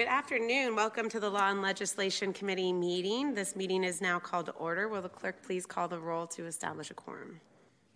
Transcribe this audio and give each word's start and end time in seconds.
Good 0.00 0.08
afternoon. 0.08 0.76
Welcome 0.76 1.10
to 1.10 1.20
the 1.20 1.28
Law 1.28 1.50
and 1.50 1.60
Legislation 1.60 2.32
Committee 2.32 2.72
meeting. 2.72 3.34
This 3.34 3.54
meeting 3.54 3.84
is 3.84 4.00
now 4.00 4.18
called 4.18 4.46
to 4.46 4.52
order. 4.52 4.88
Will 4.88 5.02
the 5.02 5.10
clerk 5.10 5.42
please 5.42 5.66
call 5.66 5.88
the 5.88 5.98
roll 5.98 6.26
to 6.28 6.46
establish 6.46 6.90
a 6.90 6.94
quorum? 6.94 7.38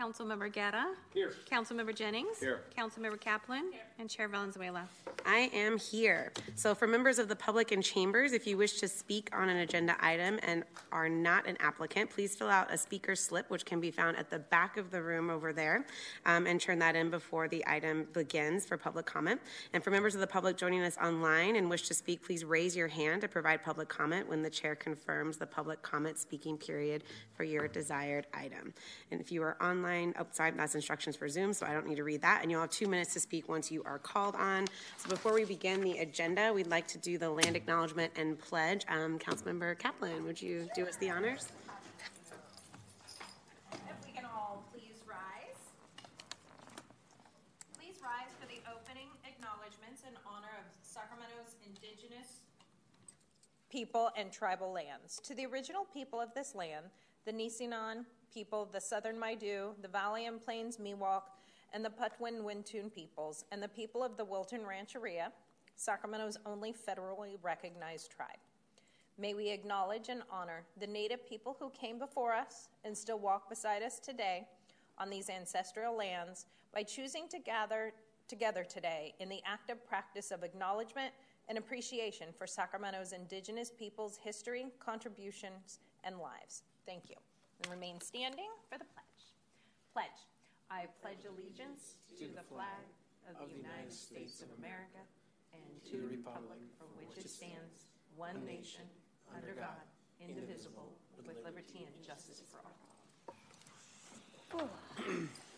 Councilmember 0.05 0.53
Guerra. 0.53 0.89
Here. 1.15 1.33
Councilmember 1.51 1.95
Jennings. 1.95 2.39
Here. 2.39 2.61
Councilmember 2.77 3.19
Kaplan. 3.19 3.73
Here. 3.73 3.81
And 3.99 4.11
Chair 4.11 4.29
Valenzuela. 4.29 4.87
I 5.25 5.51
am 5.55 5.79
here. 5.79 6.31
So, 6.57 6.75
for 6.75 6.87
members 6.87 7.19
of 7.19 7.29
the 7.29 7.37
public 7.37 7.73
and 7.73 7.83
chambers, 7.83 8.33
if 8.33 8.47
you 8.47 8.59
wish 8.59 8.81
to 8.81 8.89
speak 8.89 9.31
on 9.35 9.49
an 9.49 9.59
agenda 9.59 9.97
item 10.01 10.39
and 10.43 10.65
are 10.93 11.09
not 11.09 11.47
an 11.47 11.57
applicant, 11.61 12.11
please 12.11 12.35
fill 12.35 12.51
out 12.51 12.71
a 12.71 12.77
speaker 12.77 13.17
slip, 13.17 13.49
which 13.49 13.65
can 13.65 13.81
be 13.81 13.91
found 13.91 14.19
at 14.19 14.29
the 14.29 14.41
back 14.41 14.77
of 14.77 14.91
the 14.91 15.01
room 15.01 15.31
over 15.31 15.55
there, 15.55 15.87
um, 16.27 16.47
and 16.47 16.61
turn 16.61 16.79
that 16.81 16.95
in 16.97 17.09
before 17.09 17.49
the 17.49 17.65
item 17.67 18.07
begins 18.13 18.67
for 18.67 18.77
public 18.77 19.07
comment. 19.07 19.41
And 19.73 19.83
for 19.83 19.91
members 19.91 20.15
of 20.15 20.21
the 20.21 20.27
public 20.27 20.59
joining 20.59 20.83
us 20.83 20.99
online 20.99 21.57
and 21.57 21.71
wish 21.71 21.89
to 21.89 21.95
speak, 21.95 22.23
please 22.23 22.45
raise 22.45 22.77
your 22.77 22.89
hand 22.89 23.23
to 23.23 23.29
provide 23.29 23.63
public 23.63 23.89
comment 23.89 24.29
when 24.29 24.43
the 24.43 24.51
chair 24.51 24.75
confirms 24.75 25.39
the 25.39 25.47
public 25.47 25.81
comment 25.81 26.19
speaking 26.19 26.59
period 26.59 27.05
for 27.33 27.45
your 27.45 27.69
desired 27.69 28.27
item. 28.35 28.75
And 29.11 29.19
if 29.19 29.33
you 29.33 29.43
are 29.43 29.57
online, 29.63 29.94
outside, 30.17 30.59
that's 30.59 30.75
instructions 30.75 31.17
for 31.17 31.29
Zoom, 31.29 31.53
so 31.53 31.67
I 31.67 31.73
don't 31.73 31.87
need 31.87 31.97
to 31.97 32.05
read 32.05 32.23
that. 32.23 32.43
And 32.43 32.51
you'll 32.51 32.61
have 32.61 32.71
two 32.71 32.89
minutes 32.89 33.13
to 33.15 33.21
speak 33.21 33.49
once 33.49 33.71
you 33.71 33.83
are 33.85 33.99
called 33.99 34.35
on. 34.35 34.67
So 34.97 35.09
before 35.09 35.33
we 35.33 35.45
begin 35.45 35.81
the 35.81 35.99
agenda, 35.99 36.53
we'd 36.53 36.67
like 36.67 36.87
to 36.89 36.99
do 36.99 37.19
the 37.19 37.31
land 37.31 37.57
acknowledgement 37.57 38.13
and 38.17 38.39
pledge. 38.39 38.85
Um, 38.89 39.19
Councilmember 39.19 39.79
Kaplan, 39.79 40.25
would 40.25 40.41
you 40.41 40.69
do 40.75 40.87
us 40.87 40.97
the 40.97 41.11
honors? 41.11 41.49
If 43.73 44.07
we 44.07 44.13
can 44.13 44.25
all 44.25 44.65
please 44.73 45.03
rise. 45.07 45.61
Please 47.79 47.97
rise 48.03 48.33
for 48.41 48.47
the 48.47 48.61
opening 48.71 49.09
acknowledgements 49.25 50.03
in 50.09 50.15
honor 50.27 50.53
of 50.59 50.67
Sacramento's 50.83 51.55
indigenous 51.67 52.41
people 53.71 54.11
and 54.17 54.31
tribal 54.31 54.73
lands. 54.73 55.21
To 55.25 55.35
the 55.35 55.47
original 55.47 55.87
people 55.93 56.21
of 56.21 56.33
this 56.35 56.55
land, 56.55 56.87
the 57.25 57.33
Nisenan 57.33 58.05
people, 58.35 58.63
of 58.63 58.73
the 58.73 58.81
Southern 58.81 59.17
Maidu, 59.17 59.71
the 59.81 59.89
Valley 59.89 60.27
and 60.27 60.45
Plains 60.45 60.77
Miwok, 60.77 61.23
and 61.73 61.85
the 61.85 61.91
Patwin 61.91 62.43
Wintun 62.43 62.93
peoples, 62.93 63.45
and 63.53 63.63
the 63.63 63.69
people 63.69 64.03
of 64.03 64.17
the 64.17 64.25
Wilton 64.25 64.67
Rancheria, 64.67 65.33
Sacramento's 65.77 66.37
only 66.45 66.73
federally 66.73 67.37
recognized 67.43 68.11
tribe. 68.11 68.39
May 69.17 69.35
we 69.35 69.51
acknowledge 69.51 70.09
and 70.09 70.23
honor 70.31 70.65
the 70.81 70.87
Native 70.87 71.29
people 71.29 71.57
who 71.59 71.71
came 71.71 71.99
before 71.99 72.33
us 72.33 72.69
and 72.85 72.97
still 72.97 73.19
walk 73.19 73.49
beside 73.49 73.83
us 73.83 74.01
today 74.01 74.47
on 74.99 75.09
these 75.09 75.31
ancestral 75.31 75.97
lands 75.97 76.47
by 76.73 76.83
choosing 76.83 77.29
to 77.29 77.39
gather 77.39 77.93
together 78.27 78.65
today 78.65 79.15
in 79.21 79.29
the 79.29 79.41
active 79.47 79.87
practice 79.87 80.31
of 80.31 80.43
acknowledgement 80.43 81.13
and 81.49 81.59
appreciation 81.59 82.29
for 82.37 82.47
Sacramento's 82.47 83.13
indigenous 83.13 83.71
peoples' 83.71 84.17
history, 84.17 84.67
contributions, 84.81 85.79
and 86.05 86.19
lives. 86.19 86.63
Thank 86.87 87.11
you. 87.11 87.17
And 87.63 87.71
remain 87.71 88.01
standing 88.01 88.51
for 88.69 88.79
the 88.79 88.85
pledge. 88.85 89.05
Pledge. 89.93 90.21
I 90.71 90.87
pledge 91.01 91.25
allegiance 91.29 91.95
to 92.19 92.27
the 92.27 92.43
flag 92.43 92.83
of 93.31 93.49
the 93.49 93.57
United 93.57 93.93
States 93.93 94.43
of 94.43 94.49
America 94.59 95.01
and 95.53 95.63
to 95.91 95.97
the 96.03 96.09
republic 96.17 96.59
for 96.79 96.87
which 96.99 97.17
it 97.17 97.31
stands, 97.31 97.87
one 98.17 98.45
nation, 98.45 98.83
under 99.35 99.55
God, 99.55 99.87
indivisible, 100.21 100.93
with 101.27 101.37
liberty 101.45 101.87
and 101.87 102.07
justice 102.07 102.43
for 102.51 102.59
all. 102.65 102.73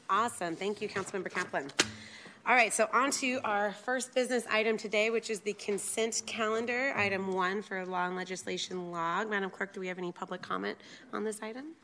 Awesome. 0.09 0.55
Thank 0.55 0.81
you, 0.81 0.89
Councilmember 0.89 1.31
Kaplan. 1.31 1.71
All 2.47 2.55
right, 2.55 2.73
so 2.73 2.89
on 2.93 3.11
to 3.13 3.41
our 3.43 3.73
first 3.73 4.15
business 4.15 4.45
item 4.49 4.77
today, 4.77 5.11
which 5.11 5.31
is 5.31 5.41
the 5.41 5.55
consent 5.55 6.23
calendar, 6.27 6.95
item 6.97 7.35
one 7.35 7.61
for 7.61 7.85
law 7.85 8.07
and 8.07 8.15
legislation 8.15 8.93
log. 8.93 9.29
Madam 9.29 9.51
Clerk, 9.51 9.73
do 9.73 9.81
we 9.81 9.89
have 9.89 9.99
any 9.99 10.13
public 10.13 10.43
comment 10.43 10.79
on 11.13 11.25
this 11.25 11.43
item? 11.43 11.75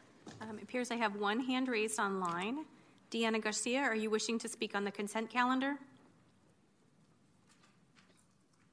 Um, 0.41 0.59
it 0.59 0.62
appears 0.62 0.91
I 0.91 0.97
have 0.97 1.16
one 1.16 1.41
hand 1.41 1.69
raised 1.69 1.98
online. 1.98 2.65
Deanna 3.10 3.43
Garcia, 3.43 3.81
are 3.81 3.94
you 3.94 4.10
wishing 4.10 4.38
to 4.38 4.48
speak 4.48 4.75
on 4.75 4.84
the 4.84 4.91
consent 4.91 5.31
calendar? 5.31 5.76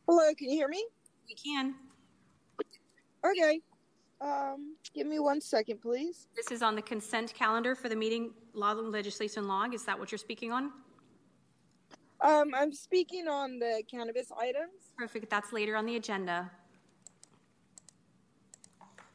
Hello, 0.07 0.33
can 0.33 0.49
you 0.49 0.57
hear 0.57 0.67
me? 0.67 0.83
We 1.27 1.35
can. 1.35 1.75
Okay. 3.25 3.61
Um, 4.21 4.75
give 4.93 5.07
me 5.07 5.19
one 5.19 5.39
second, 5.39 5.81
please. 5.81 6.27
This 6.35 6.51
is 6.51 6.61
on 6.61 6.75
the 6.75 6.81
consent 6.81 7.33
calendar 7.33 7.75
for 7.75 7.89
the 7.89 7.95
meeting 7.95 8.31
law 8.53 8.71
and 8.71 8.91
legislation 8.91 9.47
log. 9.47 9.73
Is 9.73 9.85
that 9.85 9.97
what 9.97 10.11
you're 10.11 10.19
speaking 10.19 10.51
on? 10.51 10.71
Um, 12.21 12.51
I'm 12.53 12.73
speaking 12.73 13.27
on 13.27 13.59
the 13.59 13.81
cannabis 13.89 14.31
items. 14.37 14.91
Perfect. 14.97 15.29
That's 15.29 15.53
later 15.53 15.75
on 15.77 15.85
the 15.85 15.95
agenda. 15.95 16.51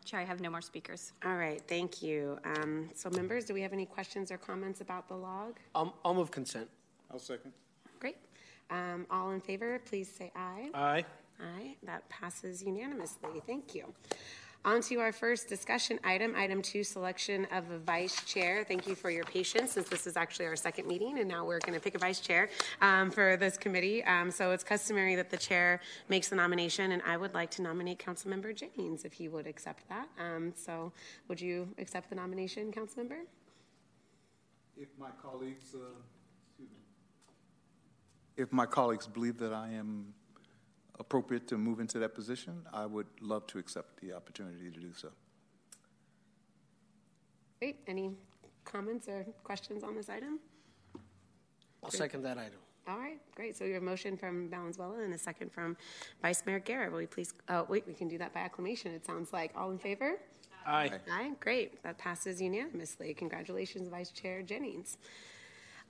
Chair, 0.05 0.21
I 0.21 0.25
have 0.25 0.41
no 0.41 0.51
more 0.51 0.61
speakers. 0.61 1.13
All 1.25 1.37
right, 1.37 1.63
thank 1.67 2.03
you. 2.03 2.39
Um, 2.45 2.91
so, 2.95 3.09
members, 3.11 3.47
do 3.47 3.55
we 3.55 3.63
have 3.63 3.73
any 3.73 3.87
questions 3.87 4.31
or 4.31 4.37
comments 4.37 4.83
about 4.83 5.09
the 5.09 5.15
log? 5.15 5.57
I'll, 5.75 5.95
I'll 6.05 6.15
move 6.15 6.31
consent. 6.31 6.69
I'll 7.11 7.19
second. 7.19 7.53
Great. 8.01 8.17
Um, 8.71 9.07
all 9.11 9.31
in 9.31 9.41
favor, 9.41 9.81
please 9.87 10.09
say 10.11 10.31
aye. 10.37 10.71
Aye. 10.75 11.05
Aye, 11.41 11.75
that 11.85 12.09
passes 12.09 12.63
unanimously. 12.63 13.41
Thank 13.47 13.75
you. 13.75 13.93
On 14.67 14.81
to 14.81 14.97
our 14.97 15.13
first 15.13 15.47
discussion 15.47 16.01
item, 16.05 16.35
item 16.35 16.63
two, 16.63 16.83
selection 16.83 17.47
of 17.53 17.71
a 17.71 17.79
vice 17.79 18.25
chair. 18.25 18.65
Thank 18.65 18.87
you 18.87 18.95
for 18.95 19.11
your 19.11 19.25
patience, 19.25 19.73
since 19.73 19.91
this 19.91 20.07
is 20.07 20.17
actually 20.17 20.47
our 20.47 20.57
second 20.57 20.89
meeting, 20.89 21.19
and 21.19 21.29
now 21.29 21.45
we're 21.45 21.59
going 21.59 21.75
to 21.75 21.81
pick 21.81 21.95
a 21.95 21.99
vice 21.99 22.19
chair 22.19 22.49
um, 22.81 23.11
for 23.11 23.37
this 23.37 23.59
committee. 23.59 24.03
Um, 24.05 24.31
so 24.31 24.53
it's 24.53 24.65
customary 24.65 25.17
that 25.17 25.29
the 25.29 25.37
chair 25.37 25.83
makes 26.09 26.31
the 26.31 26.37
nomination, 26.37 26.93
and 26.93 27.03
I 27.07 27.19
would 27.19 27.35
like 27.35 27.51
to 27.53 27.63
nominate 27.63 27.99
Councilmember 27.99 28.57
Jennings, 28.57 29.05
if 29.05 29.13
he 29.13 29.29
would 29.29 29.47
accept 29.47 29.87
that. 29.91 30.09
Um, 30.19 30.55
so 30.57 30.93
would 31.29 31.43
you 31.43 31.69
accept 31.77 32.09
the 32.09 32.17
nomination, 32.17 32.73
Councilmember? 32.73 33.19
If 34.79 34.89
my 34.99 35.11
colleagues, 35.23 35.75
uh, 35.75 36.65
if 38.39 38.51
my 38.51 38.65
colleagues 38.65 39.07
believe 39.07 39.37
that 39.41 39.53
I 39.53 39.69
am 39.73 40.15
appropriate 40.99 41.47
to 41.49 41.59
move 41.59 41.81
into 41.81 41.99
that 41.99 42.15
position, 42.15 42.63
I 42.73 42.87
would 42.87 43.07
love 43.21 43.47
to 43.49 43.59
accept 43.59 44.01
the 44.01 44.13
opportunity 44.13 44.71
to 44.71 44.81
do 44.81 44.93
so. 44.95 45.09
Great. 47.61 47.79
Any 47.87 48.13
comments 48.65 49.09
or 49.09 49.27
questions 49.43 49.83
on 49.85 49.95
this 49.95 50.09
item? 50.09 50.39
I'll 51.83 51.91
second 51.91 52.23
that 52.23 52.39
item. 52.39 52.59
All 52.87 52.99
right, 52.99 53.19
great. 53.35 53.57
So 53.57 53.65
we 53.65 53.73
have 53.73 53.83
a 53.83 53.85
motion 53.85 54.17
from 54.17 54.51
Valenzuela 54.51 55.03
and 55.03 55.15
a 55.15 55.19
second 55.19 55.51
from 55.51 55.77
Vice 56.21 56.43
Mayor 56.45 56.59
Guerra. 56.59 56.91
Will 56.91 57.01
you 57.01 57.07
please, 57.07 57.33
oh, 57.49 57.67
wait, 57.69 57.87
we 57.87 57.95
can 57.95 58.09
do 58.09 58.19
that 58.19 58.35
by 58.35 58.41
acclamation, 58.41 58.93
it 58.93 59.07
sounds 59.07 59.33
like. 59.33 59.53
All 59.57 59.71
in 59.71 59.79
favor? 59.79 60.19
Aye. 60.67 60.91
Aye, 61.11 61.33
great. 61.41 61.83
That 61.83 61.97
passes 61.97 62.43
unanimously. 62.43 63.15
Congratulations, 63.15 63.89
Vice 63.89 64.11
Chair 64.11 64.43
Jennings. 64.43 64.99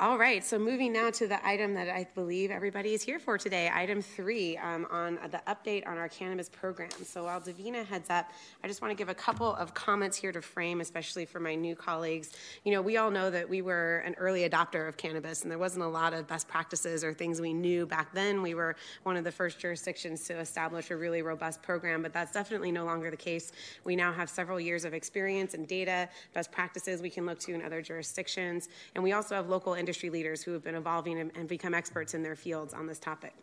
All 0.05 0.19
right, 0.19 0.45
so 0.45 0.59
moving 0.59 0.93
now 0.93 1.09
to 1.13 1.27
the 1.27 1.43
item 1.47 1.73
that 1.73 1.89
I 1.89 2.07
believe 2.15 2.51
everybody 2.51 2.93
is 2.93 3.03
here 3.03 3.19
for 3.19 3.39
today, 3.39 3.71
item 3.73 4.03
three 4.03 4.55
um, 4.59 4.87
on 4.91 5.19
the 5.31 5.41
update 5.49 5.87
on 5.87 5.97
our 5.97 6.11
cannabis 6.11 6.51
program. 6.51 6.91
So 7.07 7.25
while 7.25 7.41
Davina 7.41 7.87
heads 7.87 8.11
up, 8.11 8.31
I 8.63 8.69
just 8.69 8.83
want 8.83 8.93
to 8.93 8.97
give 8.97 9.09
a 9.09 9.15
couple 9.15 9.55
of 9.55 9.73
comments 9.73 10.19
here 10.19 10.31
to 10.31 10.43
frame, 10.43 10.83
especially 10.83 11.25
for 11.25 11.41
my 11.41 11.55
new 11.55 11.75
colleagues. 11.75 12.33
You 12.65 12.73
know, 12.73 12.83
we 12.83 12.99
all 12.99 13.11
know 13.11 13.31
that 13.31 13.49
we 13.49 13.63
were 13.63 14.03
an 14.05 14.15
early 14.19 14.47
adopter 14.47 14.87
of 14.87 14.99
cannabis, 14.99 15.41
and 15.41 15.51
there 15.51 15.59
wasn't 15.59 15.85
a 15.85 15.89
lot 15.89 16.13
of 16.13 16.27
best 16.27 16.49
practices 16.49 17.03
or 17.03 17.15
things 17.15 17.41
we 17.41 17.55
knew 17.55 17.87
back 17.87 18.13
then. 18.13 18.43
We 18.43 18.53
were 18.53 18.77
one 19.05 19.17
of 19.17 19.25
the 19.25 19.33
first 19.33 19.59
jurisdictions 19.59 20.25
to 20.25 20.39
establish 20.39 20.91
a 20.91 20.97
really 20.99 21.23
robust 21.23 21.63
program, 21.63 22.03
but 22.03 22.13
that's 22.13 22.33
definitely 22.33 22.73
no 22.73 22.85
longer 22.85 23.11
the 23.11 23.17
case. 23.17 23.53
We 23.85 23.97
now 23.97 24.13
have 24.13 24.29
several 24.29 24.61
years 24.61 24.85
of 24.85 24.93
experience 24.93 25.55
and 25.55 25.67
data, 25.67 26.11
best 26.35 26.53
practices 26.53 27.01
we 27.01 27.09
can 27.09 27.25
look 27.25 27.39
to 27.39 27.55
in 27.55 27.63
other 27.63 27.81
jurisdictions, 27.81 28.69
and 28.95 29.03
we 29.03 29.13
also 29.13 29.35
have 29.35 29.49
local 29.49 29.73
industry 29.73 29.94
leaders 30.11 30.43
who 30.43 30.53
have 30.53 30.63
been 30.63 30.75
evolving 30.75 31.19
and, 31.21 31.31
and 31.35 31.49
become 31.49 31.75
experts 31.75 32.15
in 32.15 32.23
their 32.23 32.37
fields 32.37 32.75
on 32.75 32.87
this 32.87 32.99
topic 32.99 33.35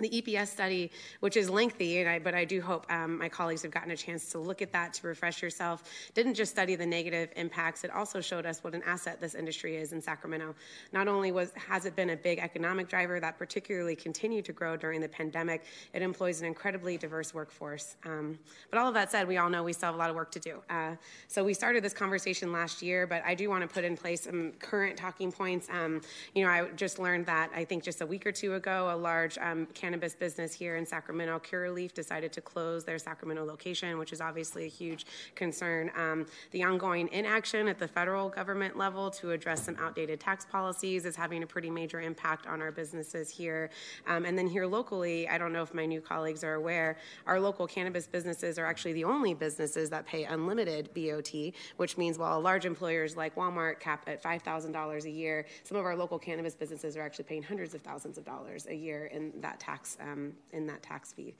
the 0.00 0.08
EPS 0.10 0.48
study, 0.48 0.92
which 1.20 1.36
is 1.36 1.50
lengthy, 1.50 2.06
I, 2.06 2.20
but 2.20 2.34
I 2.34 2.44
do 2.44 2.60
hope 2.60 2.86
um, 2.90 3.18
my 3.18 3.28
colleagues 3.28 3.62
have 3.62 3.72
gotten 3.72 3.90
a 3.90 3.96
chance 3.96 4.30
to 4.30 4.38
look 4.38 4.62
at 4.62 4.72
that 4.72 4.92
to 4.94 5.06
refresh 5.06 5.42
yourself, 5.42 5.82
didn't 6.14 6.34
just 6.34 6.52
study 6.52 6.76
the 6.76 6.86
negative 6.86 7.30
impacts, 7.34 7.82
it 7.82 7.90
also 7.90 8.20
showed 8.20 8.46
us 8.46 8.62
what 8.62 8.74
an 8.74 8.82
asset 8.84 9.20
this 9.20 9.34
industry 9.34 9.76
is 9.76 9.92
in 9.92 10.00
Sacramento. 10.00 10.54
Not 10.92 11.08
only 11.08 11.32
was, 11.32 11.52
has 11.54 11.84
it 11.84 11.96
been 11.96 12.10
a 12.10 12.16
big 12.16 12.38
economic 12.38 12.88
driver 12.88 13.18
that 13.18 13.38
particularly 13.38 13.96
continued 13.96 14.44
to 14.44 14.52
grow 14.52 14.76
during 14.76 15.00
the 15.00 15.08
pandemic, 15.08 15.64
it 15.92 16.02
employs 16.02 16.40
an 16.40 16.46
incredibly 16.46 16.96
diverse 16.96 17.34
workforce. 17.34 17.96
Um, 18.04 18.38
but 18.70 18.78
all 18.78 18.86
of 18.86 18.94
that 18.94 19.10
said, 19.10 19.26
we 19.26 19.36
all 19.38 19.50
know 19.50 19.64
we 19.64 19.72
still 19.72 19.88
have 19.88 19.96
a 19.96 19.98
lot 19.98 20.10
of 20.10 20.16
work 20.16 20.30
to 20.32 20.40
do. 20.40 20.62
Uh, 20.70 20.94
so 21.26 21.42
we 21.42 21.54
started 21.54 21.82
this 21.82 21.92
conversation 21.92 22.52
last 22.52 22.82
year, 22.82 23.06
but 23.06 23.22
I 23.24 23.34
do 23.34 23.48
want 23.48 23.62
to 23.62 23.68
put 23.68 23.82
in 23.82 23.96
place 23.96 24.22
some 24.22 24.52
current 24.60 24.96
talking 24.96 25.32
points. 25.32 25.68
Um, 25.70 26.00
you 26.34 26.44
know, 26.44 26.50
I 26.50 26.68
just 26.76 27.00
learned 27.00 27.26
that 27.26 27.50
I 27.54 27.64
think 27.64 27.82
just 27.82 28.00
a 28.00 28.06
week 28.06 28.26
or 28.26 28.32
two 28.32 28.54
ago, 28.54 28.90
a 28.92 28.96
large 28.96 29.36
um, 29.38 29.66
cannabis 29.88 30.14
business 30.14 30.52
here 30.52 30.76
in 30.76 30.84
Sacramento. 30.84 31.38
Curaleaf 31.38 31.94
decided 31.94 32.30
to 32.30 32.42
close 32.42 32.84
their 32.84 32.98
Sacramento 32.98 33.42
location, 33.42 33.96
which 33.96 34.12
is 34.12 34.20
obviously 34.20 34.66
a 34.66 34.68
huge 34.68 35.06
concern. 35.34 35.90
Um, 35.96 36.26
the 36.50 36.62
ongoing 36.62 37.08
inaction 37.10 37.68
at 37.68 37.78
the 37.78 37.88
federal 37.88 38.28
government 38.28 38.76
level 38.76 39.10
to 39.12 39.30
address 39.30 39.64
some 39.64 39.76
outdated 39.80 40.20
tax 40.20 40.44
policies 40.44 41.06
is 41.06 41.16
having 41.16 41.42
a 41.42 41.46
pretty 41.46 41.70
major 41.70 42.02
impact 42.02 42.46
on 42.46 42.60
our 42.60 42.70
businesses 42.70 43.30
here. 43.30 43.70
Um, 44.06 44.26
and 44.26 44.36
then 44.36 44.46
here 44.46 44.66
locally, 44.66 45.26
I 45.26 45.38
don't 45.38 45.54
know 45.54 45.62
if 45.62 45.72
my 45.72 45.86
new 45.86 46.02
colleagues 46.02 46.44
are 46.44 46.52
aware, 46.52 46.98
our 47.26 47.40
local 47.40 47.66
cannabis 47.66 48.06
businesses 48.06 48.58
are 48.58 48.66
actually 48.66 48.92
the 48.92 49.04
only 49.04 49.32
businesses 49.32 49.88
that 49.88 50.04
pay 50.04 50.24
unlimited 50.24 50.90
BOT, 50.92 51.32
which 51.78 51.96
means 51.96 52.18
while 52.18 52.38
large 52.42 52.66
employers 52.66 53.16
like 53.16 53.34
Walmart 53.36 53.80
cap 53.80 54.02
at 54.06 54.22
$5,000 54.22 55.04
a 55.04 55.10
year, 55.10 55.46
some 55.62 55.78
of 55.78 55.86
our 55.86 55.96
local 55.96 56.18
cannabis 56.18 56.54
businesses 56.54 56.94
are 56.94 57.00
actually 57.00 57.24
paying 57.24 57.42
hundreds 57.42 57.72
of 57.72 57.80
thousands 57.80 58.18
of 58.18 58.26
dollars 58.26 58.66
a 58.66 58.74
year 58.74 59.06
in 59.06 59.32
that 59.40 59.58
tax 59.58 59.77
um, 60.00 60.32
in 60.52 60.66
that 60.66 60.82
tax 60.82 61.12
fee. 61.12 61.34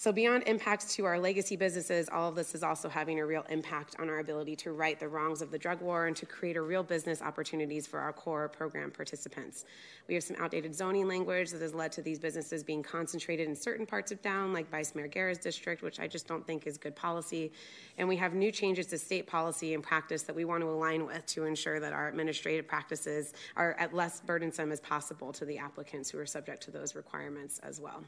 So, 0.00 0.12
beyond 0.12 0.44
impacts 0.46 0.94
to 0.94 1.06
our 1.06 1.18
legacy 1.18 1.56
businesses, 1.56 2.08
all 2.08 2.28
of 2.28 2.36
this 2.36 2.54
is 2.54 2.62
also 2.62 2.88
having 2.88 3.18
a 3.18 3.26
real 3.26 3.44
impact 3.48 3.96
on 3.98 4.08
our 4.08 4.20
ability 4.20 4.54
to 4.54 4.70
right 4.70 4.96
the 4.96 5.08
wrongs 5.08 5.42
of 5.42 5.50
the 5.50 5.58
drug 5.58 5.80
war 5.80 6.06
and 6.06 6.14
to 6.14 6.24
create 6.24 6.56
a 6.56 6.60
real 6.60 6.84
business 6.84 7.20
opportunities 7.20 7.84
for 7.84 7.98
our 7.98 8.12
core 8.12 8.48
program 8.48 8.92
participants. 8.92 9.64
We 10.06 10.14
have 10.14 10.22
some 10.22 10.36
outdated 10.38 10.72
zoning 10.72 11.08
language 11.08 11.50
that 11.50 11.60
has 11.62 11.74
led 11.74 11.90
to 11.92 12.02
these 12.02 12.20
businesses 12.20 12.62
being 12.62 12.80
concentrated 12.80 13.48
in 13.48 13.56
certain 13.56 13.86
parts 13.86 14.12
of 14.12 14.22
town, 14.22 14.52
like 14.52 14.70
Vice 14.70 14.94
Mayor 14.94 15.08
Guerra's 15.08 15.38
district, 15.38 15.82
which 15.82 15.98
I 15.98 16.06
just 16.06 16.28
don't 16.28 16.46
think 16.46 16.68
is 16.68 16.78
good 16.78 16.94
policy. 16.94 17.50
And 17.98 18.06
we 18.06 18.14
have 18.18 18.34
new 18.34 18.52
changes 18.52 18.86
to 18.86 18.98
state 18.98 19.26
policy 19.26 19.74
and 19.74 19.82
practice 19.82 20.22
that 20.22 20.36
we 20.36 20.44
want 20.44 20.62
to 20.62 20.70
align 20.70 21.06
with 21.06 21.26
to 21.26 21.44
ensure 21.44 21.80
that 21.80 21.92
our 21.92 22.06
administrative 22.06 22.68
practices 22.68 23.32
are 23.56 23.74
as 23.80 23.92
less 23.92 24.20
burdensome 24.20 24.70
as 24.70 24.78
possible 24.78 25.32
to 25.32 25.44
the 25.44 25.58
applicants 25.58 26.08
who 26.08 26.20
are 26.20 26.26
subject 26.26 26.62
to 26.62 26.70
those 26.70 26.94
requirements 26.94 27.58
as 27.64 27.80
well. 27.80 28.04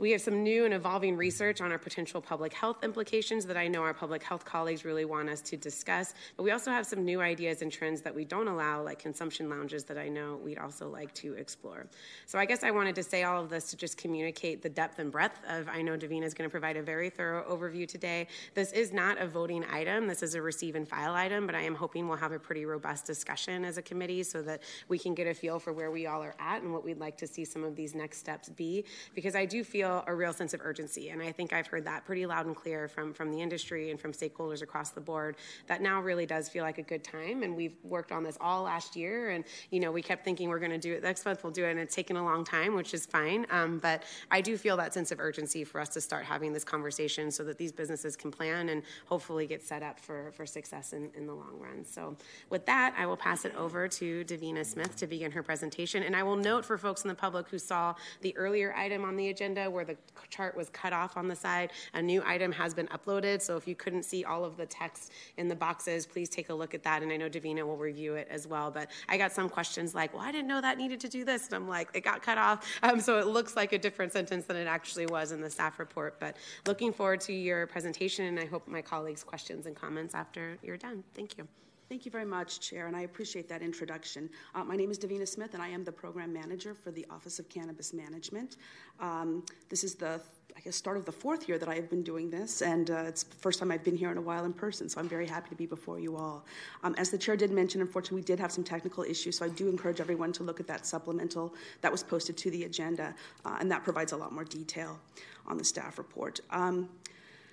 We 0.00 0.12
have 0.12 0.22
some 0.22 0.42
new 0.42 0.64
and 0.64 0.72
evolving 0.72 1.18
research 1.18 1.60
on 1.60 1.72
our 1.72 1.78
potential 1.78 2.22
public 2.22 2.54
health 2.54 2.82
implications 2.82 3.44
that 3.44 3.58
I 3.58 3.68
know 3.68 3.82
our 3.82 3.92
public 3.92 4.22
health 4.22 4.46
colleagues 4.46 4.82
really 4.82 5.04
want 5.04 5.28
us 5.28 5.42
to 5.42 5.58
discuss. 5.58 6.14
But 6.38 6.44
we 6.44 6.52
also 6.52 6.70
have 6.70 6.86
some 6.86 7.04
new 7.04 7.20
ideas 7.20 7.60
and 7.60 7.70
trends 7.70 8.00
that 8.00 8.14
we 8.14 8.24
don't 8.24 8.48
allow, 8.48 8.82
like 8.82 8.98
consumption 8.98 9.50
lounges, 9.50 9.84
that 9.84 9.98
I 9.98 10.08
know 10.08 10.40
we'd 10.42 10.56
also 10.56 10.88
like 10.88 11.12
to 11.16 11.34
explore. 11.34 11.86
So 12.24 12.38
I 12.38 12.46
guess 12.46 12.64
I 12.64 12.70
wanted 12.70 12.94
to 12.94 13.02
say 13.02 13.24
all 13.24 13.42
of 13.42 13.50
this 13.50 13.68
to 13.72 13.76
just 13.76 13.98
communicate 13.98 14.62
the 14.62 14.70
depth 14.70 15.00
and 15.00 15.12
breadth 15.12 15.38
of. 15.46 15.68
I 15.68 15.82
know 15.82 15.98
Davina 15.98 16.24
is 16.24 16.32
going 16.32 16.48
to 16.48 16.50
provide 16.50 16.78
a 16.78 16.82
very 16.82 17.10
thorough 17.10 17.44
overview 17.46 17.86
today. 17.86 18.26
This 18.54 18.72
is 18.72 18.94
not 18.94 19.20
a 19.20 19.26
voting 19.26 19.66
item, 19.70 20.06
this 20.06 20.22
is 20.22 20.34
a 20.34 20.40
receive 20.40 20.76
and 20.76 20.88
file 20.88 21.12
item, 21.12 21.44
but 21.44 21.54
I 21.54 21.60
am 21.60 21.74
hoping 21.74 22.08
we'll 22.08 22.16
have 22.16 22.32
a 22.32 22.38
pretty 22.38 22.64
robust 22.64 23.04
discussion 23.04 23.66
as 23.66 23.76
a 23.76 23.82
committee 23.82 24.22
so 24.22 24.40
that 24.40 24.62
we 24.88 24.98
can 24.98 25.14
get 25.14 25.26
a 25.26 25.34
feel 25.34 25.58
for 25.58 25.74
where 25.74 25.90
we 25.90 26.06
all 26.06 26.22
are 26.22 26.34
at 26.40 26.62
and 26.62 26.72
what 26.72 26.86
we'd 26.86 27.00
like 27.00 27.18
to 27.18 27.26
see 27.26 27.44
some 27.44 27.64
of 27.64 27.76
these 27.76 27.94
next 27.94 28.16
steps 28.16 28.48
be. 28.48 28.86
Because 29.14 29.34
I 29.34 29.44
do 29.44 29.62
feel 29.62 29.89
feel 29.90 30.04
a 30.06 30.14
real 30.14 30.32
sense 30.32 30.54
of 30.54 30.60
urgency. 30.62 31.10
And 31.10 31.22
I 31.22 31.32
think 31.32 31.52
I've 31.52 31.66
heard 31.66 31.84
that 31.84 32.04
pretty 32.04 32.26
loud 32.26 32.46
and 32.46 32.54
clear 32.54 32.88
from, 32.88 33.12
from 33.12 33.30
the 33.30 33.40
industry 33.40 33.90
and 33.90 33.98
from 33.98 34.12
stakeholders 34.12 34.62
across 34.62 34.90
the 34.90 35.00
board 35.00 35.36
that 35.66 35.82
now 35.82 36.00
really 36.00 36.26
does 36.26 36.48
feel 36.48 36.64
like 36.64 36.78
a 36.78 36.82
good 36.82 37.02
time. 37.02 37.42
And 37.42 37.56
we've 37.56 37.76
worked 37.82 38.12
on 38.12 38.22
this 38.22 38.36
all 38.40 38.62
last 38.62 38.96
year. 38.96 39.30
And, 39.30 39.44
you 39.70 39.80
know, 39.80 39.90
we 39.90 40.02
kept 40.02 40.24
thinking 40.24 40.48
we're 40.48 40.58
going 40.58 40.70
to 40.70 40.78
do 40.78 40.92
it 40.94 41.02
next 41.02 41.24
month, 41.24 41.42
we'll 41.42 41.52
do 41.52 41.64
it. 41.64 41.70
And 41.70 41.80
it's 41.80 41.94
taken 41.94 42.16
a 42.16 42.24
long 42.24 42.44
time, 42.44 42.74
which 42.74 42.94
is 42.94 43.06
fine. 43.06 43.46
Um, 43.50 43.78
but 43.78 44.04
I 44.30 44.40
do 44.40 44.56
feel 44.56 44.76
that 44.76 44.94
sense 44.94 45.10
of 45.12 45.20
urgency 45.20 45.64
for 45.64 45.80
us 45.80 45.88
to 45.90 46.00
start 46.00 46.24
having 46.24 46.52
this 46.52 46.64
conversation 46.64 47.30
so 47.30 47.44
that 47.44 47.58
these 47.58 47.72
businesses 47.72 48.16
can 48.16 48.30
plan 48.30 48.68
and 48.68 48.82
hopefully 49.06 49.46
get 49.46 49.62
set 49.62 49.82
up 49.82 49.98
for, 49.98 50.32
for 50.32 50.46
success 50.46 50.92
in, 50.92 51.10
in 51.16 51.26
the 51.26 51.34
long 51.34 51.58
run. 51.58 51.84
So 51.84 52.16
with 52.48 52.66
that, 52.66 52.94
I 52.96 53.06
will 53.06 53.16
pass 53.16 53.44
it 53.44 53.54
over 53.56 53.88
to 53.88 54.24
Davina 54.24 54.64
Smith 54.64 54.96
to 54.96 55.06
begin 55.06 55.32
her 55.32 55.42
presentation. 55.42 56.02
And 56.02 56.14
I 56.14 56.22
will 56.22 56.36
note 56.36 56.64
for 56.64 56.78
folks 56.78 57.02
in 57.02 57.08
the 57.08 57.14
public 57.14 57.48
who 57.48 57.58
saw 57.58 57.94
the 58.20 58.36
earlier 58.36 58.74
item 58.74 59.04
on 59.04 59.16
the 59.16 59.28
agenda 59.28 59.70
where 59.70 59.79
the 59.84 59.96
chart 60.28 60.56
was 60.56 60.68
cut 60.70 60.92
off 60.92 61.16
on 61.16 61.28
the 61.28 61.36
side. 61.36 61.70
A 61.94 62.02
new 62.02 62.22
item 62.24 62.52
has 62.52 62.74
been 62.74 62.86
uploaded, 62.88 63.42
so 63.42 63.56
if 63.56 63.66
you 63.66 63.74
couldn't 63.74 64.04
see 64.04 64.24
all 64.24 64.44
of 64.44 64.56
the 64.56 64.66
text 64.66 65.12
in 65.36 65.48
the 65.48 65.54
boxes, 65.54 66.06
please 66.06 66.28
take 66.28 66.50
a 66.50 66.54
look 66.54 66.74
at 66.74 66.82
that. 66.82 67.02
And 67.02 67.12
I 67.12 67.16
know 67.16 67.28
Davina 67.28 67.64
will 67.64 67.76
review 67.76 68.14
it 68.14 68.28
as 68.30 68.46
well. 68.46 68.70
But 68.70 68.90
I 69.08 69.16
got 69.16 69.32
some 69.32 69.48
questions 69.48 69.94
like, 69.94 70.12
well, 70.14 70.22
I 70.22 70.32
didn't 70.32 70.48
know 70.48 70.60
that 70.60 70.78
needed 70.78 71.00
to 71.00 71.08
do 71.08 71.24
this. 71.24 71.46
And 71.46 71.54
I'm 71.54 71.68
like, 71.68 71.88
it 71.94 72.02
got 72.02 72.22
cut 72.22 72.38
off. 72.38 72.66
Um, 72.82 73.00
so 73.00 73.18
it 73.18 73.26
looks 73.26 73.56
like 73.56 73.72
a 73.72 73.78
different 73.78 74.12
sentence 74.12 74.46
than 74.46 74.56
it 74.56 74.66
actually 74.66 75.06
was 75.06 75.32
in 75.32 75.40
the 75.40 75.50
staff 75.50 75.78
report. 75.78 76.18
But 76.20 76.36
looking 76.66 76.92
forward 76.92 77.20
to 77.22 77.32
your 77.32 77.66
presentation, 77.66 78.26
and 78.26 78.38
I 78.38 78.46
hope 78.46 78.66
my 78.68 78.82
colleagues' 78.82 79.24
questions 79.24 79.66
and 79.66 79.76
comments 79.76 80.14
after 80.14 80.58
you're 80.62 80.76
done. 80.76 81.04
Thank 81.14 81.38
you. 81.38 81.48
Thank 81.90 82.04
you 82.04 82.12
very 82.12 82.24
much, 82.24 82.60
Chair, 82.60 82.86
and 82.86 82.96
I 82.96 83.00
appreciate 83.00 83.48
that 83.48 83.62
introduction. 83.62 84.30
Uh, 84.54 84.62
my 84.62 84.76
name 84.76 84.92
is 84.92 84.98
Davina 85.00 85.26
Smith, 85.26 85.54
and 85.54 85.62
I 85.62 85.66
am 85.66 85.82
the 85.82 85.90
Program 85.90 86.32
Manager 86.32 86.72
for 86.72 86.92
the 86.92 87.04
Office 87.10 87.40
of 87.40 87.48
Cannabis 87.48 87.92
Management. 87.92 88.58
Um, 89.00 89.44
this 89.68 89.82
is 89.82 89.96
the 89.96 90.20
I 90.56 90.60
guess, 90.60 90.76
start 90.76 90.96
of 90.98 91.04
the 91.04 91.10
fourth 91.10 91.48
year 91.48 91.58
that 91.58 91.68
I 91.68 91.74
have 91.74 91.90
been 91.90 92.04
doing 92.04 92.30
this, 92.30 92.62
and 92.62 92.92
uh, 92.92 93.02
it's 93.08 93.24
the 93.24 93.34
first 93.34 93.58
time 93.58 93.72
I've 93.72 93.82
been 93.82 93.96
here 93.96 94.12
in 94.12 94.18
a 94.18 94.20
while 94.20 94.44
in 94.44 94.52
person, 94.52 94.88
so 94.88 95.00
I'm 95.00 95.08
very 95.08 95.26
happy 95.26 95.48
to 95.48 95.56
be 95.56 95.66
before 95.66 95.98
you 95.98 96.16
all. 96.16 96.44
Um, 96.84 96.94
as 96.96 97.10
the 97.10 97.18
chair 97.18 97.36
did 97.36 97.50
mention, 97.50 97.80
unfortunately, 97.80 98.20
we 98.20 98.24
did 98.24 98.38
have 98.38 98.52
some 98.52 98.62
technical 98.62 99.02
issues, 99.02 99.38
so 99.38 99.44
I 99.44 99.48
do 99.48 99.68
encourage 99.68 100.00
everyone 100.00 100.32
to 100.34 100.44
look 100.44 100.60
at 100.60 100.68
that 100.68 100.86
supplemental 100.86 101.56
that 101.80 101.90
was 101.90 102.04
posted 102.04 102.36
to 102.36 102.52
the 102.52 102.66
agenda, 102.66 103.16
uh, 103.44 103.56
and 103.58 103.68
that 103.68 103.82
provides 103.82 104.12
a 104.12 104.16
lot 104.16 104.32
more 104.32 104.44
detail 104.44 104.96
on 105.44 105.58
the 105.58 105.64
staff 105.64 105.98
report. 105.98 106.38
Um, 106.50 106.88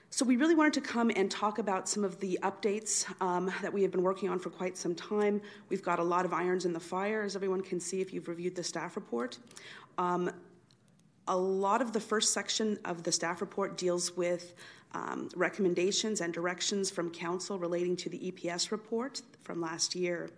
so, 0.09 0.23
we 0.25 0.37
really 0.37 0.55
wanted 0.55 0.73
to 0.73 0.81
come 0.81 1.11
and 1.15 1.29
talk 1.29 1.59
about 1.59 1.89
some 1.89 2.03
of 2.03 2.19
the 2.19 2.39
updates 2.41 3.05
um, 3.21 3.51
that 3.61 3.71
we 3.71 3.81
have 3.81 3.91
been 3.91 4.03
working 4.03 4.29
on 4.29 4.39
for 4.39 4.49
quite 4.49 4.77
some 4.77 4.95
time. 4.95 5.41
We've 5.69 5.83
got 5.83 5.99
a 5.99 6.03
lot 6.03 6.25
of 6.25 6.33
irons 6.33 6.65
in 6.65 6.71
the 6.71 6.79
fire, 6.79 7.23
as 7.23 7.35
everyone 7.35 7.61
can 7.61 7.79
see 7.79 7.99
if 7.99 8.13
you've 8.13 8.27
reviewed 8.27 8.55
the 8.55 8.63
staff 8.63 8.95
report. 8.95 9.37
Um, 9.97 10.31
a 11.27 11.35
lot 11.37 11.81
of 11.81 11.91
the 11.91 11.99
first 11.99 12.33
section 12.33 12.79
of 12.85 13.03
the 13.03 13.11
staff 13.11 13.41
report 13.41 13.77
deals 13.77 14.15
with 14.15 14.55
um, 14.93 15.29
recommendations 15.35 16.21
and 16.21 16.33
directions 16.33 16.89
from 16.89 17.11
council 17.11 17.59
relating 17.59 17.95
to 17.97 18.09
the 18.09 18.31
EPS 18.31 18.71
report 18.71 19.21
from 19.43 19.59
last 19.59 19.93
year. 19.93 20.29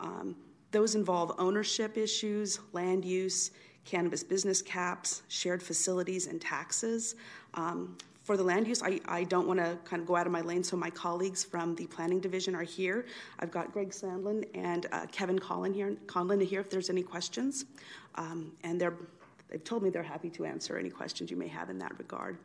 Um, 0.00 0.36
those 0.70 0.94
involve 0.94 1.34
ownership 1.38 1.96
issues, 1.96 2.60
land 2.72 3.04
use, 3.04 3.50
cannabis 3.84 4.22
business 4.22 4.62
caps, 4.62 5.22
shared 5.28 5.62
facilities, 5.62 6.26
and 6.26 6.40
taxes. 6.40 7.16
Um, 7.54 7.96
for 8.28 8.36
the 8.36 8.42
land 8.42 8.68
use, 8.68 8.82
I, 8.82 9.00
I 9.08 9.24
don't 9.24 9.48
want 9.48 9.58
to 9.58 9.78
kind 9.86 10.02
of 10.02 10.06
go 10.06 10.14
out 10.14 10.26
of 10.26 10.32
my 10.32 10.42
lane, 10.42 10.62
so 10.62 10.76
my 10.76 10.90
colleagues 10.90 11.42
from 11.42 11.74
the 11.76 11.86
planning 11.86 12.20
division 12.20 12.54
are 12.54 12.62
here. 12.62 13.06
I've 13.38 13.50
got 13.50 13.72
Greg 13.72 13.88
Sandlin 13.88 14.44
and 14.52 14.84
uh, 14.92 15.06
Kevin 15.10 15.38
Conlin 15.38 15.72
here, 15.72 15.96
Conlin 16.06 16.38
here 16.38 16.60
if 16.60 16.68
there's 16.68 16.90
any 16.90 17.02
questions. 17.02 17.64
Um, 18.16 18.52
and 18.64 18.78
they're, 18.78 18.92
they've 19.48 19.64
told 19.64 19.82
me 19.82 19.88
they're 19.88 20.02
happy 20.02 20.28
to 20.28 20.44
answer 20.44 20.76
any 20.76 20.90
questions 20.90 21.30
you 21.30 21.38
may 21.38 21.48
have 21.48 21.70
in 21.70 21.78
that 21.78 21.98
regard. 21.98 22.36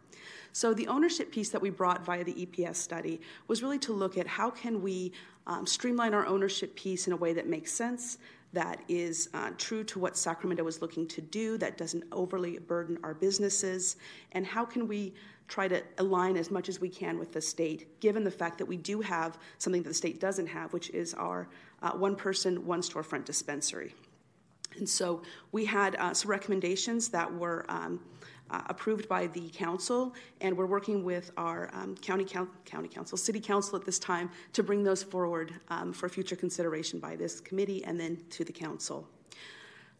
So 0.54 0.74
the 0.74 0.88
ownership 0.88 1.34
piece 1.34 1.50
that 1.50 1.62
we 1.62 1.70
brought 1.70 2.06
via 2.06 2.24
the 2.24 2.46
EPS 2.46 2.78
study 2.78 3.20
was 3.50 3.62
really 3.62 3.80
to 3.80 3.92
look 3.92 4.18
at 4.18 4.26
how 4.26 4.50
can 4.52 4.82
we 4.82 5.12
um, 5.48 5.68
streamline 5.68 6.14
our 6.14 6.26
ownership 6.26 6.78
piece 6.78 7.08
in 7.08 7.14
a 7.14 7.18
way 7.18 7.34
that 7.34 7.50
makes 7.50 7.74
sense, 7.74 8.20
that 8.54 8.80
is 8.88 9.28
uh, 9.34 9.50
true 9.58 9.84
to 9.84 10.00
what 10.00 10.16
Sacramento 10.16 10.66
is 10.66 10.82
looking 10.82 11.08
to 11.08 11.20
do, 11.20 11.58
that 11.58 11.78
doesn't 11.78 12.06
overly 12.14 12.60
burden 12.60 12.98
our 13.04 13.14
businesses, 13.14 13.98
and 14.32 14.46
how 14.46 14.64
can 14.64 14.88
we 14.88 15.14
try 15.48 15.68
to 15.68 15.82
align 15.98 16.38
as 16.38 16.50
much 16.50 16.70
as 16.70 16.80
we 16.80 16.90
can 16.90 17.20
with 17.20 17.32
the 17.34 17.42
state, 17.42 18.00
given 18.00 18.24
the 18.24 18.32
fact 18.32 18.58
that 18.58 18.66
we 18.66 18.78
do 18.78 19.02
have 19.02 19.38
something 19.58 19.84
that 19.84 19.90
the 19.90 19.96
state 19.96 20.20
doesn't 20.20 20.48
have, 20.48 20.74
which 20.74 20.90
is 20.92 21.14
our 21.14 21.48
uh, 21.82 21.92
one 21.92 22.16
person, 22.16 22.66
one 22.66 22.82
storefront 22.82 23.26
dispensary. 23.26 23.94
And 24.78 24.90
so 24.90 25.22
we 25.52 25.66
had 25.66 25.96
uh, 25.96 26.14
some 26.14 26.32
recommendations 26.32 27.10
that 27.10 27.32
were 27.32 27.66
um, 27.70 28.00
uh, 28.50 28.62
approved 28.68 29.08
by 29.08 29.28
the 29.28 29.50
council, 29.50 30.14
and 30.42 30.56
we're 30.56 30.66
working 30.66 31.04
with 31.04 31.32
our 31.38 31.70
um, 31.74 31.96
county, 31.96 32.26
county 32.26 32.88
council, 32.88 33.18
city 33.18 33.40
council 33.40 33.78
at 33.78 33.86
this 33.86 34.00
time 34.00 34.30
to 34.54 34.64
bring 34.64 34.84
those 34.84 35.04
forward 35.04 35.54
um, 35.70 35.94
for 35.94 36.10
future 36.10 36.36
consideration 36.36 37.00
by 37.00 37.16
this 37.16 37.40
committee 37.40 37.84
and 37.84 38.00
then 38.00 38.18
to 38.30 38.44
the 38.44 38.52
council. 38.52 39.08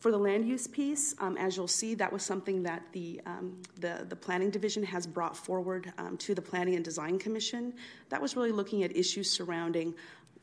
For 0.04 0.12
the 0.12 0.18
land 0.18 0.46
use 0.46 0.68
piece, 0.68 1.16
um, 1.20 1.38
as 1.38 1.56
you'll 1.56 1.66
see, 1.66 1.96
that 1.96 2.12
was 2.12 2.24
something 2.24 2.62
that 2.64 2.84
the, 2.92 3.22
um, 3.26 3.58
the, 3.80 4.06
the, 4.10 4.18
Planning 4.18 4.50
Division 4.50 4.84
has 4.84 5.08
brought 5.08 5.38
forward 5.38 5.94
um, 5.98 6.18
to 6.18 6.36
the 6.36 6.42
Planning 6.42 6.76
and 6.76 6.84
Design 6.84 7.18
Commission. 7.18 7.74
That 8.10 8.22
was 8.22 8.36
really 8.36 8.52
looking 8.52 8.84
at 8.84 8.94
issues 8.98 9.32
surrounding 9.32 9.94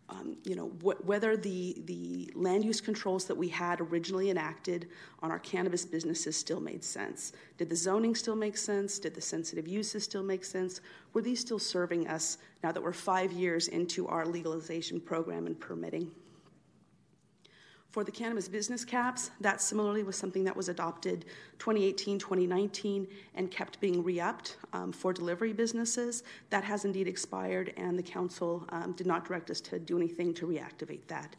um, 0.09 0.39
you 0.45 0.57
know, 0.57 0.69
wh- 0.83 1.07
whether 1.07 1.37
the, 1.37 1.77
the 1.85 2.33
land 2.35 2.65
use 2.65 2.81
controls 2.81 3.27
that 3.27 3.35
we 3.35 3.49
had 3.49 3.83
originally 3.83 4.31
enacted 4.31 4.89
on 5.23 5.31
our 5.31 5.39
cannabis 5.41 5.85
businesses 5.85 6.39
still 6.39 6.59
made 6.59 6.83
sense. 6.83 7.35
Did 7.59 7.69
the 7.69 7.77
zoning 7.77 8.15
still 8.15 8.37
make 8.37 8.57
sense? 8.57 8.99
Did 8.99 9.15
the 9.15 9.21
sensitive 9.21 9.69
uses 9.69 10.05
still 10.05 10.23
make 10.23 10.43
sense? 10.43 10.81
Were 11.13 11.21
these 11.21 11.39
still 11.39 11.59
serving 11.59 12.09
us 12.09 12.39
now 12.63 12.73
that 12.73 12.83
we're 12.83 12.95
five 12.95 13.31
years 13.31 13.69
into 13.69 14.09
our 14.09 14.25
legalization 14.25 15.03
program 15.03 15.47
and 15.47 15.61
permitting? 15.61 16.11
For 17.91 18.05
the 18.05 18.13
cannabis 18.13 18.49
business 18.49 18.85
caps, 18.85 19.33
that 19.41 19.61
similarly 19.61 20.05
was 20.05 20.15
something 20.15 20.45
that 20.45 20.57
was 20.57 20.69
adopted 20.69 21.25
2018, 21.59 22.21
2019, 22.21 23.09
and 23.35 23.51
kept 23.51 23.81
being 23.81 24.05
re 24.05 24.21
upped 24.21 24.59
um, 24.73 24.93
for 24.93 25.13
delivery 25.13 25.53
businesses. 25.53 26.23
That 26.51 26.63
has 26.63 26.85
indeed 26.85 27.09
expired, 27.09 27.75
and 27.77 27.99
the 27.99 28.03
council 28.03 28.65
um, 28.69 28.93
did 28.93 29.09
not 29.09 29.25
direct 29.25 29.51
us 29.51 29.61
to 29.63 29.81
do 29.81 29.97
anything 29.97 30.33
to 30.35 30.47
reactivate 30.47 31.05
that. 31.09 31.35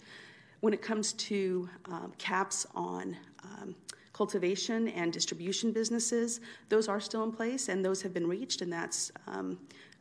When 0.59 0.73
it 0.73 0.81
comes 0.81 1.13
to 1.13 1.69
um, 1.85 2.11
caps 2.17 2.67
on 2.75 3.15
um, 3.45 3.73
cultivation 4.11 4.89
and 4.89 5.13
distribution 5.13 5.71
businesses, 5.71 6.41
those 6.67 6.89
are 6.89 6.99
still 6.99 7.23
in 7.23 7.31
place 7.31 7.69
and 7.69 7.83
those 7.83 8.01
have 8.01 8.13
been 8.13 8.27
reached, 8.27 8.61
and 8.61 8.71
that's, 8.71 9.09
um, 9.27 9.57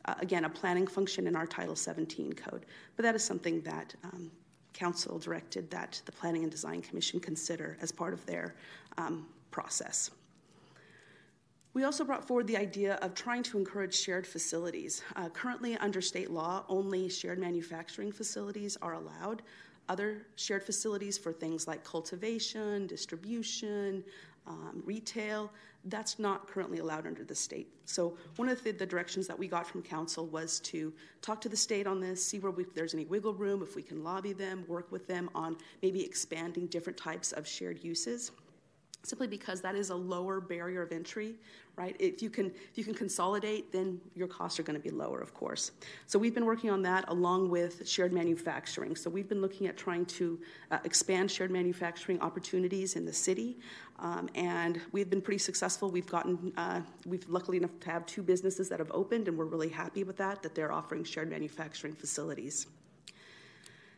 uh, 0.07 0.15
again, 0.19 0.45
a 0.45 0.51
planning 0.51 0.89
function 0.89 1.29
in 1.29 1.37
our 1.37 1.47
Title 1.47 1.77
17 1.77 2.33
code. 2.33 2.67
But 2.97 3.05
that 3.05 3.15
is 3.15 3.23
something 3.23 3.61
that 3.61 3.95
um, 4.03 4.33
Council 4.81 5.19
directed 5.19 5.71
that 5.71 6.01
the 6.07 6.13
Planning 6.13 6.43
and 6.43 6.51
Design 6.51 6.81
Commission 6.81 7.21
consider 7.21 7.77
as 7.83 7.93
part 7.93 8.15
of 8.15 8.25
their 8.25 8.55
um, 8.97 9.27
process. 9.51 10.11
We 11.75 11.85
also 11.85 12.03
brought 12.03 12.27
forward 12.27 12.47
the 12.47 12.57
idea 12.57 12.95
of 13.03 13.15
trying 13.15 13.43
to 13.45 13.59
encourage 13.59 13.95
shared 13.95 14.27
facilities. 14.27 15.03
Uh, 15.17 15.29
currently, 15.29 15.77
under 15.77 16.01
state 16.01 16.31
law, 16.31 16.65
only 16.69 17.11
shared 17.11 17.39
manufacturing 17.39 18.11
facilities 18.11 18.79
are 18.81 18.95
allowed. 18.95 19.43
Other 19.91 20.27
shared 20.37 20.65
facilities 20.65 21.19
for 21.19 21.31
things 21.31 21.69
like 21.69 21.85
cultivation, 21.85 22.87
distribution, 22.87 24.03
um, 24.47 24.83
retail, 24.85 25.51
that's 25.87 26.19
not 26.19 26.47
currently 26.49 26.79
allowed 26.79 27.07
under 27.07 27.25
the 27.25 27.35
state. 27.35 27.69
So, 27.85 28.17
one 28.37 28.49
of 28.49 28.63
the, 28.63 28.73
the, 28.73 28.87
directions 28.87 29.27
that 29.27 29.39
we 29.39 29.49
got 29.49 29.67
from 29.67 29.83
council 29.83 30.27
was 30.27 30.61
to 30.61 30.93
talk 31.23 31.41
to 31.43 31.49
the 31.49 31.57
state 31.57 31.87
on 31.87 32.01
this, 32.01 32.25
see 32.25 32.39
where 32.39 32.53
we, 32.53 32.65
if 32.65 32.75
there's 32.75 32.95
any 32.95 33.05
wiggle 33.07 33.35
room, 33.35 33.63
if 33.63 33.77
we 33.77 33.83
can 33.83 34.03
lobby 34.05 34.33
them, 34.33 34.65
work 34.69 34.91
with 34.93 35.07
them 35.07 35.31
on 35.35 35.57
maybe 35.83 36.05
expanding 36.05 36.67
different 36.67 36.99
types 36.99 37.33
of 37.33 37.47
shared 37.47 37.83
uses 37.83 38.33
simply 39.03 39.27
because 39.27 39.61
that 39.61 39.75
is 39.75 39.91
a 39.91 39.95
lower 39.95 40.41
barrier 40.41 40.83
of 40.83 40.93
entry 40.93 41.37
right? 41.81 41.97
If 41.99 42.21
you 42.21 42.29
can 42.29 42.47
if 42.47 42.77
you 42.77 42.85
can 42.85 42.93
consolidate 42.93 43.73
then 43.73 44.01
your 44.15 44.29
costs 44.29 44.61
are 44.61 44.63
going 44.63 44.79
to 44.79 44.83
be 44.83 44.91
lower 44.91 45.21
of 45.21 45.33
course. 45.33 45.73
So 46.07 46.19
we've 46.19 46.35
been 46.35 46.45
working 46.45 46.69
on 46.69 46.83
that 46.83 47.07
along 47.09 47.49
with 47.49 47.89
shared 47.89 48.13
manufacturing. 48.13 48.97
So 48.97 49.09
we've 49.09 49.29
been 49.29 49.41
looking 49.41 49.67
at 49.67 49.79
trying 49.79 50.05
to 50.07 50.39
uh, 50.71 50.79
expand 50.85 51.31
shared 51.31 51.51
manufacturing 51.51 52.21
opportunities 52.21 52.97
in 52.97 53.07
the 53.07 53.13
city 53.13 53.59
um, 53.99 54.29
and 54.35 54.81
we've 54.93 55.09
been 55.09 55.23
pretty 55.23 55.39
successful. 55.39 55.91
We've 55.91 56.07
gotten 56.07 56.53
uh, 56.57 56.83
we've 57.07 57.27
luckily 57.29 57.57
enough 57.57 57.79
to 57.81 57.91
have 57.91 58.05
two 58.05 58.23
businesses 58.23 58.69
that 58.69 58.79
have 58.79 58.91
opened 58.93 59.29
and 59.29 59.39
we're 59.39 59.47
really 59.47 59.71
happy 59.71 60.05
with 60.05 60.19
that 60.19 60.43
that 60.43 60.55
they're 60.55 60.73
offering 60.73 61.05
shared 61.05 61.31
manufacturing 61.31 61.95
facilities. 61.95 62.67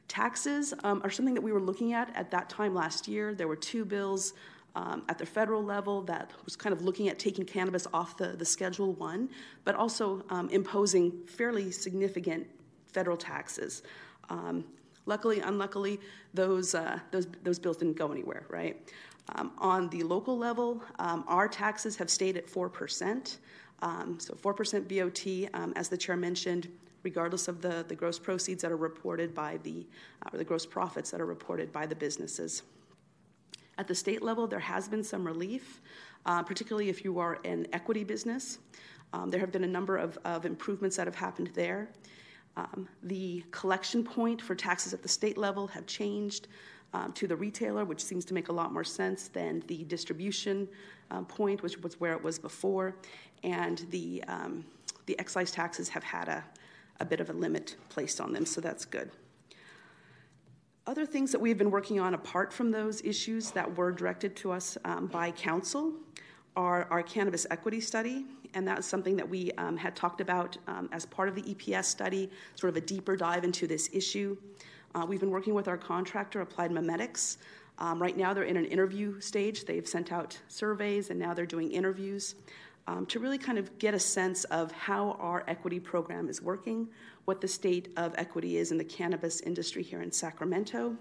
Taxes 0.06 0.74
um, 0.84 1.00
are 1.04 1.10
something 1.10 1.34
that 1.34 1.40
we 1.40 1.52
were 1.52 1.60
looking 1.60 1.94
at 1.94 2.14
at 2.14 2.30
that 2.32 2.50
time 2.50 2.74
last 2.74 3.08
year. 3.08 3.34
There 3.34 3.48
were 3.48 3.56
two 3.56 3.84
bills 3.84 4.34
um, 4.74 5.02
at 5.08 5.18
the 5.18 5.26
federal 5.26 5.62
level 5.62 6.02
that 6.02 6.30
was 6.44 6.56
kind 6.56 6.72
of 6.72 6.82
looking 6.82 7.08
at 7.08 7.18
taking 7.18 7.44
cannabis 7.44 7.86
off 7.92 8.16
the, 8.16 8.28
the 8.28 8.44
Schedule 8.44 8.92
1, 8.94 9.28
but 9.64 9.74
also 9.74 10.24
um, 10.30 10.48
imposing 10.50 11.12
fairly 11.26 11.70
significant 11.70 12.46
federal 12.86 13.16
taxes. 13.16 13.82
Um, 14.30 14.64
luckily, 15.06 15.40
unluckily, 15.40 16.00
those, 16.32 16.74
uh, 16.74 16.98
those, 17.10 17.26
those 17.42 17.58
bills 17.58 17.76
didn't 17.76 17.96
go 17.96 18.12
anywhere, 18.12 18.46
right? 18.48 18.90
Um, 19.36 19.52
on 19.58 19.88
the 19.90 20.02
local 20.02 20.36
level, 20.36 20.82
um, 20.98 21.24
our 21.28 21.48
taxes 21.48 21.96
have 21.96 22.10
stayed 22.10 22.36
at 22.36 22.46
4%. 22.46 23.38
Um, 23.82 24.18
so 24.20 24.34
4% 24.34 24.88
BOT, 24.88 25.74
as 25.76 25.88
the 25.88 25.96
chair 25.96 26.16
mentioned, 26.16 26.68
regardless 27.02 27.48
of 27.48 27.60
the, 27.60 27.84
the 27.88 27.94
gross 27.94 28.18
proceeds 28.18 28.62
that 28.62 28.70
are 28.70 28.76
reported 28.76 29.34
by 29.34 29.58
the, 29.62 29.86
uh, 30.24 30.30
or 30.32 30.38
the 30.38 30.44
gross 30.44 30.64
profits 30.64 31.10
that 31.10 31.20
are 31.20 31.26
reported 31.26 31.72
by 31.72 31.86
the 31.86 31.94
businesses. 31.94 32.62
At 33.78 33.88
the 33.88 33.94
state 33.94 34.22
level, 34.22 34.46
there 34.46 34.60
has 34.60 34.88
been 34.88 35.02
some 35.02 35.26
relief, 35.26 35.80
uh, 36.26 36.42
particularly 36.42 36.88
if 36.88 37.04
you 37.04 37.18
are 37.18 37.38
an 37.44 37.66
equity 37.72 38.04
business. 38.04 38.58
Um, 39.12 39.30
there 39.30 39.40
have 39.40 39.52
been 39.52 39.64
a 39.64 39.68
number 39.68 39.96
of, 39.96 40.18
of 40.24 40.46
improvements 40.46 40.96
that 40.96 41.06
have 41.06 41.14
happened 41.14 41.50
there. 41.54 41.88
Um, 42.56 42.88
the 43.02 43.42
collection 43.50 44.04
point 44.04 44.40
for 44.40 44.54
taxes 44.54 44.92
at 44.92 45.02
the 45.02 45.08
state 45.08 45.38
level 45.38 45.66
have 45.68 45.86
changed 45.86 46.48
um, 46.94 47.12
to 47.14 47.26
the 47.26 47.36
retailer, 47.36 47.84
which 47.84 48.04
seems 48.04 48.24
to 48.26 48.34
make 48.34 48.48
a 48.48 48.52
lot 48.52 48.72
more 48.72 48.84
sense 48.84 49.28
than 49.28 49.62
the 49.66 49.84
distribution 49.84 50.68
uh, 51.10 51.22
point, 51.22 51.62
which 51.62 51.78
was 51.78 51.98
where 51.98 52.12
it 52.12 52.22
was 52.22 52.38
before. 52.38 52.94
And 53.42 53.86
the, 53.90 54.22
um, 54.28 54.64
the 55.06 55.18
excise 55.18 55.50
taxes 55.50 55.88
have 55.88 56.04
had 56.04 56.28
a, 56.28 56.44
a 57.00 57.04
bit 57.04 57.20
of 57.20 57.30
a 57.30 57.32
limit 57.32 57.76
placed 57.88 58.20
on 58.20 58.32
them, 58.32 58.44
so 58.44 58.60
that's 58.60 58.84
good. 58.84 59.10
Other 60.84 61.06
things 61.06 61.30
that 61.30 61.40
we've 61.40 61.58
been 61.58 61.70
working 61.70 62.00
on 62.00 62.14
apart 62.14 62.52
from 62.52 62.72
those 62.72 63.00
issues 63.02 63.52
that 63.52 63.76
were 63.76 63.92
directed 63.92 64.34
to 64.36 64.50
us 64.50 64.76
um, 64.84 65.06
by 65.06 65.30
council 65.30 65.92
are 66.56 66.88
our 66.90 67.04
cannabis 67.04 67.46
equity 67.52 67.80
study, 67.80 68.26
and 68.54 68.66
that's 68.66 68.84
something 68.84 69.14
that 69.16 69.28
we 69.28 69.52
um, 69.52 69.76
had 69.76 69.94
talked 69.94 70.20
about 70.20 70.58
um, 70.66 70.88
as 70.90 71.06
part 71.06 71.28
of 71.28 71.36
the 71.36 71.42
EPS 71.42 71.84
study, 71.84 72.28
sort 72.56 72.68
of 72.68 72.76
a 72.76 72.80
deeper 72.80 73.14
dive 73.16 73.44
into 73.44 73.68
this 73.68 73.90
issue. 73.92 74.36
Uh, 74.96 75.06
we've 75.08 75.20
been 75.20 75.30
working 75.30 75.54
with 75.54 75.68
our 75.68 75.78
contractor, 75.78 76.40
Applied 76.40 76.72
Memetics. 76.72 77.36
Um, 77.78 78.02
right 78.02 78.16
now, 78.16 78.34
they're 78.34 78.42
in 78.42 78.56
an 78.56 78.64
interview 78.64 79.20
stage. 79.20 79.64
They've 79.64 79.86
sent 79.86 80.10
out 80.10 80.36
surveys, 80.48 81.10
and 81.10 81.18
now 81.18 81.32
they're 81.32 81.46
doing 81.46 81.70
interviews 81.70 82.34
um, 82.86 83.06
to 83.06 83.18
really 83.18 83.38
kind 83.38 83.58
of 83.58 83.78
get 83.78 83.94
a 83.94 83.98
sense 83.98 84.44
of 84.44 84.72
how 84.72 85.12
our 85.20 85.44
equity 85.46 85.78
program 85.78 86.28
is 86.28 86.42
working, 86.42 86.88
what 87.24 87.40
the 87.40 87.48
state 87.48 87.92
of 87.96 88.14
equity 88.16 88.56
is 88.56 88.72
in 88.72 88.78
the 88.78 88.84
cannabis 88.84 89.40
industry 89.40 89.82
here 89.82 90.02
in 90.02 90.10
Sacramento, 90.10 90.96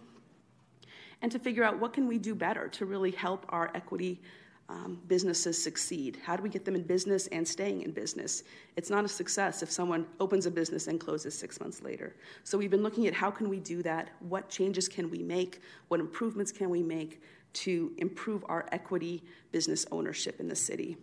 and 1.22 1.32
to 1.32 1.40
figure 1.40 1.64
out 1.64 1.80
what 1.80 1.94
can 1.94 2.08
we 2.08 2.18
do 2.18 2.36
better 2.36 2.68
to 2.68 2.86
really 2.86 3.12
help 3.12 3.46
our 3.50 3.72
equity 3.76 4.22
um, 4.70 5.00
businesses 5.08 5.62
succeed. 5.62 6.18
How 6.24 6.38
do 6.38 6.44
we 6.44 6.50
get 6.50 6.64
them 6.64 6.76
in 6.76 6.84
business 6.84 7.28
and 7.28 7.46
staying 7.46 7.82
in 7.82 7.92
business? 7.92 8.44
It's 8.78 8.90
not 8.90 9.04
a 9.04 9.08
success 9.08 9.62
if 9.62 9.70
someone 9.70 10.06
opens 10.20 10.46
a 10.46 10.52
business 10.52 10.88
and 10.88 11.00
closes 11.00 11.38
six 11.38 11.60
months 11.60 11.82
later. 11.82 12.16
So 12.46 12.58
we've 12.58 12.72
been 12.72 12.84
looking 12.84 13.06
at 13.08 13.14
how 13.14 13.32
can 13.32 13.50
we 13.50 13.60
do 13.60 13.84
that? 13.84 14.10
What 14.20 14.50
changes 14.50 14.88
can 14.88 15.10
we 15.10 15.24
make? 15.24 15.62
What 15.90 16.00
improvements 16.00 16.52
can 16.52 16.70
we 16.70 16.82
make 16.82 17.22
to 17.54 17.92
improve 17.98 18.46
our 18.48 18.66
equity 18.72 19.24
business 19.52 19.86
ownership 19.92 20.40
in 20.40 20.48
the 20.48 20.56
city? 20.56 20.98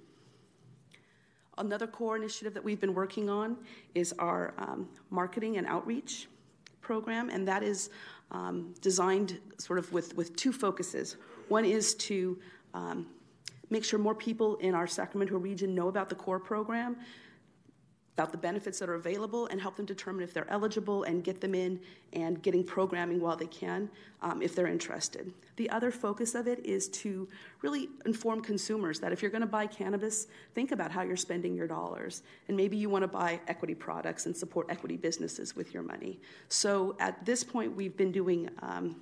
Another 1.58 1.86
core 1.86 2.16
initiative 2.16 2.54
that 2.54 2.62
we've 2.62 2.80
been 2.80 2.94
working 2.94 3.28
on 3.28 3.56
is 3.94 4.14
our 4.18 4.54
um, 4.58 4.88
marketing 5.10 5.56
and 5.56 5.66
outreach 5.66 6.28
program, 6.80 7.30
and 7.30 7.46
that 7.48 7.62
is 7.62 7.90
um, 8.30 8.74
designed 8.80 9.40
sort 9.58 9.78
of 9.78 9.92
with, 9.92 10.16
with 10.16 10.36
two 10.36 10.52
focuses. 10.52 11.16
One 11.48 11.64
is 11.64 11.94
to 11.94 12.38
um, 12.74 13.06
make 13.70 13.84
sure 13.84 13.98
more 13.98 14.14
people 14.14 14.56
in 14.56 14.74
our 14.74 14.86
Sacramento 14.86 15.36
region 15.36 15.74
know 15.74 15.88
about 15.88 16.08
the 16.08 16.14
core 16.14 16.38
program 16.38 16.96
about 18.18 18.32
the 18.32 18.38
benefits 18.38 18.80
that 18.80 18.88
are 18.88 18.96
available 18.96 19.46
and 19.46 19.60
help 19.60 19.76
them 19.76 19.86
determine 19.86 20.24
if 20.24 20.34
they're 20.34 20.50
eligible 20.50 21.04
and 21.04 21.22
get 21.22 21.40
them 21.40 21.54
in 21.54 21.78
and 22.14 22.42
getting 22.42 22.64
programming 22.64 23.20
while 23.20 23.36
they 23.36 23.46
can 23.46 23.88
um, 24.22 24.42
if 24.42 24.56
they're 24.56 24.66
interested. 24.66 25.32
The 25.54 25.70
other 25.70 25.92
focus 25.92 26.34
of 26.34 26.48
it 26.48 26.66
is 26.66 26.88
to 26.88 27.28
really 27.62 27.88
inform 28.06 28.40
consumers 28.40 28.98
that 28.98 29.12
if 29.12 29.22
you're 29.22 29.30
going 29.30 29.42
to 29.42 29.46
buy 29.46 29.68
cannabis, 29.68 30.26
think 30.52 30.72
about 30.72 30.90
how 30.90 31.02
you're 31.02 31.16
spending 31.16 31.54
your 31.54 31.68
dollars. 31.68 32.24
And 32.48 32.56
maybe 32.56 32.76
you 32.76 32.90
want 32.90 33.04
to 33.04 33.08
buy 33.08 33.38
equity 33.46 33.76
products 33.76 34.26
and 34.26 34.36
support 34.36 34.66
equity 34.68 34.96
businesses 34.96 35.54
with 35.54 35.72
your 35.72 35.84
money. 35.84 36.18
So 36.48 36.96
at 36.98 37.24
this 37.24 37.44
point, 37.44 37.76
we've 37.76 37.96
been 37.96 38.10
doing 38.10 38.50
um, 38.62 38.96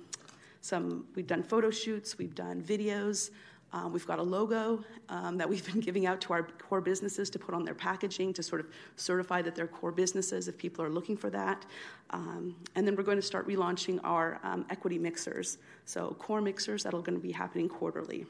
some, 0.61 1.05
we've 1.15 1.25
done 1.25 1.41
photo 1.41 1.71
shoots, 1.71 2.19
we've 2.19 2.35
done 2.35 2.61
videos. 2.61 3.31
Um, 3.73 3.91
we've 3.91 4.07
got 4.07 4.17
a 4.19 4.23
logo 4.23 4.83
um, 5.09 5.37
that 5.37 5.49
we've 5.49 5.65
been 5.71 5.81
giving 5.81 6.05
out 6.05 6.21
to 6.21 6.33
our 6.33 6.43
core 6.43 6.81
businesses 6.81 7.29
to 7.31 7.39
put 7.39 7.53
on 7.53 7.63
their 7.63 7.73
packaging 7.73 8.33
to 8.33 8.43
sort 8.43 8.61
of 8.61 8.67
certify 8.95 9.41
that 9.41 9.55
they're 9.55 9.67
core 9.67 9.91
businesses 9.91 10.47
if 10.47 10.57
people 10.57 10.83
are 10.83 10.89
looking 10.89 11.17
for 11.17 11.29
that. 11.29 11.65
Um, 12.11 12.55
and 12.75 12.87
then 12.87 12.95
we're 12.95 13.03
going 13.03 13.17
to 13.17 13.21
start 13.25 13.47
relaunching 13.47 13.99
our 14.03 14.39
um, 14.43 14.65
equity 14.69 14.97
mixers. 14.97 15.57
So, 15.85 16.15
core 16.19 16.41
mixers 16.41 16.83
that'll 16.83 17.01
going 17.01 17.17
to 17.17 17.21
be 17.21 17.33
happening 17.33 17.67
quarterly. 17.67 18.25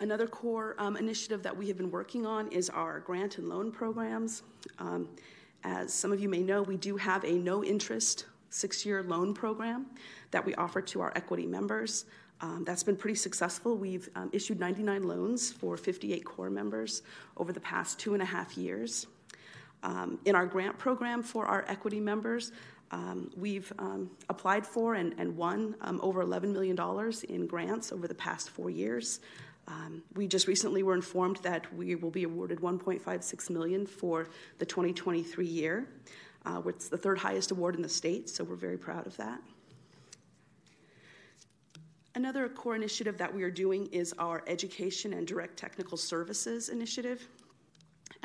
Another 0.00 0.26
core 0.26 0.74
um, 0.78 0.96
initiative 0.96 1.42
that 1.42 1.54
we 1.54 1.68
have 1.68 1.76
been 1.76 1.90
working 1.90 2.24
on 2.24 2.50
is 2.50 2.70
our 2.70 3.00
grant 3.00 3.36
and 3.36 3.50
loan 3.50 3.70
programs. 3.70 4.42
Um, 4.78 5.08
as 5.62 5.92
some 5.92 6.10
of 6.10 6.20
you 6.20 6.28
may 6.30 6.40
know, 6.40 6.62
we 6.62 6.78
do 6.78 6.96
have 6.96 7.22
a 7.24 7.32
no 7.32 7.62
interest 7.62 8.24
six 8.48 8.84
year 8.84 9.02
loan 9.02 9.34
program 9.34 9.86
that 10.30 10.44
we 10.44 10.54
offer 10.54 10.80
to 10.80 11.02
our 11.02 11.12
equity 11.16 11.46
members. 11.46 12.06
Um, 12.42 12.64
that's 12.64 12.82
been 12.82 12.96
pretty 12.96 13.16
successful. 13.16 13.76
We've 13.76 14.08
um, 14.14 14.30
issued 14.32 14.58
99 14.58 15.02
loans 15.02 15.52
for 15.52 15.76
58 15.76 16.24
core 16.24 16.50
members 16.50 17.02
over 17.36 17.52
the 17.52 17.60
past 17.60 17.98
two 17.98 18.14
and 18.14 18.22
a 18.22 18.26
half 18.26 18.56
years. 18.56 19.06
Um, 19.82 20.18
in 20.24 20.34
our 20.34 20.46
grant 20.46 20.78
program 20.78 21.22
for 21.22 21.46
our 21.46 21.64
equity 21.68 22.00
members, 22.00 22.52
um, 22.92 23.30
we've 23.36 23.72
um, 23.78 24.10
applied 24.28 24.66
for 24.66 24.94
and, 24.94 25.14
and 25.18 25.36
won 25.36 25.74
um, 25.82 26.00
over 26.02 26.24
$11 26.24 26.52
million 26.52 26.76
in 27.28 27.46
grants 27.46 27.92
over 27.92 28.08
the 28.08 28.14
past 28.14 28.50
four 28.50 28.70
years. 28.70 29.20
we 30.16 30.26
just 30.26 30.48
recently 30.48 30.82
were 30.82 30.94
informed 30.94 31.36
that 31.42 31.72
we 31.74 31.94
will 31.94 32.10
be 32.10 32.24
awarded 32.24 32.58
1.56 32.58 33.50
million 33.50 33.86
for 33.86 34.28
the 34.58 34.66
2023 34.66 35.46
year. 35.46 35.86
Uh, 36.44 36.62
it's 36.66 36.88
the 36.88 36.96
third 36.96 37.18
highest 37.18 37.50
award 37.50 37.76
in 37.76 37.82
the 37.82 37.88
state, 37.88 38.28
so 38.28 38.42
we're 38.42 38.56
very 38.56 38.78
proud 38.78 39.06
of 39.06 39.16
that. 39.18 39.40
Another 42.16 42.48
core 42.48 42.74
initiative 42.74 43.16
that 43.18 43.32
we 43.32 43.44
are 43.44 43.50
doing 43.50 43.86
is 43.86 44.12
our 44.18 44.42
Education 44.48 45.12
and 45.12 45.26
Direct 45.26 45.56
Technical 45.56 45.96
Services 45.96 46.68
initiative. 46.68 47.28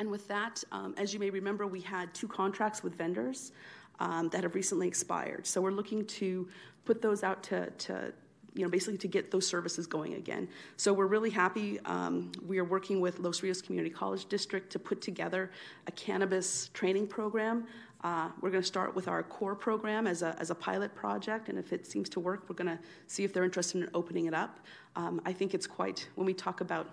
And 0.00 0.10
with 0.10 0.26
that, 0.26 0.62
um, 0.72 0.94
as 0.98 1.14
you 1.14 1.20
may 1.20 1.30
remember, 1.30 1.68
we 1.68 1.80
had 1.80 2.12
two 2.12 2.26
contracts 2.26 2.82
with 2.82 2.96
vendors 2.96 3.52
um, 4.00 4.28
that 4.30 4.42
have 4.42 4.56
recently 4.56 4.88
expired. 4.88 5.46
So 5.46 5.60
we're 5.60 5.70
looking 5.70 6.04
to 6.06 6.48
put 6.84 7.00
those 7.00 7.22
out 7.22 7.44
to, 7.44 7.70
to 7.70 8.12
you 8.54 8.64
know, 8.64 8.68
basically 8.68 8.98
to 8.98 9.08
get 9.08 9.30
those 9.30 9.46
services 9.46 9.86
going 9.86 10.14
again. 10.14 10.48
So 10.76 10.92
we're 10.92 11.06
really 11.06 11.30
happy. 11.30 11.78
Um, 11.84 12.32
we 12.44 12.58
are 12.58 12.64
working 12.64 13.00
with 13.00 13.20
Los 13.20 13.42
Rios 13.42 13.62
Community 13.62 13.94
College 13.94 14.26
District 14.26 14.70
to 14.72 14.80
put 14.80 15.00
together 15.00 15.52
a 15.86 15.92
cannabis 15.92 16.70
training 16.74 17.06
program. 17.06 17.66
Uh, 18.06 18.28
we're 18.40 18.50
going 18.50 18.62
to 18.62 18.66
start 18.66 18.94
with 18.94 19.08
our 19.08 19.24
core 19.24 19.56
program 19.56 20.06
as 20.06 20.22
a, 20.22 20.36
as 20.38 20.50
a 20.50 20.54
pilot 20.54 20.94
project, 20.94 21.48
and 21.48 21.58
if 21.58 21.72
it 21.72 21.84
seems 21.84 22.08
to 22.08 22.20
work, 22.20 22.44
we're 22.48 22.54
going 22.54 22.68
to 22.68 22.78
see 23.08 23.24
if 23.24 23.32
they're 23.32 23.42
interested 23.42 23.82
in 23.82 23.90
opening 23.94 24.26
it 24.26 24.32
up. 24.32 24.60
Um, 24.94 25.20
I 25.26 25.32
think 25.32 25.54
it's 25.54 25.66
quite, 25.66 26.08
when 26.14 26.24
we 26.24 26.32
talk 26.32 26.60
about 26.60 26.86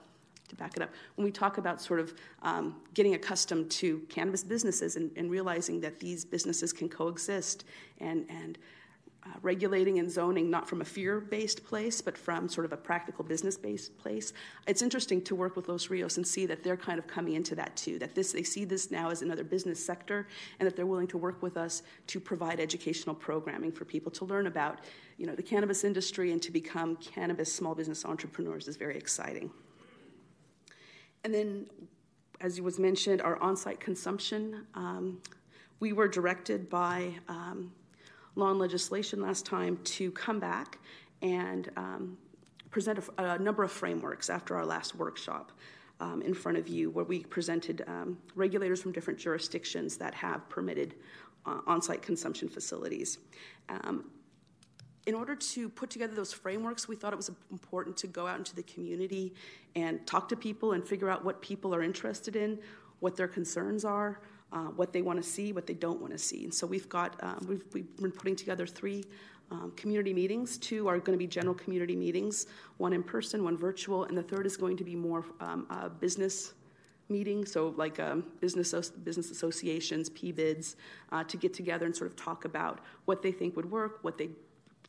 to 0.49 0.55
back 0.55 0.75
it 0.75 0.81
up, 0.81 0.89
when 1.13 1.23
we 1.23 1.31
talk 1.31 1.59
about 1.59 1.79
sort 1.79 1.99
of 1.99 2.15
um, 2.41 2.77
getting 2.95 3.13
accustomed 3.13 3.69
to 3.69 3.99
cannabis 4.09 4.43
businesses 4.43 4.95
and, 4.95 5.11
and, 5.15 5.29
realizing 5.29 5.79
that 5.81 5.99
these 5.99 6.25
businesses 6.25 6.73
can 6.73 6.89
coexist 6.89 7.65
and, 7.99 8.25
and 8.27 8.57
uh, 9.25 9.29
regulating 9.41 9.99
and 9.99 10.11
zoning 10.11 10.49
not 10.49 10.67
from 10.67 10.81
a 10.81 10.85
fear 10.85 11.21
based 11.21 11.63
place, 11.63 12.01
but 12.01 12.17
from 12.17 12.49
sort 12.49 12.65
of 12.65 12.73
a 12.73 12.77
practical 12.77 13.23
business 13.23 13.55
based 13.55 13.97
place. 13.97 14.33
It's 14.67 14.81
interesting 14.81 15.21
to 15.23 15.35
work 15.35 15.55
with 15.55 15.69
Los 15.69 15.89
Rios 15.89 16.17
and 16.17 16.27
see 16.27 16.45
that 16.45 16.63
they're 16.63 16.75
kind 16.75 16.99
of 16.99 17.07
coming 17.07 17.33
into 17.33 17.55
that 17.55 17.75
too, 17.77 17.97
that 17.99 18.15
this, 18.15 18.33
they 18.33 18.43
see 18.43 18.65
this 18.65 18.91
now 18.91 19.09
as 19.09 19.21
another 19.21 19.43
business 19.43 19.83
sector 19.83 20.27
and 20.59 20.67
that 20.67 20.75
they're 20.75 20.85
willing 20.85 21.07
to 21.07 21.17
work 21.17 21.41
with 21.41 21.55
us 21.55 21.83
to 22.07 22.19
provide 22.19 22.59
educational 22.59 23.15
programming 23.15 23.71
for 23.71 23.85
people 23.85 24.11
to 24.11 24.25
learn 24.25 24.47
about 24.47 24.79
you 25.17 25.25
know, 25.25 25.35
the 25.35 25.43
cannabis 25.43 25.83
industry 25.83 26.31
and 26.31 26.41
to 26.41 26.51
become 26.51 26.97
cannabis 26.97 27.53
small 27.53 27.75
business 27.75 28.03
entrepreneurs 28.03 28.67
is 28.67 28.75
very 28.75 28.97
exciting. 28.97 29.49
And 31.23 31.33
then, 31.33 31.67
as 32.41 32.59
was 32.59 32.77
mentioned, 32.77 33.21
our 33.21 33.37
on 33.37 33.55
site 33.55 33.79
consumption. 33.79 34.67
Um, 34.73 35.21
we 35.79 35.93
were 35.93 36.07
directed 36.07 36.69
by 36.69 37.13
um, 37.29 37.71
law 38.35 38.49
and 38.49 38.59
legislation 38.59 39.21
last 39.21 39.45
time 39.45 39.77
to 39.83 40.11
come 40.11 40.39
back 40.39 40.79
and 41.21 41.69
um, 41.77 42.17
present 42.71 42.99
a, 43.17 43.23
a, 43.23 43.39
number 43.39 43.63
of 43.63 43.71
frameworks 43.71 44.29
after 44.29 44.55
our 44.55 44.65
last 44.65 44.95
workshop 44.95 45.51
um, 45.99 46.21
in 46.21 46.33
front 46.33 46.57
of 46.57 46.67
you, 46.67 46.89
where 46.89 47.05
we 47.05 47.23
presented 47.23 47.83
um, 47.87 48.17
regulators 48.35 48.81
from 48.81 48.91
different 48.91 49.19
jurisdictions 49.19 49.97
that 49.97 50.13
have 50.13 50.47
permitted 50.49 50.95
uh, 51.45 51.59
on 51.67 51.81
site 51.81 52.01
consumption 52.01 52.49
facilities. 52.49 53.19
Um, 53.69 54.05
in 55.05 55.15
order 55.15 55.35
to 55.35 55.69
put 55.69 55.89
together 55.89 56.15
those 56.15 56.31
frameworks, 56.31 56.87
we 56.87 56.95
thought 56.95 57.13
it 57.13 57.17
was 57.17 57.29
important 57.51 57.97
to 57.97 58.07
go 58.07 58.25
out 58.25 58.37
into 58.37 58.55
the 58.55 58.63
community 58.63 59.33
and 59.75 60.05
talk 60.07 60.29
to 60.29 60.35
people 60.35 60.73
and 60.73 60.87
figure 60.87 61.09
out 61.09 61.25
what 61.25 61.41
people 61.41 61.75
are 61.75 61.83
interested 61.83 62.35
in, 62.35 62.57
what 62.99 63.17
their 63.17 63.27
concerns 63.27 63.83
are, 63.83 64.21
uh, 64.53 64.67
what 64.75 64.93
they 64.93 65.01
want 65.01 65.21
to 65.21 65.27
see, 65.27 65.51
what 65.51 65.67
they 65.67 65.73
don't 65.73 65.99
want 65.99 66.13
to 66.13 66.19
see. 66.19 66.43
And 66.43 66.53
so 66.53 66.65
we've 66.65 66.87
got 66.87 67.21
um, 67.23 67.45
we've, 67.47 67.63
we've 67.73 67.97
been 67.97 68.11
putting 68.11 68.35
together 68.35 68.65
three 68.65 69.03
um, 69.51 69.73
community 69.75 70.13
meetings. 70.13 70.57
Two 70.57 70.87
are 70.87 70.99
going 70.99 71.17
to 71.17 71.17
be 71.17 71.27
general 71.27 71.55
community 71.55 71.95
meetings, 71.95 72.47
one 72.77 72.93
in 72.93 73.03
person, 73.03 73.43
one 73.43 73.57
virtual, 73.57 74.05
and 74.05 74.17
the 74.17 74.23
third 74.23 74.45
is 74.45 74.55
going 74.55 74.77
to 74.77 74.83
be 74.83 74.95
more 74.95 75.25
um, 75.41 75.67
business 75.99 76.53
meeting, 77.09 77.45
so 77.45 77.73
like 77.77 77.99
um, 77.99 78.23
business 78.39 78.89
business 78.89 79.31
associations, 79.31 80.09
PBIDs, 80.09 80.75
uh, 81.11 81.23
to 81.25 81.37
get 81.37 81.53
together 81.53 81.85
and 81.85 81.95
sort 81.95 82.09
of 82.09 82.15
talk 82.15 82.45
about 82.45 82.79
what 83.05 83.21
they 83.21 83.31
think 83.31 83.55
would 83.55 83.69
work, 83.69 83.99
what 84.03 84.17
they 84.17 84.29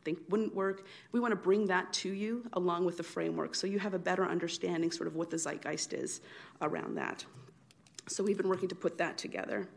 think 0.03 0.19
wouldn't 0.29 0.53
work. 0.53 0.85
We 1.11 1.19
want 1.19 1.31
to 1.31 1.35
bring 1.35 1.65
that 1.67 1.91
to 1.93 2.09
you 2.09 2.47
along 2.53 2.85
with 2.85 2.97
the 2.97 3.03
framework 3.03 3.55
so 3.55 3.67
you 3.67 3.79
have 3.79 3.93
a 3.93 3.99
better 3.99 4.25
understanding 4.25 4.91
sort 4.91 5.07
of 5.07 5.15
what 5.15 5.29
the 5.29 5.37
zeitgeist 5.37 5.93
is 5.93 6.21
around 6.61 6.95
that. 6.95 7.25
So 8.07 8.23
we've 8.23 8.37
been 8.37 8.49
working 8.49 8.69
to 8.69 8.75
put 8.75 8.97
that 8.97 9.17
together. 9.17 9.67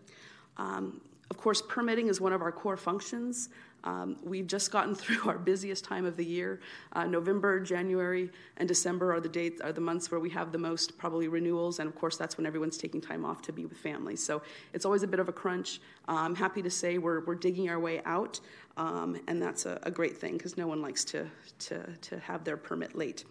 Um, 0.57 1.01
of 1.31 1.37
course, 1.37 1.63
permitting 1.63 2.09
is 2.09 2.21
one 2.21 2.33
of 2.33 2.43
our 2.43 2.53
core 2.53 2.77
functions. 2.77 3.51
Um, 3.85 4.17
we've 4.23 4.47
just 4.47 4.71
gotten 4.71 4.95
through 4.95 5.29
our 5.29 5.39
busiest 5.39 5.85
time 5.85 6.05
of 6.05 6.17
the 6.17 6.25
year. 6.25 6.61
Uh, 6.93 7.05
November, 7.05 7.61
January, 7.61 8.31
and 8.57 8.69
December 8.69 9.13
are 9.15 9.21
the 9.21 9.29
dates, 9.29 9.61
are 9.61 9.73
the 9.73 9.81
months 9.81 10.11
where 10.11 10.21
we 10.21 10.31
have 10.31 10.53
the 10.53 10.59
most 10.59 10.99
probably 10.99 11.29
renewals, 11.29 11.79
and 11.79 11.89
of 11.89 11.95
course 11.95 12.17
that's 12.17 12.37
when 12.37 12.47
everyone's 12.47 12.77
taking 12.77 13.01
time 13.01 13.25
off 13.25 13.43
to 13.43 13.53
be 13.53 13.67
with 13.67 13.79
families. 13.79 14.23
So 14.23 14.43
it's 14.73 14.85
always 14.85 15.03
a 15.03 15.07
bit 15.07 15.21
of 15.21 15.29
a 15.29 15.33
crunch. 15.33 15.81
Uh, 16.09 16.17
I'm 16.17 16.35
happy 16.35 16.63
to 16.63 16.71
say 16.71 16.99
we're, 16.99 17.25
we're 17.25 17.35
digging 17.35 17.69
our 17.69 17.79
way 17.79 18.03
out, 18.05 18.41
um, 18.77 19.21
and 19.29 19.41
that's 19.41 19.67
a, 19.67 19.79
a 19.85 19.91
great 19.91 20.17
thing 20.17 20.37
because 20.37 20.57
no 20.57 20.67
one 20.67 20.83
likes 20.83 21.05
to, 21.07 21.27
to, 21.61 21.87
to 22.01 22.19
have 22.19 22.45
their 22.45 22.57
permit 22.57 22.97
late. 22.97 23.25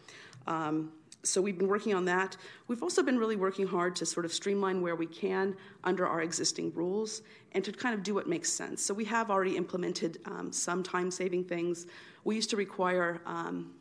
Um, 0.46 0.92
so 1.28 1.42
we've 1.42 1.58
been 1.58 1.68
working 1.68 1.94
on 1.94 2.06
that. 2.06 2.38
We've 2.68 2.82
also 2.82 3.04
been 3.04 3.18
really 3.18 3.36
working 3.36 3.68
hard 3.68 3.96
to 3.98 4.06
sort 4.06 4.26
of 4.26 4.34
streamline 4.34 4.82
where 4.82 4.96
we 4.96 5.06
can 5.06 5.56
under 5.84 6.08
our 6.08 6.22
existing 6.22 6.74
rules 6.74 7.22
and 7.52 7.64
to 7.64 7.72
kind 7.72 7.94
of 7.94 8.04
do 8.04 8.14
what 8.14 8.28
makes 8.28 8.52
sense. 8.52 8.82
So 8.82 8.94
we 8.94 9.06
have 9.06 9.30
already 9.30 9.58
implemented 9.58 10.20
um, 10.26 10.52
some 10.52 10.84
time 10.84 11.12
saving 11.12 11.44
things. 11.44 11.88
We 12.24 12.36
used 12.36 12.50
to 12.52 12.56
require 12.56 13.22
um, 13.26 13.72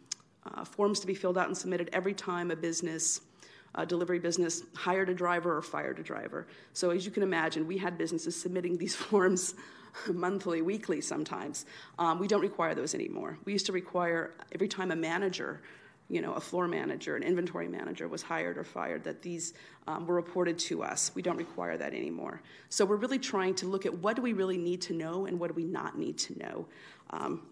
uh, 0.45 0.65
forms 0.65 1.01
to 1.01 1.07
be 1.07 1.15
filled 1.15 1.39
out 1.39 1.47
and 1.47 1.57
submitted 1.57 1.91
every 1.93 2.15
time 2.15 2.51
a 2.51 2.57
business. 2.57 3.21
A 3.75 3.85
delivery 3.85 4.19
business 4.19 4.63
hired 4.75 5.11
a 5.11 5.15
driver 5.15 5.55
or 5.55 5.61
fired 5.61 5.99
a 5.99 6.03
driver. 6.03 6.47
So, 6.73 6.91
as 6.91 7.05
you 7.05 7.13
can 7.13 7.23
imagine, 7.23 7.67
we 7.67 7.77
had 7.77 7.99
businesses 7.99 8.41
submitting 8.41 8.79
these 8.79 8.97
forms 9.05 9.55
monthly, 10.09 10.63
weekly 10.63 11.01
sometimes. 11.01 11.67
Um, 11.99 12.19
we 12.19 12.27
don't 12.27 12.41
require 12.41 12.75
those 12.75 12.95
anymore. 12.95 13.39
We 13.45 13.53
used 13.53 13.67
to 13.67 13.73
require 13.73 14.33
every 14.53 14.69
time 14.69 14.91
a 14.93 14.97
manager 14.97 15.61
you 16.09 16.21
know, 16.21 16.35
a 16.35 16.41
floor 16.41 16.69
manager, 16.69 17.17
an 17.17 17.23
inventory 17.23 17.69
manager 17.69 18.07
was 18.07 18.23
hired 18.23 18.57
or 18.59 18.65
fired, 18.65 19.05
that 19.05 19.23
these 19.23 19.55
um, 19.89 20.07
were 20.07 20.15
reported 20.15 20.59
to 20.59 20.83
us. 20.83 21.11
We 21.15 21.23
don't 21.23 21.37
require 21.37 21.77
that 21.77 21.93
anymore. 21.93 22.43
So 22.69 22.85
we're 22.85 22.97
really 22.97 23.19
trying 23.19 23.55
to 23.57 23.67
look 23.67 23.87
at 23.87 23.95
what 23.99 24.17
do 24.17 24.23
we 24.23 24.33
really 24.33 24.59
need 24.59 24.83
to 24.83 24.95
know 24.95 25.27
and 25.27 25.41
what 25.41 25.49
do 25.49 25.55
we 25.55 25.65
not 25.65 25.99
need 25.99 26.19
to 26.19 26.39
know. 26.39 26.67
Um, 27.11 27.43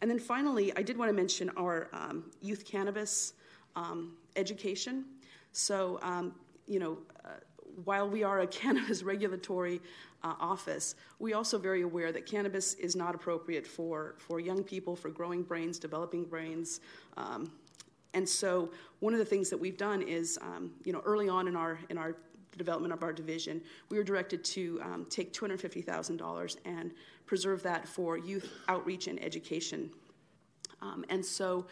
and 0.00 0.10
then 0.10 0.18
finally, 0.18 0.76
I 0.76 0.82
did 0.82 0.96
want 0.96 1.08
to 1.08 1.14
mention 1.14 1.50
our 1.56 1.88
um, 1.92 2.30
youth 2.40 2.64
cannabis 2.64 3.32
um, 3.74 4.16
education. 4.36 5.04
So, 5.52 5.98
um, 6.02 6.34
you 6.66 6.78
know, 6.78 6.98
uh, 7.24 7.30
while 7.84 8.08
we 8.08 8.22
are 8.22 8.40
a 8.40 8.46
cannabis 8.46 9.02
regulatory 9.02 9.80
uh, 10.26 10.34
office, 10.40 10.96
we 11.18 11.34
also 11.34 11.58
very 11.58 11.82
aware 11.82 12.10
that 12.12 12.26
cannabis 12.26 12.74
is 12.74 12.96
not 12.96 13.14
appropriate 13.14 13.66
for, 13.66 14.16
for 14.18 14.40
young 14.40 14.62
people, 14.64 14.96
for 14.96 15.08
growing 15.08 15.42
brains, 15.42 15.78
developing 15.78 16.24
brains. 16.24 16.80
Um, 17.16 17.52
and 18.14 18.28
so 18.28 18.70
one 19.00 19.12
of 19.12 19.18
the 19.18 19.24
things 19.24 19.50
that 19.50 19.58
we've 19.58 19.76
done 19.76 20.02
is, 20.02 20.38
um, 20.42 20.72
you 20.84 20.92
know, 20.92 21.02
early 21.04 21.28
on 21.28 21.48
in 21.48 21.54
our, 21.54 21.78
in 21.90 21.98
our 21.98 22.16
development 22.56 22.92
of 22.92 23.02
our 23.02 23.12
division, 23.12 23.60
we 23.90 23.98
were 23.98 24.04
directed 24.04 24.42
to 24.42 24.80
um, 24.82 25.06
take 25.08 25.32
$250,000 25.32 26.56
and 26.64 26.92
preserve 27.26 27.62
that 27.62 27.86
for 27.86 28.18
youth 28.18 28.50
outreach 28.68 29.06
and 29.06 29.22
education. 29.22 29.90
Um, 30.82 31.04
and 31.08 31.24
so 31.24 31.66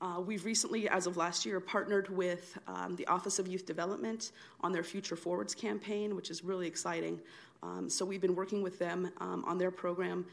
uh, 0.00 0.20
we've 0.24 0.44
recently, 0.44 0.88
as 0.88 1.06
of 1.06 1.16
last 1.16 1.44
year, 1.44 1.58
partnered 1.58 2.08
with 2.08 2.56
um, 2.68 2.94
the 2.96 3.06
Office 3.08 3.38
of 3.38 3.48
Youth 3.48 3.66
Development 3.66 4.30
on 4.60 4.70
their 4.70 4.84
Future 4.84 5.16
Forwards 5.16 5.54
campaign, 5.54 6.14
which 6.14 6.30
is 6.30 6.44
really 6.44 6.68
exciting. 6.68 7.20
Um, 7.64 7.90
so 7.90 8.04
we've 8.04 8.20
been 8.20 8.36
working 8.36 8.62
with 8.62 8.78
them 8.78 9.10
um, 9.18 9.44
on 9.44 9.58
their 9.58 9.72
program 9.72 10.24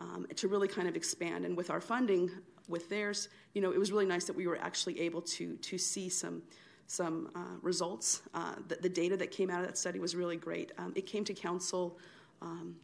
um, 0.00 0.26
to 0.36 0.48
really 0.48 0.68
kind 0.68 0.88
of 0.88 0.96
expand. 0.96 1.46
And 1.46 1.56
with 1.56 1.70
our 1.70 1.80
funding, 1.80 2.30
with 2.68 2.90
theirs, 2.90 3.28
you 3.54 3.62
know, 3.62 3.72
it 3.72 3.78
was 3.78 3.90
really 3.90 4.04
nice 4.04 4.24
that 4.26 4.36
we 4.36 4.46
were 4.46 4.58
actually 4.58 5.00
able 5.00 5.22
to 5.22 5.56
to 5.56 5.78
see 5.78 6.08
some 6.10 6.42
some 6.86 7.30
uh, 7.34 7.56
results. 7.62 8.20
Uh, 8.34 8.56
the, 8.68 8.74
the, 8.76 8.88
data 8.90 9.16
that 9.16 9.30
came 9.30 9.50
out 9.50 9.60
of 9.60 9.66
that 9.66 9.78
study 9.78 9.98
was 9.98 10.14
really 10.14 10.36
great. 10.36 10.70
Um, 10.76 10.92
it 10.94 11.06
came 11.06 11.24
to 11.24 11.32
council, 11.32 11.98
um, 12.42 12.76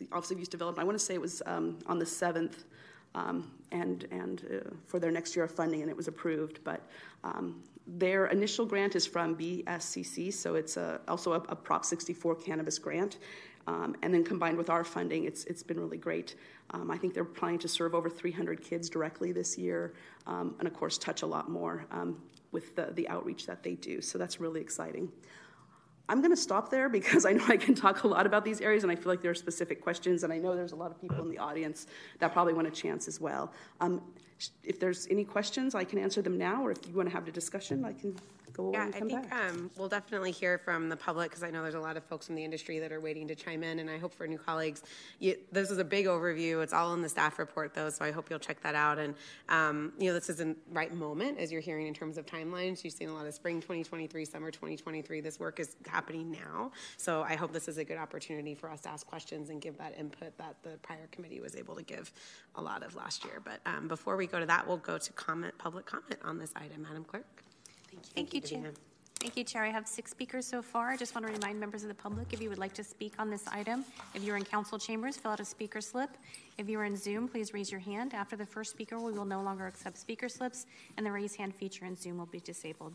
the 0.00 0.08
Office 0.10 0.32
of 0.32 0.40
Youth 0.40 0.50
Development. 0.50 0.82
I 0.82 0.84
want 0.84 0.98
to 0.98 1.04
say 1.04 1.14
it 1.14 1.20
was 1.20 1.40
on 1.42 1.98
the 2.00 2.06
seventh 2.06 2.64
um, 3.14 3.50
and, 3.72 4.06
and 4.10 4.44
uh, 4.52 4.70
for 4.86 4.98
their 4.98 5.10
next 5.10 5.36
year 5.36 5.44
of 5.44 5.50
funding, 5.50 5.80
and 5.82 5.90
it 5.90 5.96
was 5.96 6.08
approved. 6.08 6.60
But 6.64 6.80
um, 7.24 7.62
their 7.86 8.26
initial 8.26 8.66
grant 8.66 8.96
is 8.96 9.06
from 9.06 9.36
BSCC, 9.36 10.32
so 10.32 10.54
it's 10.54 10.76
a, 10.76 11.00
also 11.08 11.32
a, 11.32 11.42
a, 11.48 11.56
Prop 11.56 11.84
64 11.84 12.36
cannabis 12.36 12.78
grant. 12.78 13.18
Um, 13.66 13.94
and 14.02 14.12
then 14.12 14.24
combined 14.24 14.56
with 14.56 14.70
our 14.70 14.84
funding, 14.84 15.24
it's, 15.24 15.44
it's 15.44 15.62
been 15.62 15.78
really 15.78 15.98
great. 15.98 16.34
Um, 16.70 16.90
I 16.90 16.96
think 16.96 17.14
they're 17.14 17.24
planning 17.24 17.58
to 17.60 17.68
serve 17.68 17.94
over 17.94 18.08
300 18.08 18.62
kids 18.62 18.88
directly 18.88 19.32
this 19.32 19.58
year, 19.58 19.92
um, 20.26 20.54
and 20.58 20.66
of 20.66 20.74
course, 20.74 20.98
touch 20.98 21.22
a 21.22 21.26
lot 21.26 21.50
more 21.50 21.84
um, 21.90 22.20
with 22.52 22.74
the, 22.74 22.88
the 22.94 23.08
outreach 23.08 23.46
that 23.46 23.62
they 23.62 23.74
do. 23.74 24.00
So 24.00 24.18
that's 24.18 24.40
really 24.40 24.60
exciting. 24.60 25.10
I'm 26.08 26.20
going 26.20 26.32
to 26.32 26.36
stop 26.36 26.70
there 26.70 26.88
because 26.88 27.24
I 27.24 27.32
know 27.32 27.44
I 27.48 27.56
can 27.56 27.74
talk 27.74 28.02
a 28.02 28.08
lot 28.08 28.26
about 28.26 28.44
these 28.44 28.60
areas 28.60 28.82
and 28.82 28.90
I 28.90 28.96
feel 28.96 29.12
like 29.12 29.22
there 29.22 29.30
are 29.30 29.34
specific 29.34 29.80
questions, 29.80 30.24
and 30.24 30.32
I 30.32 30.38
know 30.38 30.56
there's 30.56 30.72
a 30.72 30.76
lot 30.76 30.90
of 30.90 31.00
people 31.00 31.22
in 31.22 31.30
the 31.30 31.38
audience 31.38 31.86
that 32.18 32.32
probably 32.32 32.52
want 32.52 32.66
a 32.66 32.70
chance 32.70 33.06
as 33.06 33.20
well. 33.20 33.52
Um, 33.80 34.02
if 34.64 34.80
there's 34.80 35.06
any 35.08 35.24
questions, 35.24 35.74
I 35.74 35.84
can 35.84 35.98
answer 35.98 36.22
them 36.22 36.38
now, 36.38 36.64
or 36.64 36.70
if 36.70 36.78
you 36.88 36.94
want 36.94 37.08
to 37.08 37.14
have 37.14 37.28
a 37.28 37.30
discussion, 37.30 37.84
I 37.84 37.92
can 37.92 38.16
Yeah, 38.72 38.84
and 38.84 38.94
I 38.94 38.98
come 38.98 39.08
think 39.08 39.30
back. 39.30 39.50
um, 39.50 39.70
we'll 39.76 39.88
definitely 39.88 40.30
hear 40.30 40.58
from 40.58 40.88
the 40.88 40.96
public 40.96 41.30
because 41.30 41.42
I 41.42 41.50
know 41.50 41.62
there's 41.62 41.74
a 41.74 41.80
lot 41.80 41.96
of 41.96 42.04
folks 42.04 42.28
in 42.28 42.34
the 42.34 42.44
industry 42.44 42.78
that 42.78 42.92
are 42.92 43.00
waiting 43.00 43.26
to 43.28 43.34
chime 43.34 43.62
in, 43.62 43.78
and 43.78 43.90
I 43.90 43.98
hope 43.98 44.14
for 44.14 44.26
new 44.26 44.38
colleagues. 44.38 44.82
You, 45.18 45.36
this 45.52 45.70
is 45.70 45.78
a 45.78 45.84
big 45.84 46.06
overview. 46.06 46.62
It's 46.62 46.72
all 46.72 46.94
in 46.94 47.02
the 47.02 47.08
staff 47.08 47.38
report, 47.38 47.74
though, 47.74 47.90
so 47.90 48.04
I 48.04 48.10
hope 48.10 48.30
you'll 48.30 48.38
check 48.38 48.62
that 48.62 48.74
out. 48.74 48.98
And 48.98 49.14
um, 49.48 49.92
you 49.98 50.08
know, 50.08 50.14
this 50.14 50.28
isn't 50.30 50.56
right 50.72 50.92
moment 50.94 51.38
as 51.38 51.50
you're 51.50 51.60
hearing 51.60 51.86
in 51.86 51.94
terms 51.94 52.18
of 52.18 52.26
timelines. 52.26 52.84
You've 52.84 52.94
seen 52.94 53.08
a 53.08 53.14
lot 53.14 53.26
of 53.26 53.34
spring 53.34 53.60
2023, 53.60 54.24
summer 54.24 54.50
2023. 54.50 55.20
This 55.20 55.40
work 55.40 55.60
is 55.60 55.76
happening 55.86 56.30
now, 56.30 56.72
so 56.96 57.22
I 57.22 57.36
hope 57.36 57.52
this 57.52 57.68
is 57.68 57.78
a 57.78 57.84
good 57.84 57.98
opportunity 57.98 58.54
for 58.54 58.70
us 58.70 58.80
to 58.82 58.88
ask 58.88 59.06
questions 59.06 59.50
and 59.50 59.60
give 59.60 59.78
that 59.78 59.98
input 59.98 60.36
that 60.38 60.56
the 60.62 60.78
prior 60.82 61.08
committee 61.12 61.40
was 61.40 61.56
able 61.56 61.74
to 61.76 61.82
give 61.82 62.12
a 62.56 62.62
lot 62.62 62.82
of 62.82 62.94
last 62.94 63.24
year. 63.24 63.40
But 63.44 63.60
um, 63.66 63.88
before 63.88 64.16
we 64.16 64.26
go 64.26 64.40
to 64.40 64.46
that, 64.46 64.66
we'll 64.66 64.76
go 64.76 64.98
to 64.98 65.12
comment, 65.12 65.56
public 65.58 65.86
comment 65.86 66.20
on 66.24 66.38
this 66.38 66.52
item, 66.56 66.82
Madam 66.82 67.04
Clerk. 67.04 67.44
Thank 68.14 68.34
you, 68.34 68.40
Chair. 68.40 68.60
Davina. 68.60 68.74
Thank 69.20 69.36
you, 69.36 69.44
Chair. 69.44 69.64
I 69.64 69.68
have 69.68 69.86
six 69.86 70.10
speakers 70.10 70.46
so 70.46 70.62
far. 70.62 70.88
I 70.88 70.96
just 70.96 71.14
want 71.14 71.26
to 71.26 71.32
remind 71.32 71.60
members 71.60 71.82
of 71.82 71.88
the 71.88 71.94
public, 71.94 72.32
if 72.32 72.40
you 72.40 72.48
would 72.48 72.58
like 72.58 72.72
to 72.72 72.82
speak 72.82 73.12
on 73.18 73.28
this 73.28 73.46
item, 73.48 73.84
if 74.14 74.22
you're 74.22 74.38
in 74.38 74.44
council 74.44 74.78
chambers, 74.78 75.18
fill 75.18 75.32
out 75.32 75.40
a 75.40 75.44
speaker 75.44 75.82
slip. 75.82 76.08
If 76.56 76.70
you're 76.70 76.84
in 76.84 76.96
Zoom, 76.96 77.28
please 77.28 77.52
raise 77.52 77.70
your 77.70 77.80
hand. 77.80 78.14
After 78.14 78.34
the 78.34 78.46
first 78.46 78.70
speaker, 78.70 78.98
we 78.98 79.12
will 79.12 79.26
no 79.26 79.42
longer 79.42 79.66
accept 79.66 79.98
speaker 79.98 80.28
slips, 80.30 80.64
and 80.96 81.04
the 81.04 81.12
raise 81.12 81.34
hand 81.34 81.54
feature 81.54 81.84
in 81.84 81.96
Zoom 81.96 82.16
will 82.16 82.26
be 82.26 82.40
disabled. 82.40 82.94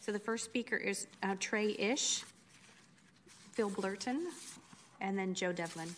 So 0.00 0.12
the 0.12 0.18
first 0.20 0.44
speaker 0.44 0.76
is 0.76 1.08
uh, 1.24 1.34
Trey 1.40 1.74
Ish, 1.76 2.22
Phil 3.52 3.70
Blurton, 3.70 4.26
and 5.00 5.18
then 5.18 5.34
Joe 5.34 5.52
Devlin. 5.52 5.88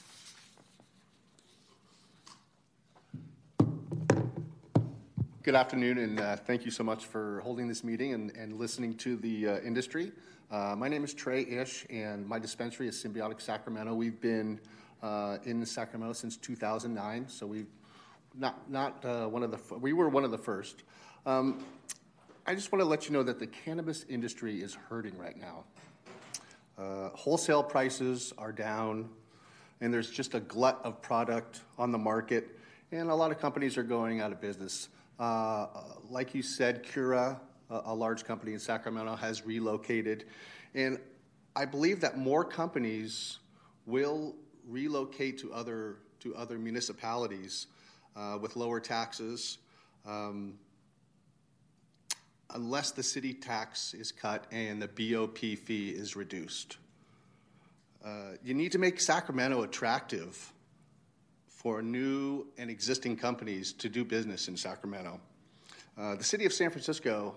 Good 5.47 5.55
afternoon, 5.55 5.99
and 5.99 6.19
uh, 6.19 6.35
thank 6.35 6.65
you 6.65 6.73
so 6.73 6.83
much 6.83 7.05
for 7.07 7.39
holding 7.43 7.69
this 7.69 7.85
meeting 7.85 8.15
and, 8.15 8.33
and 8.33 8.59
listening 8.59 8.97
to 8.97 9.15
the 9.15 9.47
uh, 9.47 9.59
industry. 9.61 10.11
Uh, 10.51 10.75
my 10.77 10.89
name 10.89 11.05
is 11.05 11.15
Trey 11.15 11.43
Ish, 11.43 11.87
and 11.89 12.27
my 12.27 12.41
dispensary 12.41 12.89
is 12.89 13.01
Symbiotic 13.01 13.41
Sacramento. 13.41 13.95
We've 13.95 14.21
been 14.21 14.59
uh, 15.05 15.39
in 15.45 15.65
Sacramento 15.65 16.15
since 16.15 16.37
2009, 16.37 17.29
so 17.29 17.47
we've 17.47 17.69
not 18.37 18.69
not 18.69 19.05
uh, 19.05 19.29
one 19.29 19.45
of 19.45 19.53
the 19.53 19.79
we 19.79 19.93
were 19.93 20.09
one 20.09 20.25
of 20.25 20.33
the 20.33 20.39
first. 20.39 20.83
Um, 21.27 21.65
I 22.45 22.57
just 22.57 22.73
want 22.73 22.83
to 22.83 22.89
let 22.89 23.07
you 23.07 23.13
know 23.13 23.23
that 23.23 23.39
the 23.39 23.47
cannabis 23.47 24.05
industry 24.09 24.61
is 24.61 24.75
hurting 24.75 25.17
right 25.17 25.37
now. 25.37 25.63
Uh, 26.77 27.11
wholesale 27.11 27.63
prices 27.63 28.33
are 28.37 28.51
down, 28.51 29.09
and 29.81 29.95
there's 29.95 30.11
just 30.11 30.35
a 30.35 30.41
glut 30.41 30.81
of 30.83 31.01
product 31.03 31.61
on 31.79 31.93
the 31.93 31.99
market, 31.99 32.59
and 32.91 33.11
a 33.11 33.15
lot 33.15 33.31
of 33.31 33.39
companies 33.39 33.79
are 33.79 33.85
going 33.85 34.21
out 34.21 34.33
of 34.33 34.41
business. 34.41 34.89
Uh, 35.19 35.67
like 36.11 36.35
you 36.35 36.43
said, 36.43 36.83
Cura, 36.83 37.41
a, 37.71 37.95
large 37.95 38.25
company 38.25 38.53
in 38.53 38.59
Sacramento, 38.59 39.17
has 39.17 39.47
relocated, 39.47 40.25
and 40.75 40.99
I 41.55 41.65
believe 41.65 42.01
that 42.03 42.19
more 42.19 42.45
companies 42.45 43.39
will 43.87 44.35
relocate 44.69 45.39
to 45.39 45.53
other 45.55 45.97
to 46.21 46.35
other 46.35 46.59
municipalities 46.59 47.67
uh, 48.15 48.39
with 48.41 48.57
lower 48.57 48.81
taxes. 48.81 49.59
Um, 50.07 50.59
unless 52.51 52.93
the 52.93 53.03
city 53.03 53.35
tax 53.35 53.93
is 53.95 54.13
cut 54.13 54.45
and 54.51 54.81
the 54.81 54.89
BOP 54.89 55.39
fee 55.39 55.91
is 55.91 56.17
reduced. 56.17 56.79
Uh, 58.05 58.33
you 58.43 58.55
need 58.55 58.73
to 58.73 58.79
make 58.79 59.01
Sacramento 59.01 59.63
attractive 59.63 60.53
for 61.57 61.81
new 61.81 62.47
and 62.59 62.71
existing 62.71 63.17
companies 63.17 63.73
to 63.73 63.89
do 63.89 64.05
business 64.05 64.47
in 64.47 64.57
Sacramento. 64.57 65.19
Uh, 65.97 66.15
the 66.15 66.23
city 66.23 66.45
of 66.45 66.53
San 66.53 66.69
Francisco 66.69 67.35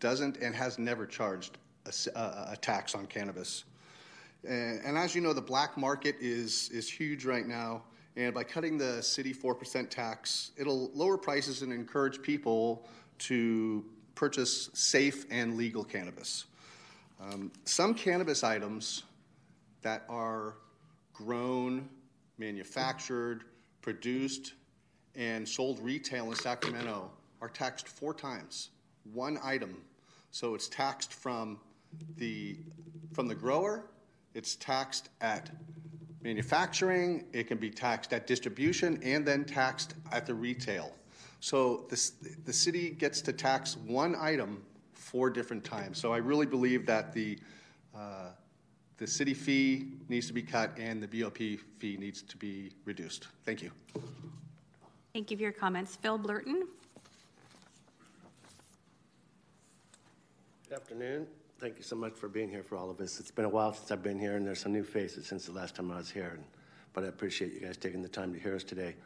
doesn't 0.00 0.38
and 0.38 0.56
has 0.56 0.76
never 0.78 1.06
charged 1.06 1.56
a 1.86 2.56
tax 2.60 2.96
on 2.96 3.06
cannabis. 3.06 3.64
And, 4.46 4.80
and 4.84 4.98
as 4.98 5.14
you 5.14 5.20
know, 5.20 5.32
the 5.32 5.40
black 5.40 5.78
market 5.78 6.16
is, 6.20 6.68
is 6.70 6.90
huge 6.90 7.24
right 7.24 7.46
now. 7.46 7.84
And 8.16 8.34
by 8.34 8.42
cutting 8.42 8.76
the 8.76 9.00
city 9.02 9.32
4% 9.32 9.88
tax, 9.88 10.50
it'll 10.56 10.90
lower 10.92 11.16
prices 11.16 11.62
and 11.62 11.72
encourage 11.72 12.20
people 12.20 12.88
to 13.18 13.84
purchase 14.16 14.68
safe 14.74 15.26
and 15.30 15.56
legal 15.56 15.84
cannabis. 15.84 16.46
Um, 17.20 17.52
some 17.64 17.94
cannabis 17.94 18.42
items 18.42 19.04
that 19.82 20.04
are 20.08 20.56
grown, 21.12 21.88
manufactured, 22.36 23.44
produced, 23.82 24.54
and 25.14 25.48
sold 25.48 25.80
retail 25.80 26.30
in 26.30 26.36
Sacramento 26.36 27.10
are 27.40 27.48
taxed 27.48 27.88
four 27.88 28.14
times. 28.14 28.70
One 29.12 29.38
item. 29.42 29.76
So 30.30 30.54
it's 30.54 30.68
taxed 30.68 31.12
from 31.12 31.58
the 32.16 32.58
from 33.12 33.26
the 33.26 33.34
grower, 33.34 33.86
it's 34.34 34.54
taxed 34.56 35.08
at 35.20 35.50
manufacturing, 36.22 37.24
it 37.32 37.48
can 37.48 37.58
be 37.58 37.70
taxed 37.70 38.12
at 38.12 38.26
distribution, 38.26 39.00
and 39.02 39.26
then 39.26 39.44
taxed 39.44 39.94
at 40.12 40.26
the 40.26 40.34
retail. 40.34 40.92
So 41.40 41.86
this, 41.88 42.10
the 42.44 42.52
city 42.52 42.90
gets 42.90 43.20
to 43.22 43.32
tax 43.32 43.76
one 43.76 44.14
item 44.14 44.62
four 44.92 45.30
different 45.30 45.64
times. 45.64 45.98
So 45.98 46.12
I 46.12 46.18
really 46.18 46.46
believe 46.46 46.86
that 46.86 47.12
the 47.12 47.38
uh, 47.96 48.28
the 49.00 49.06
city 49.06 49.32
fee 49.32 49.86
needs 50.10 50.26
to 50.26 50.34
be 50.34 50.42
cut 50.42 50.72
and 50.78 51.02
the 51.02 51.22
BOP 51.22 51.38
fee 51.38 51.96
needs 51.98 52.20
to 52.22 52.36
be 52.36 52.70
reduced. 52.84 53.28
Thank 53.46 53.62
you. 53.62 53.70
Thank 55.14 55.30
you 55.30 55.38
for 55.38 55.42
your 55.42 55.52
comments. 55.52 55.96
Phil 55.96 56.18
Blurton? 56.18 56.64
Good 60.68 60.74
afternoon. 60.76 61.26
Thank 61.58 61.78
you 61.78 61.82
so 61.82 61.96
much 61.96 62.12
for 62.12 62.28
being 62.28 62.50
here 62.50 62.62
for 62.62 62.76
all 62.76 62.90
of 62.90 63.00
us. 63.00 63.18
It's 63.18 63.30
been 63.30 63.46
a 63.46 63.48
while 63.48 63.72
since 63.72 63.90
I've 63.90 64.02
been 64.02 64.18
here, 64.18 64.36
and 64.36 64.46
there's 64.46 64.60
some 64.60 64.72
new 64.72 64.84
faces 64.84 65.26
since 65.26 65.46
the 65.46 65.52
last 65.52 65.74
time 65.74 65.90
I 65.90 65.96
was 65.96 66.10
here. 66.10 66.32
and- 66.34 66.44
But 66.92 67.04
I 67.04 67.06
appreciate 67.06 67.52
you 67.54 67.60
guys 67.60 67.76
taking 67.76 68.02
the 68.02 68.08
time 68.08 68.32
to 68.34 68.38
hear 68.38 68.54
us 68.54 68.64
today. 68.64 68.96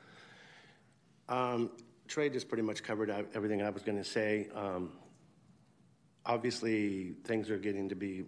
Um, 1.28 1.70
Trey 2.09 2.30
just 2.30 2.48
pretty 2.48 2.62
much 2.62 2.83
covered 2.83 3.11
everything 3.11 3.62
I 3.62 3.70
was 3.70 3.83
going 3.83 3.98
to 3.98 4.04
say. 4.04 4.48
Um, 4.54 4.92
obviously, 6.26 7.12
things 7.24 7.48
are 7.48 7.59
getting 7.59 7.88
to 7.90 7.94
be. 7.94 8.24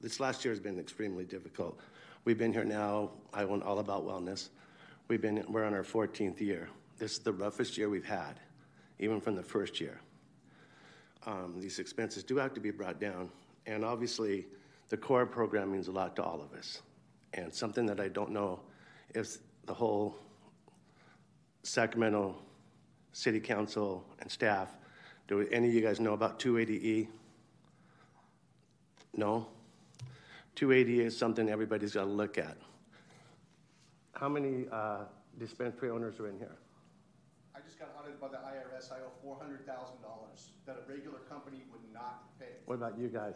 This 0.00 0.20
last 0.20 0.44
year 0.44 0.52
has 0.52 0.60
been 0.60 0.78
extremely 0.78 1.24
difficult. 1.24 1.78
We've 2.24 2.38
been 2.38 2.52
here 2.52 2.64
now. 2.64 3.10
I 3.32 3.44
went 3.44 3.62
all 3.62 3.78
about 3.78 4.06
wellness. 4.06 4.48
We've 5.08 5.20
been. 5.20 5.44
We're 5.48 5.64
on 5.64 5.74
our 5.74 5.82
14th 5.82 6.40
year. 6.40 6.68
This 6.98 7.12
is 7.12 7.18
the 7.18 7.32
roughest 7.32 7.78
year 7.78 7.88
we've 7.88 8.04
had, 8.04 8.40
even 8.98 9.20
from 9.20 9.36
the 9.36 9.42
first 9.42 9.80
year 9.80 10.00
um, 11.26 11.54
these 11.58 11.78
expenses 11.78 12.22
do 12.22 12.36
have 12.36 12.54
to 12.54 12.60
be 12.60 12.70
brought 12.70 13.00
down. 13.00 13.30
And 13.66 13.84
obviously, 13.84 14.46
the 14.88 14.96
core 14.96 15.26
program 15.26 15.72
means 15.72 15.88
a 15.88 15.92
lot 15.92 16.16
to 16.16 16.22
all 16.22 16.40
of 16.40 16.56
us. 16.56 16.82
And 17.34 17.52
something 17.52 17.86
that 17.86 18.00
I 18.00 18.08
don't 18.08 18.30
know 18.30 18.60
if 19.14 19.36
the 19.66 19.74
whole 19.74 20.16
Sacramento 21.62 22.36
City 23.12 23.40
Council 23.40 24.04
and 24.20 24.30
staff, 24.30 24.76
do 25.28 25.46
any 25.52 25.68
of 25.68 25.74
you 25.74 25.80
guys 25.80 26.00
know 26.00 26.14
about 26.14 26.40
280E? 26.40 27.06
No? 29.14 29.46
280 30.56 31.00
is 31.00 31.16
something 31.16 31.48
everybody's 31.48 31.94
got 31.94 32.04
to 32.04 32.10
look 32.10 32.38
at. 32.38 32.56
How 34.12 34.28
many 34.28 34.66
uh, 34.70 35.04
dispensary 35.38 35.90
owners 35.90 36.20
are 36.20 36.28
in 36.28 36.38
here? 36.38 36.56
I 37.54 37.60
just 37.60 37.78
got 37.78 37.88
audited 37.98 38.20
by 38.20 38.28
the 38.28 38.36
IRS. 38.36 38.92
I 38.92 38.96
owe 38.96 39.12
four 39.22 39.36
hundred 39.40 39.66
thousand 39.66 40.02
dollars 40.02 40.50
that 40.66 40.76
a 40.76 40.90
regular 40.90 41.18
company 41.28 41.62
would 41.72 41.80
not 41.92 42.38
pay. 42.38 42.46
What 42.66 42.74
about 42.74 42.98
you 42.98 43.08
guys? 43.08 43.34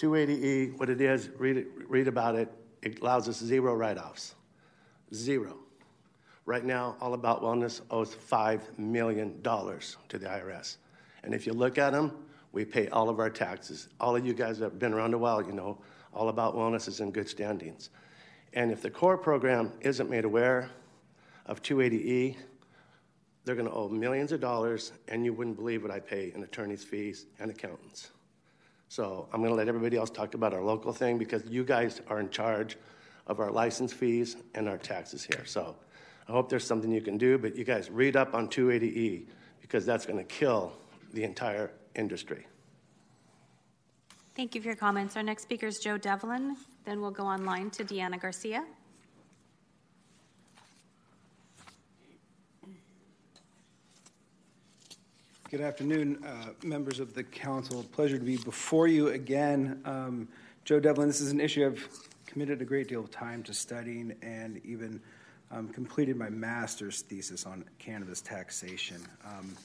280E, 0.00 0.78
what 0.78 0.88
it 0.88 1.00
is, 1.00 1.28
read, 1.36 1.58
it, 1.58 1.66
read 1.86 2.08
about 2.08 2.34
it. 2.34 2.50
It 2.80 3.00
allows 3.00 3.28
us 3.28 3.38
zero 3.38 3.74
write 3.74 3.98
offs. 3.98 4.34
Zero. 5.12 5.58
Right 6.46 6.64
now, 6.64 6.96
All 7.00 7.12
About 7.12 7.42
Wellness 7.42 7.82
owes 7.90 8.14
$5 8.14 8.78
million 8.78 9.42
to 9.42 10.18
the 10.18 10.26
IRS. 10.26 10.78
And 11.22 11.34
if 11.34 11.46
you 11.46 11.52
look 11.52 11.76
at 11.76 11.92
them, 11.92 12.12
we 12.52 12.64
pay 12.64 12.88
all 12.88 13.08
of 13.08 13.20
our 13.20 13.30
taxes. 13.30 13.88
All 14.00 14.16
of 14.16 14.26
you 14.26 14.34
guys 14.34 14.58
that 14.58 14.64
have 14.66 14.78
been 14.78 14.92
around 14.92 15.14
a 15.14 15.18
while, 15.18 15.42
you 15.42 15.52
know, 15.52 15.78
All 16.12 16.28
About 16.28 16.54
Wellness 16.54 16.88
is 16.88 17.00
in 17.00 17.10
good 17.10 17.28
standings. 17.28 17.90
And 18.52 18.72
if 18.72 18.82
the 18.82 18.90
core 18.90 19.16
program 19.16 19.72
isn't 19.80 20.10
made 20.10 20.24
aware 20.24 20.70
of 21.46 21.62
280E, 21.62 22.36
they're 23.44 23.54
going 23.54 23.68
to 23.68 23.74
owe 23.74 23.88
millions 23.88 24.32
of 24.32 24.40
dollars, 24.40 24.92
and 25.08 25.24
you 25.24 25.32
wouldn't 25.32 25.56
believe 25.56 25.82
what 25.82 25.90
I 25.90 26.00
pay 26.00 26.32
in 26.34 26.42
attorney's 26.42 26.84
fees 26.84 27.26
and 27.38 27.50
accountants. 27.50 28.10
So 28.88 29.28
I'm 29.32 29.40
going 29.40 29.50
to 29.50 29.56
let 29.56 29.68
everybody 29.68 29.96
else 29.96 30.10
talk 30.10 30.34
about 30.34 30.52
our 30.52 30.62
local 30.62 30.92
thing 30.92 31.16
because 31.16 31.44
you 31.46 31.64
guys 31.64 32.00
are 32.08 32.18
in 32.18 32.28
charge 32.28 32.76
of 33.28 33.38
our 33.38 33.50
license 33.50 33.92
fees 33.92 34.36
and 34.54 34.68
our 34.68 34.78
taxes 34.78 35.22
here. 35.22 35.44
So 35.46 35.76
I 36.28 36.32
hope 36.32 36.48
there's 36.48 36.66
something 36.66 36.90
you 36.90 37.00
can 37.00 37.16
do, 37.16 37.38
but 37.38 37.54
you 37.54 37.64
guys 37.64 37.88
read 37.88 38.16
up 38.16 38.34
on 38.34 38.48
280E 38.48 39.26
because 39.60 39.86
that's 39.86 40.06
going 40.06 40.18
to 40.18 40.24
kill 40.24 40.72
the 41.12 41.22
entire 41.22 41.70
industry. 41.94 42.46
Thank 44.36 44.54
you 44.54 44.60
for 44.60 44.68
your 44.68 44.76
comments. 44.76 45.16
Our 45.16 45.22
next 45.22 45.42
speaker 45.42 45.66
is 45.66 45.78
Joe 45.78 45.98
Devlin. 45.98 46.56
Then 46.84 47.00
we'll 47.00 47.10
go 47.10 47.24
online 47.24 47.70
to 47.70 47.84
Deanna 47.84 48.20
Garcia. 48.20 48.64
Good 55.50 55.60
afternoon, 55.60 56.24
uh, 56.24 56.50
members 56.62 57.00
of 57.00 57.12
the 57.12 57.24
council. 57.24 57.82
Pleasure 57.82 58.18
to 58.18 58.24
be 58.24 58.36
before 58.36 58.86
you 58.86 59.08
again. 59.08 59.80
Um, 59.84 60.28
Joe 60.64 60.78
Devlin, 60.78 61.08
this 61.08 61.20
is 61.20 61.32
an 61.32 61.40
issue 61.40 61.66
I've 61.66 61.88
committed 62.24 62.62
a 62.62 62.64
great 62.64 62.86
deal 62.86 63.00
of 63.00 63.10
time 63.10 63.42
to 63.42 63.52
studying 63.52 64.14
and 64.22 64.60
even 64.64 65.00
um, 65.50 65.68
completed 65.68 66.16
my 66.16 66.30
master's 66.30 67.02
thesis 67.02 67.46
on 67.46 67.64
cannabis 67.80 68.20
taxation. 68.20 69.02
Um, 69.26 69.56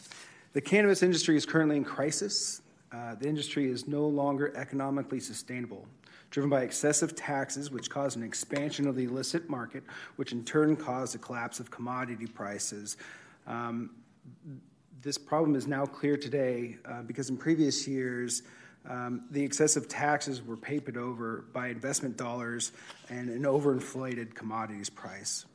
the 0.56 0.62
cannabis 0.62 1.04
industry 1.04 1.36
is 1.36 1.46
currently 1.46 1.76
in 1.76 1.84
crisis. 1.84 2.62
Uh, 2.90 3.14
the 3.16 3.28
industry 3.28 3.70
is 3.70 3.90
no 3.90 4.08
longer 4.08 4.56
economically 4.56 5.20
sustainable, 5.20 5.86
driven 6.32 6.50
by 6.50 6.62
excessive 6.62 7.14
taxes, 7.14 7.72
which 7.72 7.90
cause 7.90 8.16
an 8.16 8.24
expansion 8.24 8.88
of 8.88 8.96
the 8.96 9.04
illicit 9.04 9.50
market, 9.50 9.84
which 10.16 10.32
in 10.32 10.46
turn 10.46 10.78
caused 10.78 11.14
a 11.14 11.18
collapse 11.18 11.60
of 11.60 11.70
commodity 11.70 12.26
prices. 12.26 12.96
Um, 13.48 13.90
this 15.02 15.18
problem 15.18 15.58
is 15.58 15.68
now 15.68 15.86
clear 15.86 16.16
today 16.16 16.78
uh, 16.86 17.02
because 17.02 17.30
in 17.30 17.36
previous 17.36 17.86
years, 17.86 18.44
um, 18.88 19.26
the 19.32 19.44
excessive 19.44 19.90
taxes 19.90 20.42
were 20.42 20.56
papered 20.56 20.96
over 20.96 21.44
by 21.52 21.68
investment 21.68 22.16
dollars 22.16 22.72
and 23.10 23.28
an 23.28 23.42
overinflated 23.42 24.34
commodities 24.34 24.90
price. 24.90 25.46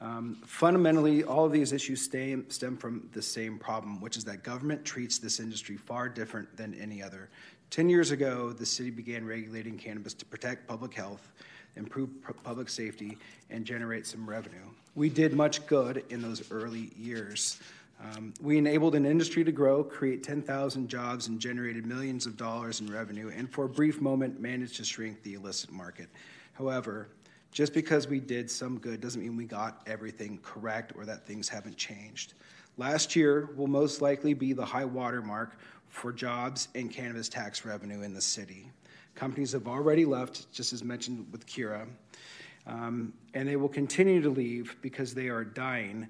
Um, 0.00 0.36
fundamentally, 0.46 1.24
all 1.24 1.44
of 1.44 1.52
these 1.52 1.72
issues 1.72 2.00
stem, 2.02 2.48
stem 2.48 2.76
from 2.76 3.08
the 3.12 3.22
same 3.22 3.58
problem, 3.58 4.00
which 4.00 4.16
is 4.16 4.24
that 4.24 4.44
government 4.44 4.84
treats 4.84 5.18
this 5.18 5.40
industry 5.40 5.76
far 5.76 6.08
different 6.08 6.56
than 6.56 6.74
any 6.74 7.02
other. 7.02 7.28
Ten 7.70 7.88
years 7.88 8.12
ago, 8.12 8.52
the 8.52 8.64
city 8.64 8.90
began 8.90 9.26
regulating 9.26 9.76
cannabis 9.76 10.14
to 10.14 10.24
protect 10.24 10.68
public 10.68 10.94
health, 10.94 11.28
improve 11.76 12.10
public 12.44 12.68
safety, 12.68 13.18
and 13.50 13.64
generate 13.64 14.06
some 14.06 14.28
revenue. 14.28 14.56
We 14.94 15.08
did 15.08 15.34
much 15.34 15.66
good 15.66 16.04
in 16.10 16.22
those 16.22 16.50
early 16.50 16.90
years. 16.96 17.60
Um, 18.00 18.32
we 18.40 18.56
enabled 18.56 18.94
an 18.94 19.04
industry 19.04 19.42
to 19.42 19.50
grow, 19.50 19.82
create 19.82 20.22
10,000 20.22 20.88
jobs, 20.88 21.26
and 21.26 21.40
generated 21.40 21.84
millions 21.84 22.26
of 22.26 22.36
dollars 22.36 22.80
in 22.80 22.86
revenue, 22.86 23.32
and 23.34 23.50
for 23.50 23.64
a 23.64 23.68
brief 23.68 24.00
moment 24.00 24.40
managed 24.40 24.76
to 24.76 24.84
shrink 24.84 25.20
the 25.24 25.34
illicit 25.34 25.72
market. 25.72 26.08
However, 26.52 27.08
just 27.52 27.72
because 27.72 28.08
we 28.08 28.20
did 28.20 28.50
some 28.50 28.78
good 28.78 29.00
doesn't 29.00 29.22
mean 29.22 29.36
we 29.36 29.44
got 29.44 29.82
everything 29.86 30.38
correct 30.42 30.92
or 30.96 31.04
that 31.06 31.26
things 31.26 31.48
haven't 31.48 31.76
changed. 31.76 32.34
Last 32.76 33.16
year 33.16 33.50
will 33.56 33.66
most 33.66 34.00
likely 34.00 34.34
be 34.34 34.52
the 34.52 34.64
high 34.64 34.84
water 34.84 35.22
mark 35.22 35.58
for 35.88 36.12
jobs 36.12 36.68
and 36.74 36.90
cannabis 36.90 37.28
tax 37.28 37.64
revenue 37.64 38.02
in 38.02 38.14
the 38.14 38.20
city. 38.20 38.70
Companies 39.14 39.52
have 39.52 39.66
already 39.66 40.04
left, 40.04 40.52
just 40.52 40.72
as 40.72 40.84
mentioned 40.84 41.26
with 41.32 41.46
Kira, 41.46 41.88
um, 42.66 43.12
and 43.34 43.48
they 43.48 43.56
will 43.56 43.68
continue 43.68 44.20
to 44.22 44.30
leave 44.30 44.76
because 44.80 45.14
they 45.14 45.28
are 45.28 45.42
dying 45.42 46.06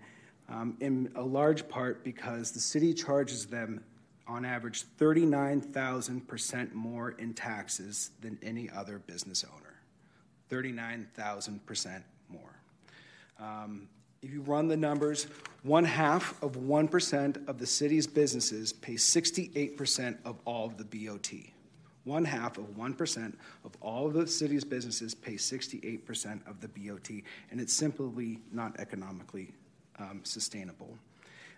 um, 0.49 0.77
in 0.81 1.11
a 1.15 1.23
large 1.23 1.69
part 1.69 2.05
because 2.05 2.51
the 2.51 2.61
city 2.61 2.93
charges 2.93 3.47
them 3.47 3.83
on 4.27 4.45
average 4.45 4.85
39,000% 4.99 6.75
more 6.75 7.13
in 7.13 7.33
taxes 7.33 8.11
than 8.21 8.39
any 8.43 8.69
other 8.71 8.99
business 8.99 9.45
owner. 9.45 9.68
39,000% 10.51 12.03
more. 12.29 12.41
Um, 13.39 13.89
if 14.23 14.33
you 14.33 14.43
run 14.43 14.69
the 14.69 14.77
numbers, 14.77 15.27
one 15.63 15.85
half 15.85 16.41
of 16.43 16.53
1% 16.53 17.49
of 17.49 17.59
the 17.59 17.67
city's 17.67 18.07
businesses 18.07 18.73
pay 18.73 18.95
68% 18.95 20.19
of 20.25 20.37
all 20.45 20.67
of 20.67 20.77
the 20.77 20.85
BOT. 20.85 21.31
One 22.05 22.25
half 22.25 22.59
of 22.59 22.65
1% 22.77 23.35
of 23.65 23.73
all 23.81 24.07
of 24.07 24.15
the 24.15 24.27
city's 24.27 24.65
businesses 24.65 25.15
pay 25.15 25.35
68% 25.35 26.49
of 26.49 26.61
the 26.61 26.69
BOT, 26.69 27.11
and 27.51 27.61
it's 27.61 27.73
simply 27.73 28.39
not 28.51 28.79
economically 28.81 29.53
um, 29.99 30.21
sustainable. 30.25 30.97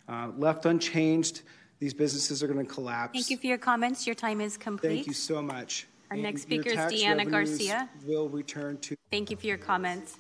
Uh, 0.08 0.30
left 0.36 0.66
unchanged, 0.66 1.42
these 1.78 1.94
businesses 1.94 2.42
are 2.42 2.48
going 2.48 2.64
to 2.66 2.70
collapse. 2.70 3.12
Thank 3.12 3.30
you 3.30 3.38
for 3.38 3.46
your 3.46 3.58
comments. 3.58 4.06
Your 4.06 4.14
time 4.14 4.40
is 4.40 4.56
complete. 4.56 4.88
Thank 4.88 5.06
you 5.06 5.14
so 5.14 5.40
much. 5.40 5.86
Our 6.10 6.16
And 6.16 6.24
next 6.24 6.42
speaker 6.42 6.70
is 6.70 6.74
tax 6.74 6.92
Deanna 6.92 7.18
revenues 7.18 7.30
Garcia. 7.30 7.88
Will 8.04 8.28
return 8.28 8.78
to 8.78 8.96
Thank 9.12 9.30
you 9.30 9.36
for 9.36 9.46
your 9.46 9.58
comments. 9.58 10.16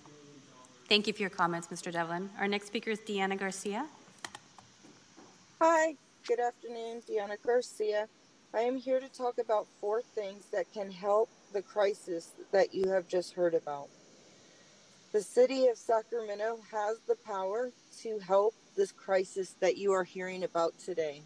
Thank 0.88 1.08
you 1.08 1.12
for 1.12 1.20
your 1.20 1.30
comments, 1.30 1.66
Mr. 1.66 1.92
Devlin. 1.92 2.30
Our 2.38 2.46
next 2.46 2.68
speaker 2.68 2.90
is 2.90 3.00
Deanna 3.00 3.36
Garcia. 3.36 3.86
Hi, 5.60 5.96
good 6.28 6.38
afternoon, 6.38 7.02
Deanna 7.08 7.36
Garcia. 7.44 8.06
I 8.54 8.60
am 8.60 8.76
here 8.76 9.00
to 9.00 9.08
talk 9.08 9.38
about 9.38 9.66
four 9.80 10.00
things 10.00 10.44
that 10.52 10.72
can 10.72 10.92
help 10.92 11.28
the 11.52 11.62
crisis 11.62 12.30
that 12.52 12.72
you 12.72 12.88
have 12.88 13.08
just 13.08 13.34
heard 13.34 13.54
about. 13.54 13.88
The 15.12 15.22
city 15.22 15.66
of 15.66 15.76
Sacramento 15.76 16.60
has 16.70 16.98
the 17.08 17.16
power 17.26 17.72
to 18.02 18.18
help 18.20 18.54
this 18.76 18.92
crisis 18.92 19.56
that 19.58 19.76
you 19.76 19.92
are 19.92 20.04
hearing 20.04 20.44
about 20.44 20.78
today. 20.78 21.22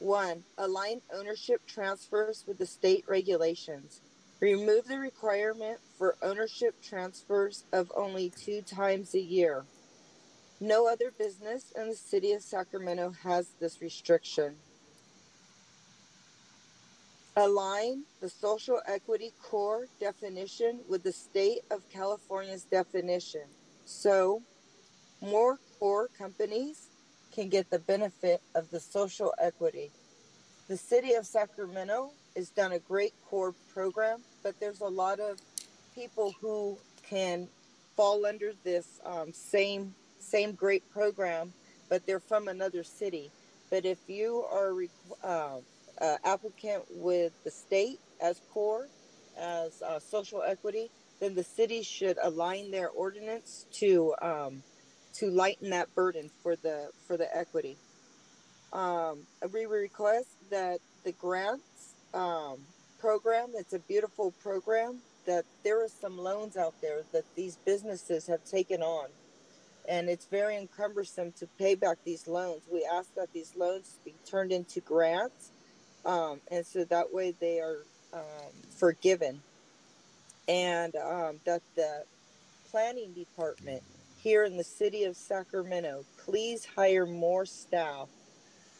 One, 0.00 0.44
align 0.56 1.02
ownership 1.12 1.60
transfers 1.66 2.44
with 2.48 2.56
the 2.56 2.64
state 2.64 3.04
regulations. 3.06 4.00
Remove 4.40 4.86
the 4.86 4.98
requirement 4.98 5.78
for 5.98 6.16
ownership 6.22 6.74
transfers 6.82 7.64
of 7.70 7.92
only 7.94 8.30
two 8.30 8.62
times 8.62 9.14
a 9.14 9.20
year. 9.20 9.66
No 10.58 10.88
other 10.88 11.12
business 11.18 11.72
in 11.76 11.90
the 11.90 11.94
city 11.94 12.32
of 12.32 12.42
Sacramento 12.42 13.12
has 13.22 13.50
this 13.60 13.82
restriction. 13.82 14.56
Align 17.36 18.04
the 18.22 18.30
social 18.30 18.80
equity 18.86 19.32
core 19.42 19.86
definition 20.00 20.80
with 20.88 21.02
the 21.02 21.12
state 21.12 21.60
of 21.70 21.86
California's 21.90 22.64
definition. 22.64 23.44
So, 23.84 24.42
more 25.20 25.58
core 25.78 26.08
companies 26.16 26.89
can 27.34 27.48
get 27.48 27.70
the 27.70 27.78
benefit 27.78 28.40
of 28.54 28.70
the 28.70 28.80
social 28.80 29.32
equity. 29.40 29.90
The 30.68 30.76
city 30.76 31.14
of 31.14 31.26
Sacramento 31.26 32.10
has 32.36 32.50
done 32.50 32.72
a 32.72 32.78
great 32.78 33.12
core 33.28 33.54
program, 33.72 34.22
but 34.42 34.58
there's 34.60 34.80
a 34.80 34.88
lot 34.88 35.20
of 35.20 35.38
people 35.94 36.34
who 36.40 36.78
can 37.08 37.48
fall 37.96 38.24
under 38.24 38.52
this 38.64 39.00
um, 39.04 39.32
same 39.32 39.94
same 40.20 40.52
great 40.52 40.88
program, 40.90 41.52
but 41.88 42.06
they're 42.06 42.20
from 42.20 42.48
another 42.48 42.84
city. 42.84 43.30
But 43.70 43.84
if 43.84 43.98
you 44.08 44.44
are 44.52 44.74
uh, 45.24 45.58
uh, 46.00 46.16
applicant 46.24 46.84
with 46.90 47.32
the 47.44 47.50
state 47.50 47.98
as 48.20 48.40
core, 48.52 48.88
as 49.38 49.82
uh, 49.82 49.98
social 49.98 50.42
equity, 50.42 50.90
then 51.20 51.34
the 51.34 51.44
city 51.44 51.82
should 51.82 52.16
align 52.22 52.70
their 52.70 52.88
ordinance 52.88 53.66
to 53.72 54.14
um, 54.22 54.62
to 55.14 55.30
lighten 55.30 55.70
that 55.70 55.94
burden 55.94 56.30
for 56.42 56.56
the 56.56 56.90
for 57.06 57.16
the 57.16 57.34
equity. 57.36 57.76
Um, 58.72 59.20
we 59.52 59.66
request 59.66 60.28
that 60.50 60.78
the 61.04 61.12
grants 61.12 61.94
um, 62.14 62.58
program. 62.98 63.48
It's 63.54 63.72
a 63.72 63.78
beautiful 63.80 64.32
program. 64.42 65.00
That 65.26 65.44
there 65.64 65.84
are 65.84 65.88
some 65.88 66.18
loans 66.18 66.56
out 66.56 66.74
there 66.80 67.02
that 67.12 67.24
these 67.36 67.56
businesses 67.64 68.26
have 68.26 68.44
taken 68.44 68.82
on, 68.82 69.08
and 69.88 70.08
it's 70.08 70.26
very 70.26 70.56
encumbersome 70.56 71.32
to 71.32 71.46
pay 71.58 71.74
back 71.74 71.98
these 72.04 72.26
loans. 72.26 72.62
We 72.72 72.88
ask 72.90 73.14
that 73.16 73.32
these 73.32 73.54
loans 73.54 73.98
be 74.04 74.14
turned 74.28 74.50
into 74.50 74.80
grants, 74.80 75.50
um, 76.06 76.40
and 76.50 76.64
so 76.64 76.84
that 76.84 77.12
way 77.12 77.34
they 77.38 77.60
are 77.60 77.84
um, 78.14 78.52
forgiven, 78.76 79.42
and 80.48 80.96
um, 80.96 81.40
that 81.44 81.62
the 81.76 82.04
planning 82.70 83.12
department 83.12 83.82
here 84.22 84.44
in 84.44 84.56
the 84.56 84.64
city 84.64 85.04
of 85.04 85.16
Sacramento, 85.16 86.04
please 86.24 86.64
hire 86.64 87.06
more 87.06 87.46
staff. 87.46 88.08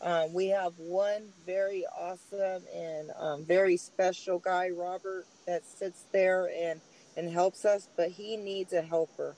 Um, 0.02 0.32
we 0.32 0.46
have 0.48 0.72
one 0.78 1.22
very 1.46 1.84
awesome 1.98 2.62
and 2.74 3.10
um, 3.18 3.44
very 3.44 3.76
special 3.76 4.38
guy, 4.38 4.70
Robert, 4.70 5.26
that 5.46 5.64
sits 5.64 6.04
there 6.12 6.50
and, 6.58 6.80
and 7.16 7.30
helps 7.30 7.64
us, 7.64 7.88
but 7.96 8.10
he 8.10 8.36
needs 8.36 8.72
a 8.72 8.82
helper. 8.82 9.34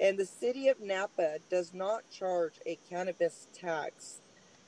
And 0.00 0.18
the 0.18 0.26
city 0.26 0.68
of 0.68 0.80
Napa 0.80 1.38
does 1.50 1.72
not 1.72 2.02
charge 2.10 2.54
a 2.66 2.78
cannabis 2.88 3.46
tax. 3.54 4.18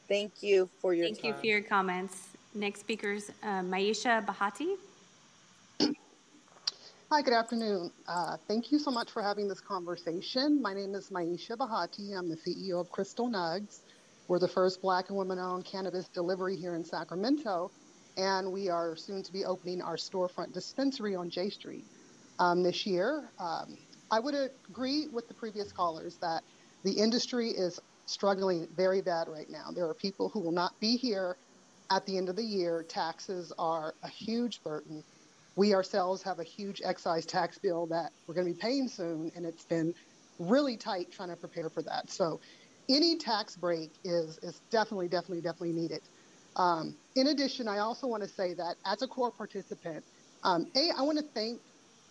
Thank 0.09 0.43
you 0.43 0.69
for 0.81 0.95
your 0.95 1.07
Thank 1.07 1.23
time. 1.23 1.27
you 1.27 1.35
for 1.35 1.47
your 1.47 1.63
comments. 1.63 2.29
Next 2.55 2.81
speaker 2.81 3.13
is 3.13 3.31
uh, 3.43 3.61
Maisha 3.61 4.25
Bahati. 4.25 4.77
Hi, 7.09 7.23
good 7.23 7.35
afternoon. 7.35 7.93
Uh, 8.09 8.37
thank 8.49 8.73
you 8.73 8.81
so 8.81 8.91
much 8.91 9.13
for 9.13 9.23
having 9.23 9.47
this 9.47 9.61
conversation. 9.61 10.61
My 10.61 10.75
name 10.75 10.97
is 10.97 11.09
Maisha 11.11 11.57
Bahati. 11.57 12.19
I'm 12.19 12.29
the 12.29 12.37
CEO 12.37 12.81
of 12.81 12.91
Crystal 12.91 13.31
Nugs. 13.31 13.83
We're 14.27 14.41
the 14.41 14.49
first 14.49 14.83
Black 14.83 15.09
and 15.09 15.17
women 15.17 15.39
owned 15.39 15.65
cannabis 15.65 16.09
delivery 16.09 16.57
here 16.57 16.75
in 16.75 16.83
Sacramento, 16.83 17.71
and 18.17 18.51
we 18.51 18.69
are 18.71 18.97
soon 18.97 19.23
to 19.23 19.33
be 19.33 19.45
opening 19.45 19.81
our 19.83 19.95
storefront 19.95 20.53
dispensary 20.53 21.15
on 21.15 21.31
J 21.31 21.49
Street 21.49 21.85
um, 22.41 22.65
this 22.65 22.85
year. 22.85 23.31
Um, 23.39 23.79
I 24.11 24.19
would 24.19 24.35
agree 24.69 25.07
with 25.07 25.29
the 25.29 25.35
previous 25.35 25.71
callers 25.71 26.17
that 26.17 26.43
the 26.83 26.91
industry 26.91 27.51
is 27.51 27.79
struggling 28.07 28.67
very 28.77 29.01
bad 29.01 29.29
right 29.29 29.49
now. 29.49 29.71
There 29.73 29.89
are 29.89 29.95
people 29.95 30.29
who 30.29 30.41
will 30.41 30.51
not 30.51 30.73
be 30.81 30.97
here 30.97 31.37
at 31.89 32.05
the 32.05 32.17
end 32.17 32.29
of 32.29 32.35
the 32.35 32.43
year. 32.43 32.83
Taxes 32.83 33.53
are 33.61 33.95
a 34.03 34.09
huge 34.09 34.61
burden 34.65 35.05
we 35.57 35.75
ourselves 35.75 36.23
have 36.23 36.39
a 36.39 36.45
huge 36.45 36.83
excise 36.85 37.27
tax 37.27 37.59
bill 37.59 37.87
that 37.87 38.13
we're 38.27 38.35
going 38.35 38.47
to 38.47 38.53
be 38.53 38.61
paying 38.61 38.89
soon, 38.89 39.33
and 39.35 39.45
it's 39.45 39.65
been 39.65 39.95
really 40.39 40.77
tight 40.77 41.11
trying 41.11 41.31
to 41.31 41.37
prepare 41.37 41.71
for 41.71 41.83
that. 41.83 42.11
So, 42.11 42.41
any 42.89 43.17
tax 43.17 43.57
break 43.57 43.91
is 44.05 44.39
is 44.39 44.61
definitely, 44.71 45.09
definitely, 45.09 45.41
definitely 45.41 45.73
needed. 45.73 46.03
Um, 46.57 46.97
in 47.17 47.29
addition, 47.29 47.69
I 47.69 47.79
also 47.79 48.07
want 48.07 48.23
to 48.23 48.29
say 48.29 48.55
that 48.55 48.77
as 48.85 49.03
a 49.03 49.09
core 49.09 49.31
participant, 49.31 50.05
um, 50.45 50.67
A, 50.77 50.91
I 50.97 51.03
want 51.03 51.19
to 51.19 51.25
thank 51.35 51.61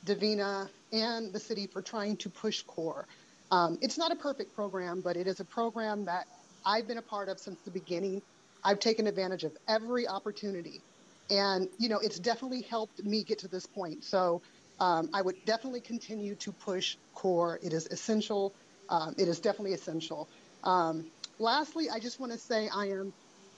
Davina 0.05 0.69
and 0.91 1.33
the 1.33 1.39
city 1.39 1.67
for 1.67 1.81
trying 1.81 2.17
to 2.17 2.29
push 2.29 2.61
core. 2.63 3.07
Um, 3.51 3.77
it's 3.81 3.97
not 3.97 4.11
a 4.11 4.15
perfect 4.15 4.55
program, 4.55 5.01
but 5.01 5.17
it 5.17 5.27
is 5.27 5.39
a 5.39 5.45
program 5.45 6.05
that 6.05 6.25
I've 6.65 6.87
been 6.87 6.97
a 6.97 7.03
part 7.03 7.29
of 7.29 7.39
since 7.39 7.59
the 7.61 7.71
beginning. 7.71 8.21
I've 8.63 8.79
taken 8.79 9.07
advantage 9.07 9.43
of 9.43 9.55
every 9.67 10.07
opportunity. 10.07 10.81
And, 11.29 11.69
you 11.79 11.89
know, 11.89 11.99
it's 11.99 12.19
definitely 12.19 12.61
helped 12.61 13.03
me 13.03 13.23
get 13.23 13.39
to 13.39 13.47
this 13.47 13.65
point. 13.65 14.03
So 14.03 14.41
um, 14.79 15.09
I 15.13 15.21
would 15.21 15.43
definitely 15.45 15.81
continue 15.81 16.35
to 16.35 16.51
push 16.51 16.97
core. 17.13 17.59
It 17.63 17.73
is 17.73 17.87
essential. 17.87 18.53
Um, 18.89 19.15
it 19.17 19.27
is 19.27 19.39
definitely 19.39 19.73
essential. 19.73 20.27
Um, 20.63 21.05
lastly, 21.39 21.89
I 21.89 21.99
just 21.99 22.19
want 22.19 22.31
to 22.31 22.37
say 22.37 22.69
I 22.73 22.87
am 22.87 23.13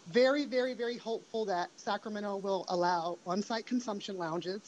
very, 0.09 0.45
very, 0.45 0.73
very 0.73 0.97
hopeful 0.97 1.45
that 1.45 1.69
Sacramento 1.75 2.37
will 2.37 2.65
allow 2.69 3.17
on 3.25 3.41
site 3.41 3.65
consumption 3.65 4.17
lounges. 4.17 4.61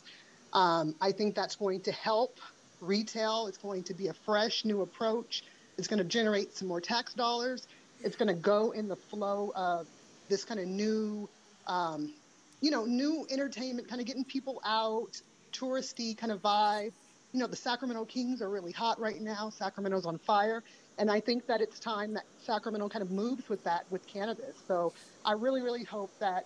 Um, 0.52 0.96
I 1.00 1.12
think 1.12 1.36
that's 1.36 1.56
going 1.56 1.82
to 1.82 1.92
help 1.92 2.38
retail. 2.82 3.48
It's 3.48 3.58
going 3.58 3.84
to 3.84 3.94
be 3.94 4.08
a 4.08 4.14
fresh, 4.14 4.66
new 4.66 4.82
approach. 4.82 5.44
It's 5.78 5.88
going 5.88 6.00
to 6.00 6.06
generate 6.06 6.56
some 6.58 6.68
more 6.68 6.82
tax 6.82 7.14
dollars. 7.14 7.68
It's 8.04 8.16
going 8.16 8.28
to 8.28 8.42
go 8.42 8.72
in 8.72 8.88
the 8.88 8.96
flow 8.96 9.54
of 9.56 9.88
this 10.28 10.44
kind 10.44 10.60
of 10.60 10.68
new, 10.68 11.30
um, 11.68 12.14
you 12.62 12.72
know, 12.72 12.86
new 12.86 13.26
entertainment, 13.30 13.88
kind 13.88 14.02
of 14.02 14.08
getting 14.08 14.26
people 14.26 14.62
out, 14.66 15.22
touristy 15.52 16.18
kind 16.18 16.32
of 16.32 16.42
vibe. 16.42 16.92
You 17.32 17.40
know, 17.40 17.48
the 17.48 17.56
Sacramento 17.56 18.06
Kings 18.06 18.42
are 18.42 18.50
really 18.50 18.72
hot 18.72 19.00
right 19.00 19.22
now. 19.22 19.50
Sacramento's 19.50 20.06
on 20.06 20.18
fire. 20.18 20.64
And 20.98 21.10
I 21.10 21.20
think 21.20 21.46
that 21.48 21.62
it's 21.62 21.80
time 21.80 22.14
that 22.14 22.26
Sacramento 22.44 22.90
kind 22.90 23.04
of 23.04 23.12
moves 23.12 23.48
with 23.48 23.64
that 23.64 23.86
with 23.90 24.06
cannabis. 24.08 24.56
So 24.68 24.94
I 25.24 25.34
really, 25.34 25.62
really 25.62 25.84
hope 25.84 26.12
that 26.20 26.46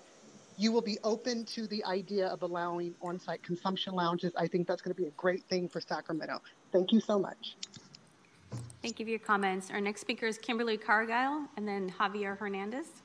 you 0.58 0.72
will 0.72 0.82
be 0.82 1.00
open 1.04 1.46
to 1.46 1.66
the 1.68 1.84
idea 1.86 2.28
of 2.28 2.44
allowing 2.44 2.94
on 3.02 3.20
site 3.20 3.42
consumption 3.42 3.94
lounges. 3.94 4.34
I 4.36 4.48
think 4.48 4.68
that's 4.68 4.82
going 4.82 4.94
to 4.94 5.02
be 5.02 5.08
a 5.08 5.12
great 5.12 5.44
thing 5.46 5.68
for 5.68 5.82
Sacramento. 5.82 6.42
Thank 6.72 6.92
you 6.92 7.00
so 7.00 7.18
much. 7.18 7.56
Thank 8.84 9.00
you 9.00 9.06
for 9.06 9.10
your 9.10 9.20
comments. 9.20 9.72
Our 9.72 9.82
next 9.82 10.02
speaker 10.02 10.28
is 10.28 10.38
Kimberly 10.38 10.78
Cargile 10.78 11.48
and 11.58 11.68
then 11.68 11.90
Javier 11.90 12.38
Hernandez. 12.38 13.03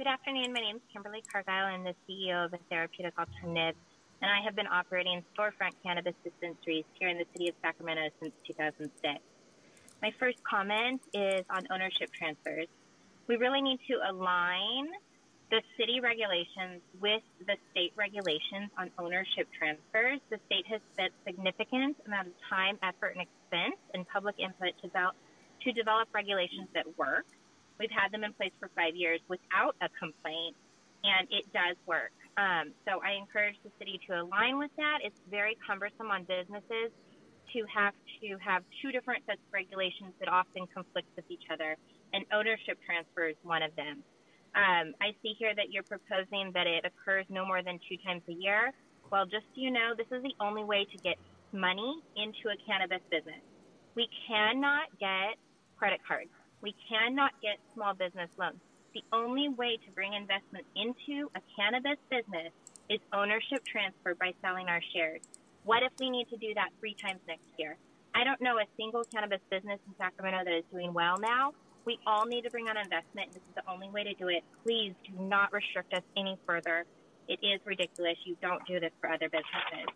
Good 0.00 0.06
afternoon. 0.06 0.54
My 0.54 0.60
name 0.60 0.76
is 0.76 0.82
Kimberly 0.90 1.22
Cargile. 1.30 1.66
I'm 1.66 1.84
the 1.84 1.94
CEO 2.08 2.46
of 2.46 2.54
a 2.54 2.58
therapeutic 2.70 3.12
alternative, 3.18 3.76
and 4.22 4.30
I 4.30 4.40
have 4.42 4.56
been 4.56 4.66
operating 4.66 5.22
storefront 5.36 5.72
cannabis 5.84 6.14
dispensaries 6.24 6.86
here 6.98 7.10
in 7.10 7.18
the 7.18 7.26
city 7.34 7.50
of 7.50 7.54
Sacramento 7.60 8.08
since 8.18 8.32
2006. 8.46 9.20
My 10.00 10.10
first 10.18 10.38
comment 10.42 11.02
is 11.12 11.44
on 11.50 11.66
ownership 11.70 12.10
transfers. 12.14 12.66
We 13.26 13.36
really 13.36 13.60
need 13.60 13.78
to 13.88 14.00
align 14.08 14.88
the 15.50 15.60
city 15.76 16.00
regulations 16.00 16.80
with 16.98 17.20
the 17.46 17.56
state 17.70 17.92
regulations 17.94 18.70
on 18.78 18.90
ownership 18.98 19.48
transfers. 19.52 20.18
The 20.30 20.40
state 20.46 20.66
has 20.68 20.80
spent 20.94 21.12
significant 21.26 21.98
amount 22.06 22.28
of 22.28 22.32
time, 22.48 22.78
effort, 22.82 23.16
and 23.18 23.28
expense 23.28 23.76
and 23.92 24.08
public 24.08 24.36
input 24.38 24.72
to 24.80 25.72
develop 25.72 26.08
regulations 26.14 26.68
that 26.72 26.86
work. 26.96 27.26
We've 27.80 27.90
had 27.90 28.12
them 28.12 28.22
in 28.24 28.36
place 28.36 28.52
for 28.60 28.68
five 28.76 28.94
years 28.94 29.24
without 29.32 29.72
a 29.80 29.88
complaint, 29.96 30.52
and 31.00 31.24
it 31.32 31.48
does 31.56 31.80
work. 31.88 32.12
Um, 32.36 32.76
so 32.84 33.00
I 33.00 33.16
encourage 33.16 33.56
the 33.64 33.72
city 33.80 33.98
to 34.06 34.20
align 34.20 34.60
with 34.60 34.70
that. 34.76 35.00
It's 35.00 35.16
very 35.32 35.56
cumbersome 35.64 36.12
on 36.12 36.28
businesses 36.28 36.92
to 37.56 37.58
have 37.72 37.96
to 38.20 38.36
have 38.44 38.62
two 38.84 38.92
different 38.92 39.24
sets 39.24 39.40
of 39.40 39.52
regulations 39.52 40.12
that 40.20 40.28
often 40.28 40.68
conflict 40.68 41.08
with 41.16 41.24
each 41.32 41.48
other, 41.48 41.80
and 42.12 42.28
ownership 42.36 42.76
transfer 42.84 43.32
is 43.32 43.40
one 43.42 43.64
of 43.64 43.74
them. 43.74 44.04
Um, 44.52 44.92
I 45.00 45.16
see 45.24 45.32
here 45.40 45.56
that 45.56 45.72
you're 45.72 45.88
proposing 45.88 46.52
that 46.52 46.68
it 46.68 46.84
occurs 46.84 47.24
no 47.32 47.46
more 47.46 47.62
than 47.62 47.80
two 47.88 47.96
times 48.04 48.22
a 48.28 48.36
year. 48.36 48.76
Well, 49.10 49.24
just 49.24 49.48
so 49.54 49.56
you 49.56 49.70
know, 49.70 49.96
this 49.96 50.06
is 50.12 50.22
the 50.22 50.36
only 50.38 50.64
way 50.64 50.84
to 50.84 50.96
get 51.00 51.16
money 51.52 52.02
into 52.14 52.52
a 52.52 52.56
cannabis 52.68 53.02
business. 53.10 53.40
We 53.96 54.06
cannot 54.28 54.92
get 55.00 55.40
credit 55.78 56.00
cards. 56.06 56.30
We 56.62 56.74
cannot 56.88 57.32
get 57.40 57.58
small 57.74 57.94
business 57.94 58.28
loans. 58.38 58.60
The 58.92 59.04
only 59.12 59.48
way 59.48 59.76
to 59.76 59.90
bring 59.92 60.14
investment 60.14 60.66
into 60.76 61.30
a 61.34 61.40
cannabis 61.56 61.98
business 62.10 62.52
is 62.88 62.98
ownership 63.12 63.64
transfer 63.64 64.14
by 64.14 64.34
selling 64.42 64.68
our 64.68 64.80
shares. 64.92 65.22
What 65.64 65.82
if 65.82 65.92
we 66.00 66.10
need 66.10 66.28
to 66.30 66.36
do 66.36 66.52
that 66.54 66.70
three 66.80 66.94
times 66.94 67.20
next 67.28 67.46
year? 67.56 67.76
I 68.14 68.24
don't 68.24 68.40
know 68.40 68.58
a 68.58 68.66
single 68.76 69.04
cannabis 69.04 69.40
business 69.50 69.78
in 69.86 69.94
Sacramento 69.96 70.44
that 70.44 70.56
is 70.56 70.64
doing 70.72 70.92
well 70.92 71.16
now. 71.20 71.52
We 71.84 71.98
all 72.06 72.26
need 72.26 72.42
to 72.42 72.50
bring 72.50 72.68
on 72.68 72.76
investment. 72.76 73.32
This 73.32 73.42
is 73.48 73.54
the 73.54 73.70
only 73.70 73.88
way 73.88 74.04
to 74.04 74.14
do 74.14 74.28
it. 74.28 74.42
Please 74.64 74.92
do 75.06 75.22
not 75.22 75.52
restrict 75.52 75.94
us 75.94 76.02
any 76.16 76.36
further. 76.46 76.84
It 77.28 77.38
is 77.42 77.60
ridiculous. 77.64 78.16
You 78.24 78.36
don't 78.42 78.66
do 78.66 78.80
this 78.80 78.90
for 79.00 79.08
other 79.08 79.28
businesses. 79.28 79.88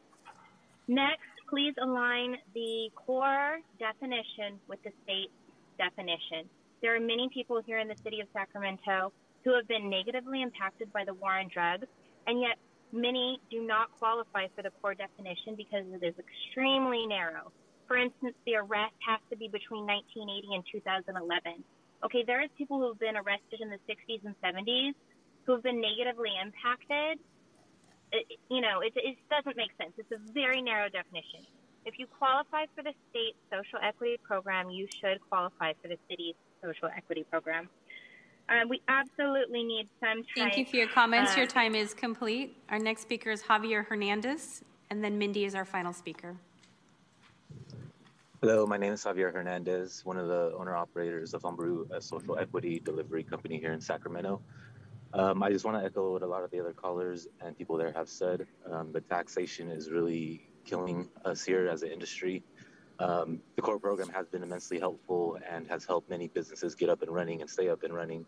Next, 0.87 1.29
please 1.50 1.74
align 1.83 2.37
the 2.55 2.90
core 2.94 3.59
definition 3.79 4.61
with 4.68 4.83
the 4.83 4.92
state 5.03 5.31
definition. 5.79 6.49
There 6.83 6.95
are 6.95 7.01
many 7.01 7.31
people 7.33 7.61
here 7.65 7.79
in 7.79 7.89
the 7.89 7.97
city 8.03 8.21
of 8.21 8.29
Sacramento 8.33 9.13
who 9.45 9.55
have 9.55 9.69
been 9.69 9.89
negatively 9.89 10.43
impacted 10.43 10.93
by 10.93 11.05
the 11.05 11.15
war 11.15 11.39
on 11.39 11.49
drugs, 11.53 11.87
and 12.27 12.41
yet 12.41 12.57
many 12.93 13.41
do 13.51 13.61
not 13.67 13.93
qualify 13.99 14.47
for 14.55 14.63
the 14.63 14.71
core 14.81 14.95
definition 14.95 15.55
because 15.57 15.85
it 15.93 16.05
is 16.05 16.15
extremely 16.19 17.07
narrow. 17.07 17.53
For 17.87 17.97
instance, 17.97 18.35
the 18.47 18.57
arrest 18.57 18.97
has 19.07 19.21
to 19.31 19.37
be 19.37 19.49
between 19.49 19.85
1980 19.85 20.55
and 20.55 20.65
2011. 20.73 21.65
Okay, 22.05 22.25
there 22.27 22.43
is 22.43 22.49
people 22.57 22.79
who 22.79 22.89
have 22.89 23.01
been 23.01 23.17
arrested 23.17 23.61
in 23.61 23.69
the 23.69 23.81
60s 23.85 24.25
and 24.25 24.35
70s 24.41 24.93
who 25.45 25.53
have 25.53 25.63
been 25.63 25.81
negatively 25.81 26.33
impacted. 26.41 27.21
It, 28.13 28.41
you 28.49 28.61
know, 28.61 28.81
it, 28.81 28.93
it 28.97 29.17
doesn't 29.29 29.57
make 29.57 29.73
sense. 29.77 29.93
It's 29.99 30.13
a 30.13 30.21
very 30.33 30.63
narrow 30.63 30.89
definition. 30.89 31.45
If 31.87 31.99
you 31.99 32.07
qualify 32.07 32.64
for 32.75 32.83
the 32.83 32.92
state 33.11 33.37
social 33.53 33.79
equity 33.83 34.16
program, 34.23 34.70
you 34.70 34.88
should 35.01 35.20
qualify 35.29 35.73
for 35.83 35.88
the 35.88 35.99
city's 36.09 36.35
social 36.62 36.88
equity 36.97 37.25
program. 37.31 37.68
Um, 38.49 38.68
we 38.68 38.81
absolutely 38.88 39.64
need 39.64 39.88
some 40.01 40.18
type, 40.18 40.25
Thank 40.35 40.57
you 40.57 40.64
for 40.66 40.77
your 40.77 40.88
comments. 40.88 41.35
uh, 41.35 41.38
your 41.38 41.47
time 41.47 41.75
is 41.75 41.92
complete. 41.92 42.57
Our 42.70 42.79
next 42.79 43.03
speaker 43.03 43.31
is 43.31 43.42
Javier 43.42 43.87
Hernandez, 43.87 44.62
and 44.90 45.05
then 45.05 45.18
Mindy 45.18 45.44
is 45.44 45.55
our 45.55 45.64
final 45.64 45.92
speaker. 45.92 46.37
Hello, 48.40 48.66
my 48.66 48.77
name 48.77 48.92
is 48.92 49.03
Javier 49.05 49.33
Hernandez, 49.33 50.03
one 50.05 50.18
of 50.18 50.29
the 50.29 50.55
owner 50.59 50.77
operators 50.77 51.33
of 51.33 51.42
Umbru, 51.42 51.90
a 51.90 52.01
social 52.01 52.38
equity 52.38 52.81
delivery 52.81 53.23
company 53.23 53.59
here 53.59 53.73
in 53.73 53.81
Sacramento. 53.81 54.40
Um, 55.14 55.42
I 55.42 55.51
just 55.51 55.64
want 55.64 55.79
to 55.79 55.85
echo 55.85 56.12
what 56.12 56.23
a 56.23 56.27
lot 56.27 56.44
of 56.44 56.51
the 56.51 56.61
other 56.61 56.73
callers 56.73 57.29
and 57.40 57.57
people 57.57 57.77
there 57.77 57.92
have 57.92 58.09
said. 58.09 58.47
Um, 58.70 58.90
the 58.92 59.01
taxation 59.01 59.70
is 59.70 59.90
really 59.90 60.49
killing 60.64 61.09
us 61.24 61.44
here 61.44 61.68
as 61.68 61.83
an 61.83 61.90
industry. 61.90 62.42
Um, 62.98 63.40
the 63.57 63.62
core 63.62 63.79
program 63.79 64.09
has 64.11 64.29
been 64.29 64.42
immensely 64.42 64.79
helpful 64.79 65.38
and 65.50 65.66
has 65.68 65.85
helped 65.85 66.09
many 66.09 66.29
businesses 66.29 66.74
get 66.74 66.88
up 66.88 67.03
and 67.03 67.11
running 67.11 67.40
and 67.40 67.50
stay 67.50 67.68
up 67.68 67.83
and 67.83 67.92
running. 67.92 68.24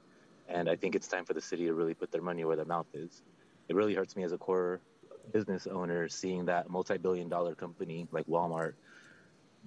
And 0.49 0.68
I 0.68 0.77
think 0.77 0.94
it's 0.94 1.09
time 1.09 1.25
for 1.25 1.35
the 1.35 1.40
city 1.40 1.66
to 1.66 1.75
really 1.75 1.94
put 1.94 2.11
their 2.11 2.22
money 2.22 2.44
where 2.44 2.57
their 2.57 2.64
mouth 2.64 2.87
is. 2.94 3.22
It 3.68 3.77
really 3.77 3.94
hurts 3.94 4.16
me 4.16 4.25
as 4.25 4.33
a 4.33 4.38
core 4.38 4.81
business 5.33 5.66
owner 5.66 6.09
seeing 6.09 6.44
that 6.46 6.70
multi 6.70 6.99
billion 6.99 7.29
dollar 7.29 7.55
company 7.55 8.07
like 8.12 8.27
Walmart 8.27 8.75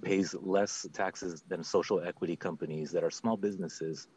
pays 0.02 0.34
less 0.40 0.86
taxes 0.92 1.42
than 1.48 1.62
social 1.62 2.00
equity 2.00 2.36
companies 2.36 2.90
that 2.92 3.04
are 3.04 3.10
small 3.10 3.36
businesses. 3.36 4.08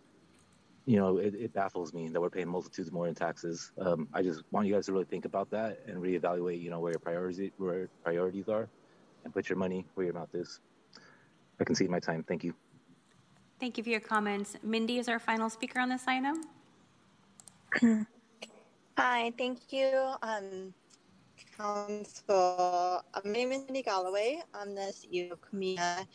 You 0.85 0.97
know, 0.97 1.17
it, 1.17 1.33
it 1.33 1.53
baffles 1.53 1.93
me 1.93 2.09
that 2.09 2.19
we're 2.19 2.29
paying 2.29 2.49
multitudes 2.49 2.91
more 2.91 3.07
in 3.07 3.15
taxes. 3.15 3.71
Um, 3.79 4.07
I 4.13 4.21
just 4.21 4.43
want 4.51 4.67
you 4.67 4.73
guys 4.73 4.85
to 4.87 4.91
really 4.93 5.05
think 5.05 5.23
about 5.23 5.49
that 5.51 5.79
and 5.87 5.97
reevaluate, 5.97 6.61
you 6.61 6.69
know, 6.69 6.79
where 6.79 6.91
your 6.91 6.99
priorities 6.99 7.51
where 7.57 7.79
your 7.79 7.89
priorities 8.03 8.49
are, 8.49 8.67
and 9.23 9.33
put 9.33 9.47
your 9.47 9.57
money 9.57 9.85
where 9.95 10.05
your 10.05 10.13
mouth 10.13 10.33
is. 10.33 10.59
I 11.59 11.63
concede 11.63 11.89
my 11.89 11.99
time. 11.99 12.23
Thank 12.27 12.43
you. 12.43 12.53
Thank 13.59 13.77
you 13.77 13.83
for 13.83 13.91
your 13.91 14.01
comments. 14.01 14.57
Mindy 14.61 14.97
is 14.97 15.07
our 15.07 15.19
final 15.19 15.49
speaker 15.49 15.79
on 15.79 15.87
this 15.87 16.03
item. 16.05 16.43
Hi, 18.97 19.31
thank 19.37 19.71
you, 19.71 20.15
um, 20.21 20.73
Council. 21.57 23.01
My 23.23 23.31
name 23.31 23.53
is 23.53 23.63
Mindy 23.65 23.83
Galloway. 23.83 24.41
I'm 24.53 24.75
the 24.75 24.93
CEO 24.93 25.31
of 25.31 25.41
Camilla 25.41 26.05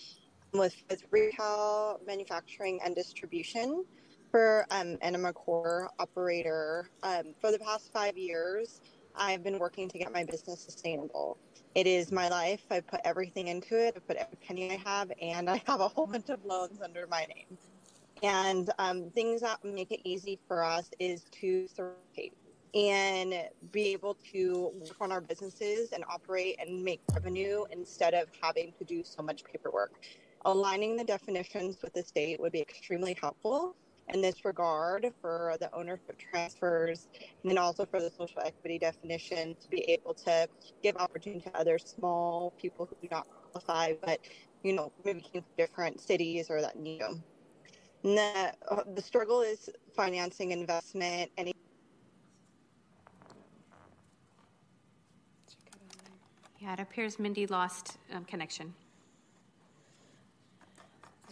I'm 0.53 0.61
with, 0.61 0.77
with 0.91 1.05
retail, 1.11 2.01
manufacturing, 2.07 2.81
and 2.85 2.95
distribution 2.95 3.85
for 4.31 4.67
um, 4.71 4.99
Enema 5.03 5.33
Core 5.33 5.91
operator. 5.99 6.91
Um, 7.03 7.35
for 7.41 7.51
the 7.51 7.59
past 7.59 7.93
five 7.93 8.17
years, 8.17 8.81
I've 9.15 9.43
been 9.43 9.59
working 9.59 9.89
to 9.89 9.99
get 9.99 10.13
my 10.13 10.25
business 10.25 10.61
sustainable. 10.61 11.39
It 11.75 11.87
is 11.87 12.13
my 12.13 12.29
life. 12.29 12.63
I 12.71 12.81
put 12.81 13.01
everything 13.05 13.49
into 13.49 13.79
it. 13.79 13.95
I 13.97 14.01
put 14.01 14.17
every 14.17 14.37
penny 14.47 14.73
I 14.73 14.77
have, 14.85 15.13
and 15.21 15.49
I 15.49 15.63
have 15.67 15.81
a 15.81 15.89
whole 15.89 16.07
bunch 16.13 16.29
of 16.29 16.45
loans 16.45 16.81
under 16.83 17.07
my 17.07 17.27
name. 17.35 17.59
And 18.23 18.71
um, 18.79 19.11
things 19.11 19.43
that 19.43 19.65
make 19.65 19.93
it 19.93 20.01
easy 20.05 20.39
for 20.49 20.65
us 20.65 20.91
is 20.99 21.25
to 21.41 21.69
survive 21.69 21.95
and 22.75 23.35
be 23.73 23.93
able 23.93 24.15
to 24.33 24.73
work 24.75 24.97
on 25.01 25.11
our 25.11 25.21
businesses 25.21 25.93
and 25.93 26.05
operate 26.11 26.57
and 26.61 26.85
make 26.85 27.01
revenue 27.15 27.65
instead 27.71 28.13
of 28.13 28.29
having 28.43 28.73
to 28.79 28.85
do 28.85 29.03
so 29.03 29.23
much 29.23 29.43
paperwork. 29.45 29.93
Aligning 30.45 30.97
the 30.97 31.05
definitions 31.05 31.79
with 31.83 31.95
the 31.95 32.03
state 32.03 32.39
would 32.41 32.53
be 32.53 32.61
extremely 32.61 33.17
helpful. 33.21 33.75
In 34.15 34.21
this 34.21 34.45
regard 34.45 35.13
for 35.21 35.57
the 35.61 35.73
ownership 35.75 36.17
transfers 36.19 37.09
and 37.43 37.51
then 37.51 37.59
also 37.59 37.85
for 37.87 38.01
the 38.01 38.11
social 38.11 38.41
equity 38.45 38.79
definition 38.79 39.57
to 39.61 39.69
be 39.69 39.83
able 39.91 40.15
to 40.15 40.49
give 40.83 40.97
opportunity 40.97 41.41
to 41.41 41.57
other 41.57 41.79
small 41.79 42.53
people 42.61 42.87
who 42.87 42.97
do 43.03 43.09
not 43.11 43.27
qualify, 43.53 43.93
but 44.05 44.21
you 44.63 44.73
know, 44.73 44.93
maybe 45.05 45.21
came 45.21 45.43
from 45.43 45.51
different 45.57 46.01
cities 46.01 46.51
or 46.51 46.61
that 46.61 46.79
need 46.79 47.01
them. 47.01 47.23
And 48.05 48.19
the, 48.19 48.53
uh, 48.71 48.83
the 48.95 49.03
struggle 49.03 49.43
is 49.43 49.69
financing 49.95 50.53
investment 50.53 51.31
and 51.37 51.53
Yeah, 56.61 56.73
it 56.73 56.81
appears 56.81 57.19
Mindy 57.19 57.47
lost 57.47 57.99
um, 58.13 58.25
connection. 58.25 58.75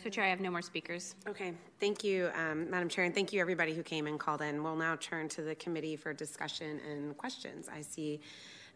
So 0.06 0.10
Chair, 0.10 0.22
I 0.22 0.28
have 0.28 0.38
no 0.38 0.52
more 0.52 0.62
speakers. 0.62 1.16
Okay, 1.26 1.52
thank 1.80 2.04
you, 2.04 2.30
um, 2.36 2.70
Madam 2.70 2.88
Chair, 2.88 3.06
and 3.06 3.12
thank 3.12 3.32
you 3.32 3.40
everybody 3.40 3.74
who 3.74 3.82
came 3.82 4.06
and 4.06 4.20
called 4.20 4.40
in. 4.40 4.62
We'll 4.62 4.76
now 4.76 4.94
turn 5.00 5.28
to 5.30 5.42
the 5.42 5.56
committee 5.56 5.96
for 5.96 6.12
discussion 6.12 6.80
and 6.88 7.16
questions. 7.16 7.68
I 7.68 7.80
see 7.80 8.20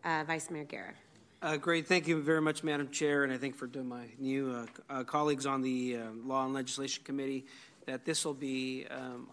uh, 0.04 0.24
Vice 0.26 0.50
Mayor 0.50 0.64
Guerra. 0.64 0.92
Uh, 1.40 1.56
great, 1.56 1.86
thank 1.86 2.08
you 2.08 2.20
very 2.20 2.40
much, 2.40 2.64
Madam 2.64 2.88
Chair, 2.88 3.22
and 3.22 3.32
I 3.32 3.36
think 3.36 3.54
for 3.54 3.68
my 3.68 4.06
new 4.18 4.50
uh, 4.50 4.66
uh, 4.92 5.04
colleagues 5.04 5.46
on 5.46 5.62
the 5.62 5.98
uh, 5.98 6.06
Law 6.26 6.46
and 6.46 6.52
Legislation 6.52 7.04
Committee 7.04 7.46
that 7.86 8.04
this 8.04 8.24
will 8.24 8.34
be 8.34 8.86
um, 8.90 9.28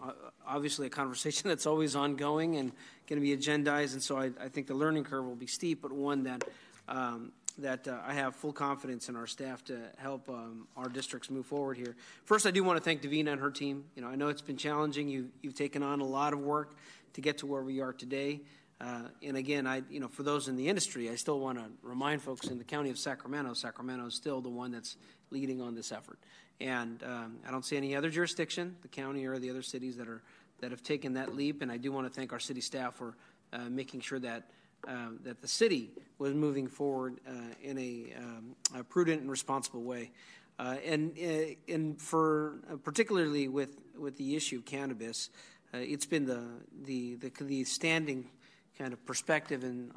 obviously 0.46 0.86
a 0.86 0.90
conversation 0.90 1.48
that's 1.48 1.66
always 1.66 1.96
ongoing 1.96 2.58
and 2.58 2.70
going 3.08 3.20
to 3.20 3.26
be 3.26 3.36
agendized, 3.36 3.94
and 3.94 4.02
so 4.04 4.16
I, 4.16 4.30
I, 4.40 4.48
think 4.48 4.68
the 4.68 4.74
learning 4.74 5.02
curve 5.02 5.24
will 5.24 5.34
be 5.34 5.48
steep, 5.48 5.82
but 5.82 5.90
one 5.90 6.22
that 6.22 6.44
um, 6.86 7.32
that 7.58 7.88
uh, 7.88 7.98
I 8.06 8.14
have 8.14 8.36
full 8.36 8.52
confidence 8.52 9.08
in 9.08 9.16
our 9.16 9.26
staff 9.26 9.64
to 9.64 9.78
help 9.96 10.28
um, 10.28 10.68
our 10.76 10.88
districts 10.88 11.30
move 11.30 11.46
forward 11.46 11.76
here. 11.76 11.96
First, 12.24 12.46
I 12.46 12.50
do 12.50 12.62
want 12.62 12.78
to 12.78 12.84
thank 12.84 13.02
Davina 13.02 13.32
and 13.32 13.40
her 13.40 13.50
team. 13.50 13.84
You 13.96 14.02
know, 14.02 14.08
I 14.08 14.14
know 14.14 14.28
it's 14.28 14.42
been 14.42 14.56
challenging. 14.56 15.08
You, 15.08 15.30
you've 15.42 15.54
taken 15.54 15.82
on 15.82 16.00
a 16.00 16.06
lot 16.06 16.32
of 16.32 16.38
work 16.38 16.76
to 17.14 17.20
get 17.20 17.38
to 17.38 17.46
where 17.46 17.62
we 17.62 17.80
are 17.80 17.92
today. 17.92 18.40
Uh, 18.80 19.02
and 19.22 19.36
again, 19.36 19.66
I, 19.66 19.82
you 19.90 19.98
know, 19.98 20.06
for 20.06 20.22
those 20.22 20.46
in 20.46 20.56
the 20.56 20.68
industry, 20.68 21.10
I 21.10 21.16
still 21.16 21.40
want 21.40 21.58
to 21.58 21.64
remind 21.82 22.22
folks 22.22 22.46
in 22.46 22.58
the 22.58 22.64
county 22.64 22.90
of 22.90 22.98
Sacramento, 22.98 23.54
Sacramento 23.54 24.06
is 24.06 24.14
still 24.14 24.40
the 24.40 24.48
one 24.48 24.70
that's 24.70 24.96
leading 25.30 25.60
on 25.60 25.74
this 25.74 25.90
effort. 25.90 26.18
And 26.60 27.02
um, 27.02 27.38
I 27.46 27.50
don't 27.50 27.64
see 27.64 27.76
any 27.76 27.96
other 27.96 28.10
jurisdiction, 28.10 28.76
the 28.82 28.88
county 28.88 29.26
or 29.26 29.38
the 29.38 29.50
other 29.50 29.62
cities 29.62 29.96
that 29.96 30.08
are 30.08 30.22
that 30.60 30.70
have 30.72 30.82
taken 30.82 31.14
that 31.14 31.36
leap. 31.36 31.62
And 31.62 31.70
I 31.70 31.76
do 31.76 31.92
want 31.92 32.06
to 32.06 32.12
thank 32.12 32.32
our 32.32 32.40
city 32.40 32.60
staff 32.60 32.96
for 32.96 33.14
uh, 33.52 33.68
making 33.70 34.00
sure 34.00 34.18
that 34.18 34.50
um, 34.86 35.18
that 35.24 35.40
the 35.40 35.48
city 35.48 35.90
was 36.18 36.34
moving 36.34 36.68
forward 36.68 37.20
uh, 37.26 37.32
in 37.62 37.78
a, 37.78 38.14
um, 38.18 38.56
a, 38.76 38.84
prudent 38.84 39.20
and 39.20 39.30
responsible 39.30 39.82
way. 39.82 40.10
Uh, 40.58 40.76
and 40.84 41.16
uh, 41.18 41.72
and 41.72 42.00
for 42.00 42.58
uh, 42.70 42.76
particularly 42.76 43.46
with 43.46 43.76
with 43.96 44.16
the 44.16 44.34
issue 44.34 44.56
of 44.56 44.64
cannabis, 44.64 45.30
uh, 45.72 45.78
it's 45.78 46.06
been 46.06 46.26
the, 46.26 46.42
the, 46.84 47.14
the 47.16 47.30
the 47.44 47.64
standing 47.64 48.28
kind 48.76 48.92
of 48.92 49.04
perspective 49.06 49.62
in 49.64 49.92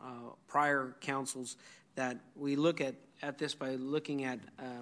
prior 0.47 0.95
councils 1.01 1.57
that 1.95 2.17
we 2.35 2.55
look 2.55 2.79
at 2.79 2.95
at 3.23 3.37
this 3.37 3.55
by 3.55 3.75
looking 3.75 4.23
at 4.23 4.39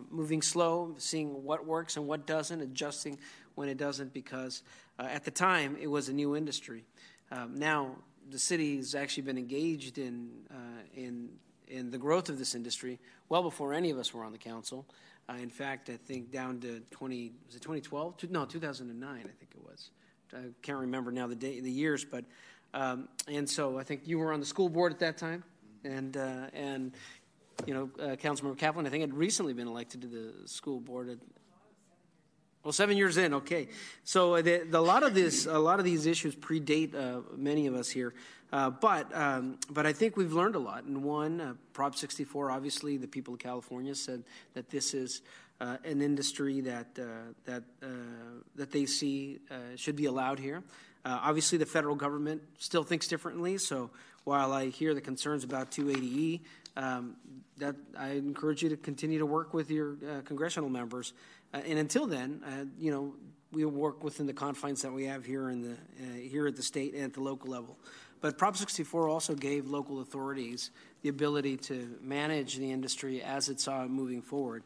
moving 0.09 0.41
slow, 0.41 0.95
seeing 0.97 1.43
what 1.43 1.65
works 1.65 1.97
and 1.97 2.07
what 2.07 2.25
doesn't, 2.25 2.61
adjusting 2.61 3.17
when 3.55 3.67
it 3.67 3.77
doesn't, 3.77 4.13
because 4.13 4.63
at 4.97 5.23
the 5.25 5.31
time 5.31 5.77
it 5.81 5.87
was 5.87 6.07
a 6.07 6.13
new 6.13 6.35
industry. 6.35 6.85
Um, 7.31 7.55
now 7.57 7.95
the 8.29 8.39
city 8.39 8.77
has 8.77 8.95
actually 8.95 9.23
been 9.23 9.37
engaged 9.37 9.97
in, 9.97 10.29
uh, 10.51 10.55
in, 10.95 11.29
in 11.67 11.91
the 11.91 11.97
growth 11.97 12.29
of 12.29 12.37
this 12.37 12.55
industry 12.55 12.99
well 13.27 13.43
before 13.43 13.73
any 13.73 13.89
of 13.89 13.97
us 13.97 14.13
were 14.13 14.23
on 14.23 14.31
the 14.31 14.37
council. 14.37 14.85
Uh, 15.29 15.33
in 15.33 15.49
fact, 15.49 15.89
I 15.89 15.97
think 15.97 16.31
down 16.31 16.59
to 16.61 16.81
20, 16.91 17.31
was 17.45 17.55
it 17.55 17.61
2012? 17.61 18.31
No, 18.31 18.45
2009, 18.45 19.09
I 19.09 19.21
think 19.21 19.51
it 19.51 19.63
was. 19.63 19.91
I 20.33 20.45
can't 20.61 20.79
remember 20.79 21.11
now 21.11 21.27
the, 21.27 21.35
day, 21.35 21.59
the 21.59 21.71
years, 21.71 22.03
but, 22.05 22.25
um, 22.73 23.07
and 23.27 23.49
so 23.49 23.77
I 23.77 23.83
think 23.83 24.01
you 24.05 24.19
were 24.19 24.33
on 24.33 24.39
the 24.39 24.45
school 24.45 24.69
board 24.69 24.91
at 24.91 24.99
that 24.99 25.17
time, 25.17 25.43
and, 25.83 26.17
uh, 26.17 26.47
and 26.53 26.93
you 27.65 27.73
know, 27.73 27.89
uh, 27.99 28.15
Councilmember 28.15 28.57
Kaplan, 28.57 28.85
I 28.85 28.89
think, 28.89 29.01
had 29.01 29.13
recently 29.13 29.53
been 29.53 29.67
elected 29.67 30.01
to 30.01 30.07
the 30.07 30.33
school 30.47 30.79
board. 30.79 31.19
Well, 32.61 32.73
seven 32.73 32.97
years 32.97 33.15
in, 33.15 33.33
okay. 33.35 33.69
So 34.03 34.41
the, 34.41 34.65
the, 34.69 34.79
a 34.79 34.81
lot 34.81 35.03
of 35.03 35.13
this, 35.13 35.45
a 35.45 35.57
lot 35.57 35.79
of 35.79 35.85
these 35.85 36.05
issues 36.05 36.35
predate 36.35 36.93
uh, 36.93 37.21
many 37.37 37.67
of 37.67 37.73
us 37.73 37.89
here, 37.89 38.13
uh, 38.51 38.69
but 38.69 39.15
um, 39.15 39.57
but 39.69 39.85
I 39.85 39.93
think 39.93 40.17
we've 40.17 40.33
learned 40.33 40.55
a 40.55 40.59
lot. 40.59 40.83
And 40.83 41.01
one, 41.01 41.39
uh, 41.39 41.53
Prop 41.71 41.95
64, 41.95 42.51
obviously, 42.51 42.97
the 42.97 43.07
people 43.07 43.35
of 43.35 43.39
California 43.39 43.95
said 43.95 44.23
that 44.55 44.69
this 44.69 44.93
is 44.93 45.21
uh, 45.61 45.77
an 45.85 46.01
industry 46.01 46.59
that 46.59 46.87
uh, 46.99 47.31
that 47.45 47.63
uh, 47.81 47.87
that 48.55 48.71
they 48.71 48.85
see 48.85 49.39
should 49.77 49.95
be 49.95 50.05
allowed 50.05 50.39
here. 50.39 50.61
obviously, 51.05 51.57
the 51.57 51.65
federal 51.65 51.95
government 51.95 52.41
still 52.57 52.83
thinks 52.83 53.07
differently. 53.07 53.57
So 53.57 53.89
while 54.25 54.51
I 54.51 54.67
hear 54.67 54.93
the 54.93 55.01
concerns 55.01 55.45
about 55.45 55.71
280E, 55.71 56.41
um, 56.75 57.15
that 57.57 57.75
I 57.97 58.09
encourage 58.09 58.63
you 58.63 58.69
to 58.69 58.77
continue 58.77 59.19
to 59.19 59.25
work 59.25 59.53
with 59.53 59.71
your 59.71 59.95
congressional 60.25 60.69
members 60.69 61.13
uh, 61.53 61.57
and 61.65 61.79
until 61.79 62.05
then, 62.05 62.41
uh, 62.45 62.65
you 62.77 62.91
know, 62.91 63.13
we 63.51 63.65
work 63.65 64.03
within 64.03 64.27
the 64.27 64.33
confines 64.33 64.81
that 64.83 64.91
we 64.91 65.05
have 65.05 65.25
here 65.25 65.49
in 65.49 65.61
the 65.61 65.71
uh, 65.71 66.29
here 66.29 66.47
at 66.47 66.55
the 66.55 66.63
state 66.63 66.93
and 66.93 67.03
at 67.03 67.13
the 67.13 67.21
local 67.21 67.49
level. 67.49 67.77
But 68.21 68.37
Prop 68.37 68.57
64 68.57 69.07
also 69.07 69.33
gave 69.33 69.67
local 69.67 70.01
authorities 70.01 70.71
the 71.01 71.09
ability 71.09 71.57
to 71.57 71.97
manage 72.01 72.57
the 72.57 72.71
industry 72.71 73.23
as 73.23 73.49
it 73.49 73.59
saw 73.59 73.83
it 73.83 73.89
moving 73.89 74.21
forward. 74.21 74.63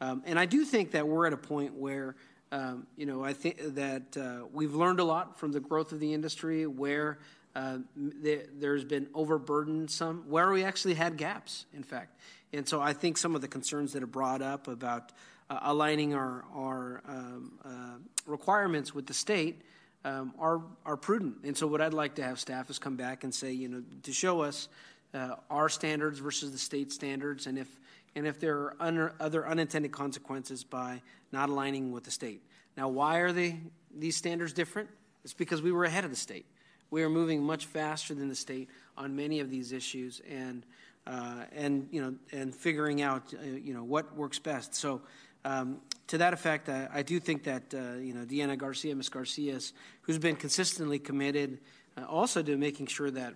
Um, 0.00 0.22
and 0.26 0.38
I 0.38 0.46
do 0.46 0.64
think 0.64 0.92
that 0.92 1.06
we're 1.06 1.26
at 1.26 1.32
a 1.32 1.38
point 1.38 1.74
where, 1.74 2.16
um, 2.50 2.86
you 2.96 3.06
know, 3.06 3.22
I 3.22 3.34
think 3.34 3.58
that 3.74 4.16
uh, 4.16 4.46
we've 4.52 4.74
learned 4.74 5.00
a 5.00 5.04
lot 5.04 5.38
from 5.38 5.52
the 5.52 5.60
growth 5.60 5.92
of 5.92 6.00
the 6.00 6.14
industry, 6.14 6.66
where 6.66 7.18
uh, 7.54 7.78
there's 7.94 8.84
been 8.84 9.06
overburdened 9.14 9.90
some, 9.90 10.24
where 10.28 10.50
we 10.50 10.64
actually 10.64 10.94
had 10.94 11.16
gaps, 11.16 11.66
in 11.74 11.82
fact. 11.82 12.18
And 12.52 12.66
so 12.68 12.80
I 12.80 12.92
think 12.92 13.18
some 13.18 13.34
of 13.34 13.42
the 13.42 13.48
concerns 13.48 13.92
that 13.92 14.02
are 14.02 14.08
brought 14.08 14.42
up 14.42 14.66
about 14.66 15.12
uh, 15.50 15.58
aligning 15.62 16.14
our, 16.14 16.44
our 16.54 17.02
um, 17.08 17.52
uh, 17.64 17.98
requirements 18.26 18.94
with 18.94 19.06
the 19.06 19.14
state 19.14 19.62
um, 20.04 20.34
are, 20.38 20.60
are 20.84 20.96
prudent. 20.96 21.36
And 21.44 21.56
so, 21.56 21.66
what 21.66 21.80
I'd 21.80 21.94
like 21.94 22.16
to 22.16 22.22
have 22.22 22.38
staff 22.38 22.70
is 22.70 22.78
come 22.78 22.96
back 22.96 23.24
and 23.24 23.34
say, 23.34 23.52
you 23.52 23.68
know, 23.68 23.82
to 24.02 24.12
show 24.12 24.42
us 24.42 24.68
uh, 25.14 25.36
our 25.50 25.68
standards 25.68 26.18
versus 26.18 26.52
the 26.52 26.58
state 26.58 26.92
standards, 26.92 27.46
and 27.46 27.58
if 27.58 27.68
and 28.16 28.26
if 28.26 28.38
there 28.38 28.56
are 28.56 28.76
un- 28.80 29.10
other 29.18 29.46
unintended 29.46 29.92
consequences 29.92 30.62
by 30.62 31.00
not 31.32 31.48
aligning 31.48 31.90
with 31.92 32.04
the 32.04 32.10
state. 32.10 32.42
Now, 32.76 32.88
why 32.88 33.18
are 33.18 33.32
they 33.32 33.58
these 33.96 34.16
standards 34.16 34.52
different? 34.52 34.88
It's 35.24 35.32
because 35.32 35.62
we 35.62 35.72
were 35.72 35.84
ahead 35.84 36.04
of 36.04 36.10
the 36.10 36.16
state. 36.16 36.46
We 36.90 37.02
are 37.02 37.10
moving 37.10 37.42
much 37.42 37.66
faster 37.66 38.14
than 38.14 38.28
the 38.28 38.34
state 38.34 38.68
on 38.96 39.16
many 39.16 39.40
of 39.40 39.50
these 39.50 39.72
issues, 39.72 40.20
and 40.28 40.64
uh, 41.06 41.44
and 41.52 41.88
you 41.90 42.02
know, 42.02 42.14
and 42.32 42.54
figuring 42.54 43.02
out 43.02 43.32
uh, 43.34 43.46
you 43.46 43.74
know 43.74 43.84
what 43.84 44.14
works 44.16 44.38
best. 44.38 44.74
So 44.74 45.00
um, 45.44 45.78
to 46.08 46.18
that 46.18 46.32
effect, 46.32 46.68
I, 46.68 46.88
I 46.92 47.02
do 47.02 47.20
think 47.20 47.44
that 47.44 47.62
uh, 47.74 47.98
you 47.98 48.14
know 48.14 48.24
Deanna 48.24 48.58
Garcia, 48.58 48.94
Ms. 48.94 49.08
Garcia, 49.08 49.58
who's 50.02 50.18
been 50.18 50.36
consistently 50.36 50.98
committed, 50.98 51.58
uh, 51.96 52.04
also 52.04 52.42
to 52.42 52.56
making 52.56 52.86
sure 52.86 53.10
that 53.10 53.34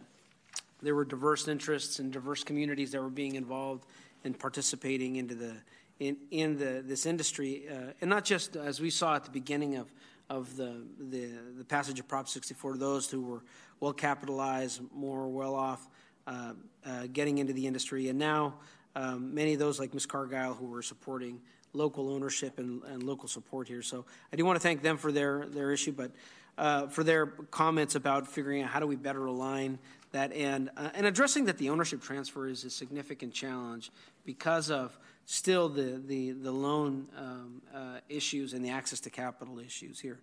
there 0.83 0.95
were 0.95 1.05
diverse 1.05 1.49
interests 1.49 1.99
and 1.99 2.13
diverse 2.13 2.45
communities 2.45 2.93
that 2.93 3.03
were 3.03 3.11
being 3.11 3.35
involved 3.35 3.87
and 4.25 4.39
participating 4.39 5.17
into 5.17 5.35
the 5.35 5.55
in 6.01 6.17
in 6.31 6.57
the 6.59 6.83
this 6.85 7.07
industry, 7.07 7.65
uh, 7.71 7.93
and 8.01 8.11
not 8.11 8.25
just 8.25 8.57
as 8.57 8.81
we 8.81 8.91
saw 8.91 9.17
at 9.17 9.25
the 9.25 9.31
beginning 9.31 9.77
of 9.77 9.93
of 10.31 10.57
the, 10.57 10.83
the 11.11 11.31
the 11.57 11.65
passage 11.65 11.99
of 11.99 12.09
Prop 12.09 12.29
64 12.29 12.73
to 12.73 12.79
those 12.79 13.11
who 13.11 13.23
were 13.23 13.43
well 13.81 13.93
capitalized, 13.93 14.81
more 14.95 15.29
well 15.29 15.55
off, 15.55 15.89
uh, 16.27 16.53
uh, 16.85 17.07
getting 17.13 17.39
into 17.39 17.53
the 17.53 17.67
industry, 17.67 18.09
and 18.09 18.19
now 18.19 18.55
um, 18.95 19.35
many 19.35 19.53
of 19.53 19.59
those 19.59 19.79
like 19.79 19.95
Ms. 19.95 20.07
Cargile 20.07 20.57
who 20.57 20.67
were 20.67 20.83
supporting 20.83 21.41
local 21.79 22.13
ownership 22.13 22.59
and, 22.59 22.83
and 22.85 23.03
local 23.03 23.29
support 23.29 23.69
here. 23.69 23.83
So 23.83 24.05
I 24.33 24.37
do 24.37 24.45
want 24.45 24.57
to 24.57 24.61
thank 24.61 24.83
them 24.83 24.99
for 24.99 25.13
their, 25.13 25.47
their 25.47 25.73
issue, 25.73 25.93
but 25.93 26.11
uh, 26.59 26.89
for 26.89 27.05
their 27.05 27.27
comments 27.27 27.95
about 27.95 28.27
figuring 28.27 28.63
out 28.63 28.71
how 28.71 28.81
do 28.81 28.87
we 28.87 28.97
better 28.97 29.27
align 29.27 29.79
that 30.13 30.33
and, 30.33 30.71
uh, 30.77 30.91
and 30.95 31.07
addressing 31.07 31.45
that 31.45 31.59
the 31.59 31.71
ownership 31.71 32.03
transfer 32.03 32.49
is 32.49 32.65
a 32.65 32.71
significant 32.71 33.33
challenge 33.33 33.91
because 34.25 34.71
of 34.71 34.99
still 35.27 35.69
the, 35.69 36.03
the, 36.07 36.33
the 36.33 36.51
loan 36.51 37.07
um, 37.17 37.63
uh, 37.75 37.99
issues 38.09 38.55
and 38.55 38.65
the 38.65 38.71
access 38.71 39.01
to 39.01 39.11
capital 39.11 39.59
issues 39.59 40.01
here. 40.01 40.19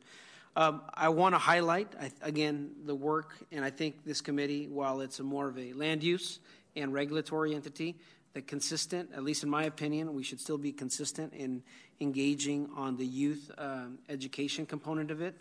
Um, 0.57 0.81
I 0.93 1.09
want 1.09 1.35
to 1.35 1.39
highlight, 1.39 1.89
again, 2.21 2.71
the 2.85 2.95
work, 2.95 3.35
and 3.51 3.63
I 3.63 3.69
think 3.69 4.05
this 4.05 4.21
committee, 4.21 4.67
while 4.67 5.01
it's 5.01 5.19
more 5.19 5.49
of 5.49 5.59
a 5.59 5.73
land 5.73 6.01
use 6.01 6.39
and 6.75 6.93
regulatory 6.93 7.53
entity, 7.53 7.95
that 8.36 8.47
consistent, 8.47 9.09
at 9.15 9.23
least 9.23 9.43
in 9.43 9.49
my 9.49 9.63
opinion, 9.63 10.13
we 10.13 10.21
should 10.21 10.41
still 10.41 10.57
be 10.57 10.73
consistent 10.73 11.33
in 11.33 11.63
engaging 12.01 12.69
on 12.75 12.97
the 12.97 13.05
youth 13.05 13.49
um, 13.57 13.97
education 14.09 14.65
component 14.65 15.09
of 15.09 15.21
it. 15.21 15.36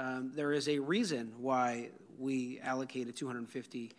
Um, 0.00 0.32
there 0.34 0.52
is 0.52 0.68
a 0.68 0.80
reason 0.80 1.32
why 1.38 1.90
we 2.18 2.58
allocated 2.64 3.14
250 3.14 3.92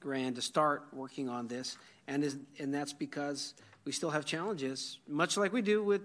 grand 0.00 0.36
to 0.36 0.42
start 0.42 0.86
working 0.90 1.28
on 1.28 1.48
this, 1.48 1.76
and 2.06 2.24
is, 2.24 2.38
and 2.58 2.72
that's 2.72 2.94
because 2.94 3.52
we 3.84 3.92
still 3.92 4.10
have 4.10 4.24
challenges, 4.24 5.00
much 5.06 5.36
like 5.36 5.52
we 5.52 5.60
do 5.60 5.82
with 5.82 6.00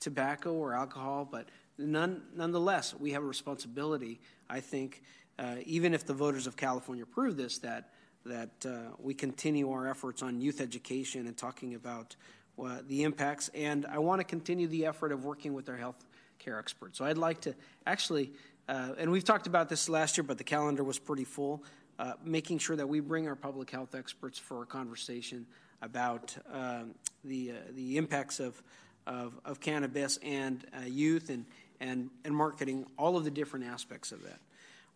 tobacco 0.00 0.54
or 0.54 0.74
alcohol, 0.74 1.28
but 1.30 1.50
none, 1.76 2.22
nonetheless, 2.34 2.94
we 2.98 3.10
have 3.10 3.22
a 3.22 3.26
responsibility, 3.26 4.20
I 4.48 4.60
think, 4.60 5.02
uh, 5.38 5.56
even 5.66 5.92
if 5.92 6.06
the 6.06 6.14
voters 6.14 6.46
of 6.46 6.56
California 6.56 7.02
approve 7.02 7.36
this, 7.36 7.58
that, 7.58 7.90
that 8.24 8.50
uh, 8.66 8.94
we 8.98 9.14
continue 9.14 9.70
our 9.70 9.88
efforts 9.88 10.22
on 10.22 10.40
youth 10.40 10.60
education 10.60 11.26
and 11.26 11.36
talking 11.36 11.74
about 11.74 12.16
uh, 12.62 12.78
the 12.88 13.02
impacts. 13.02 13.50
And 13.54 13.86
I 13.86 13.98
want 13.98 14.20
to 14.20 14.24
continue 14.24 14.66
the 14.66 14.86
effort 14.86 15.12
of 15.12 15.24
working 15.24 15.54
with 15.54 15.68
our 15.68 15.76
health 15.76 16.04
care 16.38 16.58
experts. 16.58 16.98
So 16.98 17.04
I'd 17.04 17.18
like 17.18 17.40
to 17.42 17.54
actually, 17.86 18.32
uh, 18.68 18.90
and 18.98 19.10
we've 19.10 19.24
talked 19.24 19.46
about 19.46 19.68
this 19.68 19.88
last 19.88 20.16
year, 20.16 20.24
but 20.24 20.38
the 20.38 20.44
calendar 20.44 20.84
was 20.84 20.98
pretty 20.98 21.24
full, 21.24 21.64
uh, 21.98 22.14
making 22.24 22.58
sure 22.58 22.76
that 22.76 22.88
we 22.88 23.00
bring 23.00 23.28
our 23.28 23.36
public 23.36 23.70
health 23.70 23.94
experts 23.94 24.38
for 24.38 24.62
a 24.62 24.66
conversation 24.66 25.46
about 25.80 26.36
um, 26.52 26.94
the, 27.24 27.52
uh, 27.52 27.54
the 27.74 27.96
impacts 27.96 28.40
of, 28.40 28.62
of, 29.06 29.32
of 29.44 29.60
cannabis 29.60 30.18
and 30.22 30.64
uh, 30.76 30.84
youth 30.84 31.28
and, 31.28 31.44
and, 31.80 32.10
and 32.24 32.34
marketing, 32.34 32.86
all 32.96 33.16
of 33.16 33.24
the 33.24 33.30
different 33.30 33.64
aspects 33.66 34.12
of 34.12 34.22
that. 34.22 34.38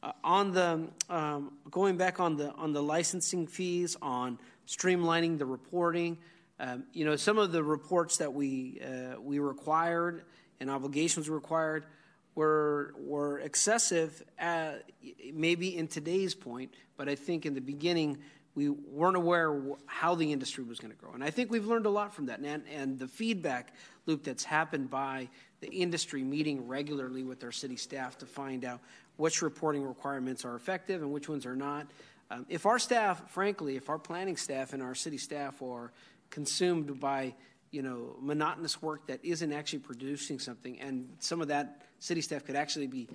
Uh, 0.03 0.12
on 0.22 0.53
the 0.53 0.86
um, 1.09 1.53
going 1.70 1.97
back 1.97 2.20
on 2.20 2.36
the 2.36 2.53
on 2.53 2.72
the 2.72 2.82
licensing 2.82 3.47
fees, 3.47 3.97
on 4.03 4.38
streamlining 4.66 5.38
the 5.38 5.47
reporting, 5.47 6.18
um, 6.61 6.84
you 6.92 7.05
know, 7.05 7.16
some 7.16 7.38
of 7.38 7.53
the 7.53 7.62
reports 7.62 8.18
that 8.18 8.32
we 8.32 8.80
uh, 8.80 9.20
we 9.20 9.38
required 9.38 10.22
and 10.61 10.70
obligations 10.70 11.28
required 11.28 11.84
were 12.34 12.94
were 12.99 13.38
excessive, 13.40 14.22
at, 14.38 14.84
maybe 15.32 15.76
in 15.76 15.88
today's 15.88 16.34
point, 16.34 16.72
but 16.97 17.09
I 17.09 17.14
think 17.14 17.47
in 17.47 17.55
the 17.55 17.61
beginning 17.61 18.18
we 18.57 18.70
weren't 18.70 19.16
aware 19.16 19.62
how 19.84 20.14
the 20.14 20.32
industry 20.32 20.64
was 20.64 20.80
going 20.80 20.90
to 20.90 20.97
grow. 20.97 21.12
And 21.12 21.22
I 21.22 21.30
think 21.30 21.51
we've 21.51 21.66
learned 21.66 21.84
a 21.84 21.90
lot 21.90 22.14
from 22.14 22.26
that. 22.26 22.40
And, 22.40 22.62
and 22.74 22.99
the 22.99 23.07
feedback 23.07 23.74
loop 24.07 24.24
that's 24.24 24.44
happened 24.44 24.88
by 24.88 25.28
the 25.61 25.68
industry 25.68 26.24
meeting 26.24 26.66
regularly 26.66 27.22
with 27.22 27.44
our 27.44 27.53
city 27.53 27.76
staff 27.76 28.16
to 28.18 28.26
find 28.26 28.64
out 28.64 28.80
which 29.16 29.42
reporting 29.42 29.82
requirements 29.82 30.44
are 30.44 30.54
effective 30.54 31.02
and 31.02 31.12
which 31.12 31.28
ones 31.28 31.46
are 31.46 31.56
not. 31.56 31.86
Um, 32.30 32.44
if 32.48 32.66
our 32.66 32.78
staff, 32.78 33.30
frankly, 33.30 33.76
if 33.76 33.88
our 33.88 33.98
planning 33.98 34.36
staff 34.36 34.72
and 34.72 34.82
our 34.82 34.94
city 34.94 35.18
staff 35.18 35.62
are 35.62 35.92
consumed 36.30 36.98
by 36.98 37.34
you 37.70 37.82
know 37.82 38.16
monotonous 38.20 38.80
work 38.80 39.06
that 39.06 39.24
isn't 39.24 39.52
actually 39.52 39.80
producing 39.80 40.38
something, 40.38 40.80
and 40.80 41.08
some 41.18 41.40
of 41.40 41.48
that 41.48 41.82
city 41.98 42.20
staff 42.20 42.44
could 42.44 42.56
actually 42.56 42.86
be 42.86 43.08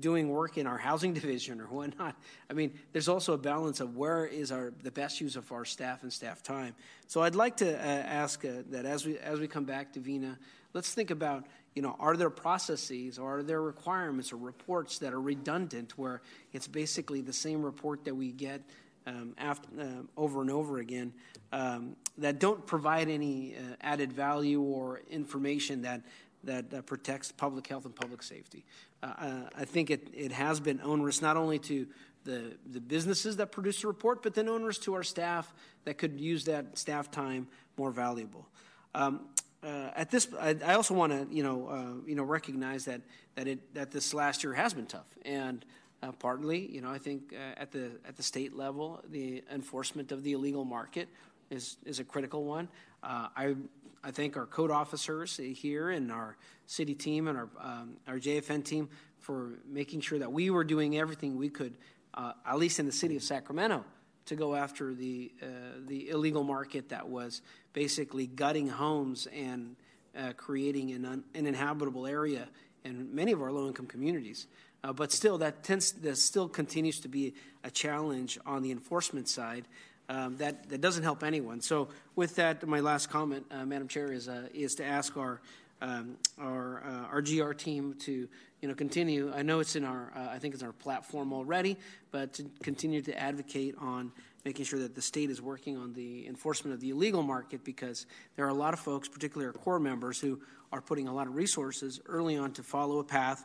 doing 0.00 0.28
work 0.28 0.56
in 0.56 0.66
our 0.66 0.78
housing 0.78 1.12
division 1.20 1.60
or 1.60 1.66
whatnot. 1.66 2.16
I 2.48 2.52
mean, 2.52 2.72
there's 2.92 3.08
also 3.08 3.32
a 3.32 3.38
balance 3.38 3.80
of 3.80 3.96
where 3.96 4.26
is 4.26 4.50
our 4.52 4.72
the 4.82 4.90
best 4.90 5.20
use 5.20 5.36
of 5.36 5.50
our 5.52 5.64
staff 5.64 6.02
and 6.02 6.12
staff 6.12 6.42
time. 6.42 6.74
So 7.06 7.22
I'd 7.22 7.34
like 7.34 7.56
to 7.58 7.74
uh, 7.74 7.82
ask 7.82 8.44
uh, 8.44 8.62
that 8.70 8.84
as 8.84 9.06
we 9.06 9.18
as 9.18 9.40
we 9.40 9.48
come 9.48 9.64
back 9.64 9.92
to 9.94 10.00
Vina, 10.00 10.38
let's 10.72 10.92
think 10.92 11.10
about 11.10 11.46
you 11.74 11.82
know 11.82 11.96
are 11.98 12.16
there 12.16 12.30
processes 12.30 13.18
or 13.18 13.38
are 13.38 13.42
there 13.42 13.60
requirements 13.60 14.32
or 14.32 14.36
reports 14.36 14.98
that 14.98 15.12
are 15.12 15.20
redundant 15.20 15.96
where 15.98 16.22
it's 16.52 16.68
basically 16.68 17.20
the 17.20 17.32
same 17.32 17.62
report 17.62 18.04
that 18.04 18.14
we 18.14 18.32
get 18.32 18.62
um, 19.06 19.34
after, 19.36 19.68
uh, 19.78 19.86
over 20.16 20.40
and 20.40 20.50
over 20.50 20.78
again 20.78 21.12
um, 21.52 21.96
that 22.18 22.38
don't 22.38 22.66
provide 22.66 23.08
any 23.08 23.54
uh, 23.56 23.76
added 23.80 24.12
value 24.12 24.60
or 24.60 25.00
information 25.10 25.82
that 25.82 26.02
that 26.44 26.72
uh, 26.72 26.82
protects 26.82 27.32
public 27.32 27.66
health 27.66 27.84
and 27.84 27.94
public 27.94 28.22
safety. 28.22 28.64
Uh, 29.02 29.06
uh, 29.06 29.48
I 29.56 29.64
think 29.64 29.90
it, 29.90 30.08
it 30.12 30.32
has 30.32 30.60
been 30.60 30.80
onerous 30.82 31.22
not 31.22 31.36
only 31.36 31.58
to 31.60 31.86
the, 32.24 32.56
the 32.70 32.80
businesses 32.80 33.36
that 33.36 33.52
produce 33.52 33.82
the 33.82 33.86
report, 33.88 34.22
but 34.22 34.34
then 34.34 34.48
onerous 34.48 34.78
to 34.80 34.94
our 34.94 35.02
staff 35.02 35.52
that 35.84 35.98
could 35.98 36.20
use 36.20 36.44
that 36.44 36.78
staff 36.78 37.10
time 37.10 37.48
more 37.76 37.90
valuable. 37.90 38.46
Um, 38.94 39.20
uh, 39.64 39.90
at 39.96 40.10
this, 40.10 40.28
I, 40.38 40.56
I 40.64 40.74
also 40.74 40.94
want 40.94 41.12
to, 41.12 41.34
you 41.34 41.42
know, 41.42 41.68
uh, 41.68 42.08
you 42.08 42.14
know, 42.14 42.22
recognize 42.22 42.84
that 42.84 43.00
that 43.34 43.48
it 43.48 43.74
that 43.74 43.90
this 43.90 44.12
last 44.12 44.44
year 44.44 44.52
has 44.52 44.74
been 44.74 44.86
tough, 44.86 45.06
and 45.24 45.64
uh, 46.02 46.12
partly, 46.12 46.66
you 46.66 46.80
know, 46.80 46.90
I 46.90 46.98
think 46.98 47.32
uh, 47.32 47.60
at 47.60 47.72
the 47.72 47.92
at 48.06 48.16
the 48.16 48.22
state 48.22 48.54
level, 48.54 49.00
the 49.10 49.42
enforcement 49.50 50.12
of 50.12 50.22
the 50.22 50.32
illegal 50.32 50.64
market 50.64 51.08
is 51.50 51.76
is 51.84 51.98
a 51.98 52.04
critical 52.04 52.44
one. 52.44 52.68
Uh, 53.02 53.28
I 53.36 53.56
I 54.02 54.10
thank 54.10 54.36
our 54.36 54.46
code 54.46 54.70
officers 54.70 55.38
here 55.38 55.90
and 55.90 56.12
our 56.12 56.36
city 56.66 56.94
team 56.94 57.28
and 57.28 57.38
our 57.38 57.48
um, 57.60 57.96
our 58.06 58.18
JFN 58.18 58.64
team 58.64 58.88
for 59.20 59.52
making 59.66 60.02
sure 60.02 60.18
that 60.18 60.30
we 60.30 60.50
were 60.50 60.64
doing 60.64 60.98
everything 60.98 61.38
we 61.38 61.48
could, 61.48 61.74
uh, 62.12 62.32
at 62.46 62.58
least 62.58 62.78
in 62.78 62.84
the 62.84 62.92
city 62.92 63.16
of 63.16 63.22
Sacramento, 63.22 63.82
to 64.26 64.36
go 64.36 64.54
after 64.54 64.94
the 64.94 65.32
uh, 65.42 65.46
the 65.86 66.08
illegal 66.08 66.44
market 66.44 66.88
that 66.88 67.08
was 67.08 67.42
basically 67.72 68.26
gutting 68.26 68.68
homes 68.68 69.26
and 69.34 69.76
uh, 70.16 70.32
creating 70.36 70.92
an 70.92 71.04
un- 71.04 71.24
an 71.34 71.46
inhabitable 71.46 72.06
area 72.06 72.48
in 72.84 73.14
many 73.14 73.32
of 73.32 73.40
our 73.42 73.52
low 73.52 73.66
income 73.66 73.86
communities. 73.86 74.46
Uh, 74.84 74.92
but 74.92 75.10
still, 75.10 75.38
that, 75.38 75.64
tends, 75.64 75.92
that 75.92 76.18
still 76.18 76.46
continues 76.46 77.00
to 77.00 77.08
be 77.08 77.32
a 77.64 77.70
challenge 77.70 78.38
on 78.44 78.62
the 78.62 78.70
enforcement 78.70 79.26
side 79.28 79.64
um, 80.10 80.36
that, 80.36 80.68
that 80.68 80.82
doesn't 80.82 81.02
help 81.02 81.22
anyone. 81.22 81.62
So, 81.62 81.88
with 82.14 82.36
that, 82.36 82.66
my 82.66 82.80
last 82.80 83.08
comment, 83.08 83.46
uh, 83.50 83.64
Madam 83.64 83.88
Chair, 83.88 84.12
is, 84.12 84.28
uh, 84.28 84.48
is 84.52 84.74
to 84.74 84.84
ask 84.84 85.16
our, 85.16 85.40
um, 85.80 86.18
our, 86.38 86.84
uh, 86.84 87.12
our 87.12 87.22
GR 87.22 87.52
team 87.52 87.94
to 88.00 88.28
you 88.64 88.68
know, 88.68 88.74
continue. 88.74 89.30
I 89.30 89.42
know 89.42 89.60
it's 89.60 89.76
in 89.76 89.84
our, 89.84 90.10
uh, 90.16 90.28
I 90.30 90.38
think 90.38 90.54
it's 90.54 90.62
our 90.62 90.72
platform 90.72 91.34
already, 91.34 91.76
but 92.10 92.32
to 92.32 92.46
continue 92.62 93.02
to 93.02 93.14
advocate 93.14 93.74
on 93.78 94.10
making 94.42 94.64
sure 94.64 94.78
that 94.78 94.94
the 94.94 95.02
state 95.02 95.28
is 95.28 95.42
working 95.42 95.76
on 95.76 95.92
the 95.92 96.26
enforcement 96.26 96.72
of 96.72 96.80
the 96.80 96.88
illegal 96.88 97.22
market 97.22 97.62
because 97.62 98.06
there 98.36 98.46
are 98.46 98.48
a 98.48 98.54
lot 98.54 98.72
of 98.72 98.80
folks, 98.80 99.06
particularly 99.06 99.46
our 99.46 99.52
core 99.52 99.78
members, 99.78 100.18
who 100.18 100.40
are 100.72 100.80
putting 100.80 101.08
a 101.08 101.12
lot 101.12 101.26
of 101.26 101.34
resources 101.34 102.00
early 102.06 102.38
on 102.38 102.52
to 102.52 102.62
follow 102.62 103.00
a 103.00 103.04
path 103.04 103.44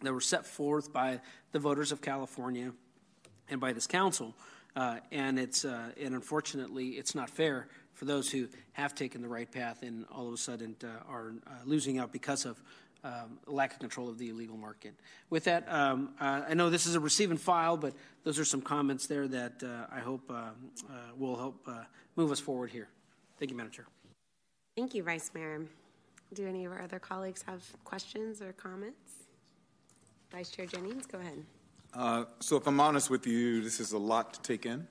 that 0.00 0.12
were 0.12 0.20
set 0.20 0.44
forth 0.44 0.92
by 0.92 1.20
the 1.52 1.60
voters 1.60 1.92
of 1.92 2.00
California 2.02 2.72
and 3.48 3.60
by 3.60 3.72
this 3.72 3.86
council 3.86 4.34
uh, 4.74 4.96
and 5.10 5.38
it's 5.38 5.64
uh, 5.64 5.90
and 6.00 6.14
unfortunately, 6.14 6.90
it's 6.90 7.14
not 7.14 7.28
fair 7.28 7.68
for 7.94 8.06
those 8.06 8.30
who 8.30 8.48
have 8.72 8.94
taken 8.94 9.20
the 9.20 9.28
right 9.28 9.50
path 9.50 9.82
and 9.82 10.06
all 10.10 10.28
of 10.28 10.34
a 10.34 10.38
sudden 10.38 10.74
uh, 10.82 10.86
are 11.08 11.34
uh, 11.46 11.50
losing 11.64 11.98
out 11.98 12.10
because 12.10 12.46
of 12.46 12.62
um, 13.04 13.38
lack 13.46 13.72
of 13.72 13.78
control 13.78 14.08
of 14.08 14.18
the 14.18 14.30
illegal 14.30 14.56
market. 14.56 14.94
With 15.30 15.44
that, 15.44 15.70
um, 15.72 16.10
uh, 16.20 16.42
I 16.48 16.54
know 16.54 16.70
this 16.70 16.86
is 16.86 16.94
a 16.94 17.00
receive 17.00 17.30
and 17.30 17.40
file, 17.40 17.76
but 17.76 17.94
those 18.24 18.38
are 18.38 18.44
some 18.44 18.62
comments 18.62 19.06
there 19.06 19.26
that 19.28 19.62
I 19.90 20.00
hope 20.00 20.32
will 21.18 21.36
help 21.36 21.68
move 22.16 22.30
us 22.30 22.40
forward 22.40 22.70
here. 22.70 22.88
Thank 23.38 23.50
you, 23.50 23.56
Madam 23.56 23.72
Chair. 23.72 23.86
Thank 24.76 24.94
you, 24.94 25.02
Vice 25.02 25.30
Mayor. 25.34 25.66
Do 26.32 26.46
any 26.46 26.64
of 26.64 26.72
our 26.72 26.80
other 26.80 26.98
colleagues 26.98 27.42
have 27.42 27.62
questions 27.84 28.40
or 28.40 28.52
comments? 28.52 29.12
Vice 30.30 30.48
Chair 30.48 30.64
Jennings, 30.64 31.04
go 31.04 31.18
ahead. 31.18 31.44
Uh, 31.92 32.24
so, 32.40 32.56
if 32.56 32.66
I'm 32.66 32.80
honest 32.80 33.10
with 33.10 33.26
you, 33.26 33.62
this 33.62 33.80
is 33.80 33.92
a 33.92 33.98
lot 33.98 34.32
to 34.32 34.40
take 34.40 34.64
in. 34.64 34.86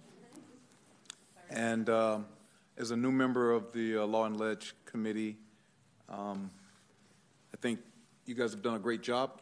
And 1.49 1.89
uh, 1.89 2.20
as 2.78 2.91
a 2.91 2.95
new 2.95 3.12
member 3.12 3.51
of 3.51 3.74
the 3.74 3.97
uh, 3.97 4.05
Law 4.05 4.26
and 4.26 4.39
Ledge 4.39 4.76
Committee, 4.86 5.38
um, 6.07 6.51
I 7.53 7.57
think 7.57 7.80
you 8.26 8.36
guys 8.36 8.51
have 8.51 8.61
done 8.61 8.76
a 8.76 8.80
great 8.80 9.01
job 9.01 9.41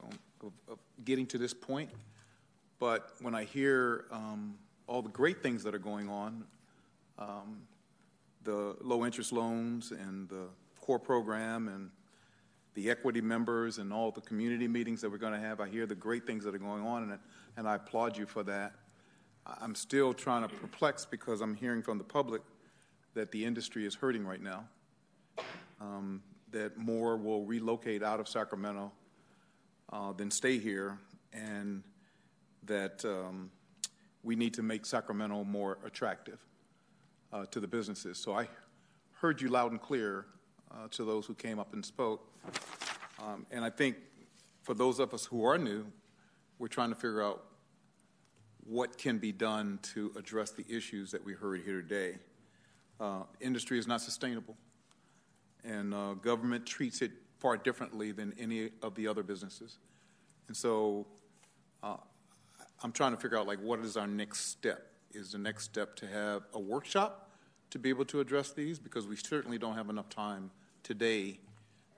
of, 0.00 0.52
of 0.68 0.78
getting 1.04 1.26
to 1.26 1.38
this 1.38 1.54
point. 1.54 1.90
But 2.78 3.12
when 3.20 3.34
I 3.34 3.44
hear 3.44 4.06
um, 4.10 4.56
all 4.86 5.02
the 5.02 5.08
great 5.08 5.42
things 5.42 5.62
that 5.64 5.74
are 5.74 5.78
going 5.78 6.08
on, 6.08 6.44
um, 7.18 7.62
the 8.42 8.76
low 8.82 9.04
interest 9.04 9.32
loans 9.32 9.90
and 9.90 10.28
the 10.28 10.48
core 10.80 10.98
program 10.98 11.68
and 11.68 11.90
the 12.74 12.90
equity 12.90 13.20
members 13.20 13.78
and 13.78 13.92
all 13.92 14.10
the 14.10 14.20
community 14.20 14.68
meetings 14.68 15.00
that 15.00 15.10
we're 15.10 15.18
going 15.18 15.32
to 15.32 15.38
have. 15.38 15.60
I 15.60 15.68
hear 15.68 15.86
the 15.86 15.94
great 15.94 16.26
things 16.26 16.44
that 16.44 16.54
are 16.54 16.58
going 16.58 16.84
on, 16.84 17.04
and, 17.04 17.18
and 17.56 17.68
I 17.68 17.76
applaud 17.76 18.18
you 18.18 18.26
for 18.26 18.42
that. 18.44 18.74
I'm 19.46 19.74
still 19.74 20.12
trying 20.12 20.42
to 20.42 20.48
perplex 20.48 21.04
because 21.04 21.40
I'm 21.40 21.54
hearing 21.54 21.82
from 21.82 21.98
the 21.98 22.04
public 22.04 22.42
that 23.14 23.30
the 23.30 23.44
industry 23.44 23.86
is 23.86 23.94
hurting 23.94 24.26
right 24.26 24.42
now, 24.42 24.64
um, 25.80 26.22
that 26.54 26.78
more 26.78 27.16
will 27.16 27.44
relocate 27.44 28.02
out 28.02 28.20
of 28.20 28.28
Sacramento 28.28 28.92
uh, 29.92 30.12
than 30.12 30.30
stay 30.30 30.58
here, 30.58 30.98
and 31.32 31.82
that 32.62 33.04
um, 33.04 33.50
we 34.22 34.36
need 34.36 34.54
to 34.54 34.62
make 34.62 34.86
Sacramento 34.86 35.42
more 35.44 35.78
attractive 35.84 36.38
uh, 37.32 37.44
to 37.46 37.58
the 37.58 37.66
businesses. 37.66 38.18
So 38.18 38.38
I 38.38 38.48
heard 39.20 39.40
you 39.40 39.48
loud 39.48 39.72
and 39.72 39.80
clear 39.80 40.26
uh, 40.70 40.86
to 40.92 41.04
those 41.04 41.26
who 41.26 41.34
came 41.34 41.58
up 41.58 41.74
and 41.74 41.84
spoke. 41.84 42.30
Um, 43.20 43.46
and 43.50 43.64
I 43.64 43.70
think 43.70 43.96
for 44.62 44.74
those 44.74 45.00
of 45.00 45.12
us 45.12 45.24
who 45.24 45.44
are 45.44 45.58
new, 45.58 45.84
we're 46.60 46.68
trying 46.68 46.90
to 46.90 46.94
figure 46.94 47.22
out 47.22 47.44
what 48.64 48.96
can 48.96 49.18
be 49.18 49.32
done 49.32 49.80
to 49.94 50.12
address 50.16 50.52
the 50.52 50.64
issues 50.68 51.10
that 51.10 51.24
we 51.24 51.32
heard 51.32 51.62
here 51.64 51.82
today. 51.82 52.16
Uh, 53.00 53.22
industry 53.40 53.76
is 53.76 53.88
not 53.88 54.00
sustainable, 54.00 54.56
and 55.64 55.94
uh, 55.94 56.14
government 56.14 56.66
treats 56.66 57.02
it 57.02 57.12
far 57.38 57.56
differently 57.56 58.12
than 58.12 58.34
any 58.38 58.70
of 58.82 58.94
the 58.94 59.08
other 59.08 59.22
businesses. 59.22 59.78
And 60.48 60.56
so 60.56 61.06
uh, 61.82 61.96
I'm 62.82 62.92
trying 62.92 63.12
to 63.12 63.20
figure 63.20 63.38
out 63.38 63.46
like 63.46 63.60
what 63.60 63.80
is 63.80 63.96
our 63.96 64.06
next 64.06 64.50
step? 64.50 64.90
Is 65.12 65.32
the 65.32 65.38
next 65.38 65.64
step 65.64 65.94
to 65.96 66.06
have 66.06 66.42
a 66.52 66.58
workshop 66.60 67.30
to 67.70 67.78
be 67.78 67.88
able 67.88 68.04
to 68.06 68.20
address 68.20 68.52
these? 68.52 68.78
Because 68.78 69.06
we 69.06 69.16
certainly 69.16 69.58
don't 69.58 69.74
have 69.74 69.88
enough 69.90 70.08
time 70.08 70.50
today 70.82 71.38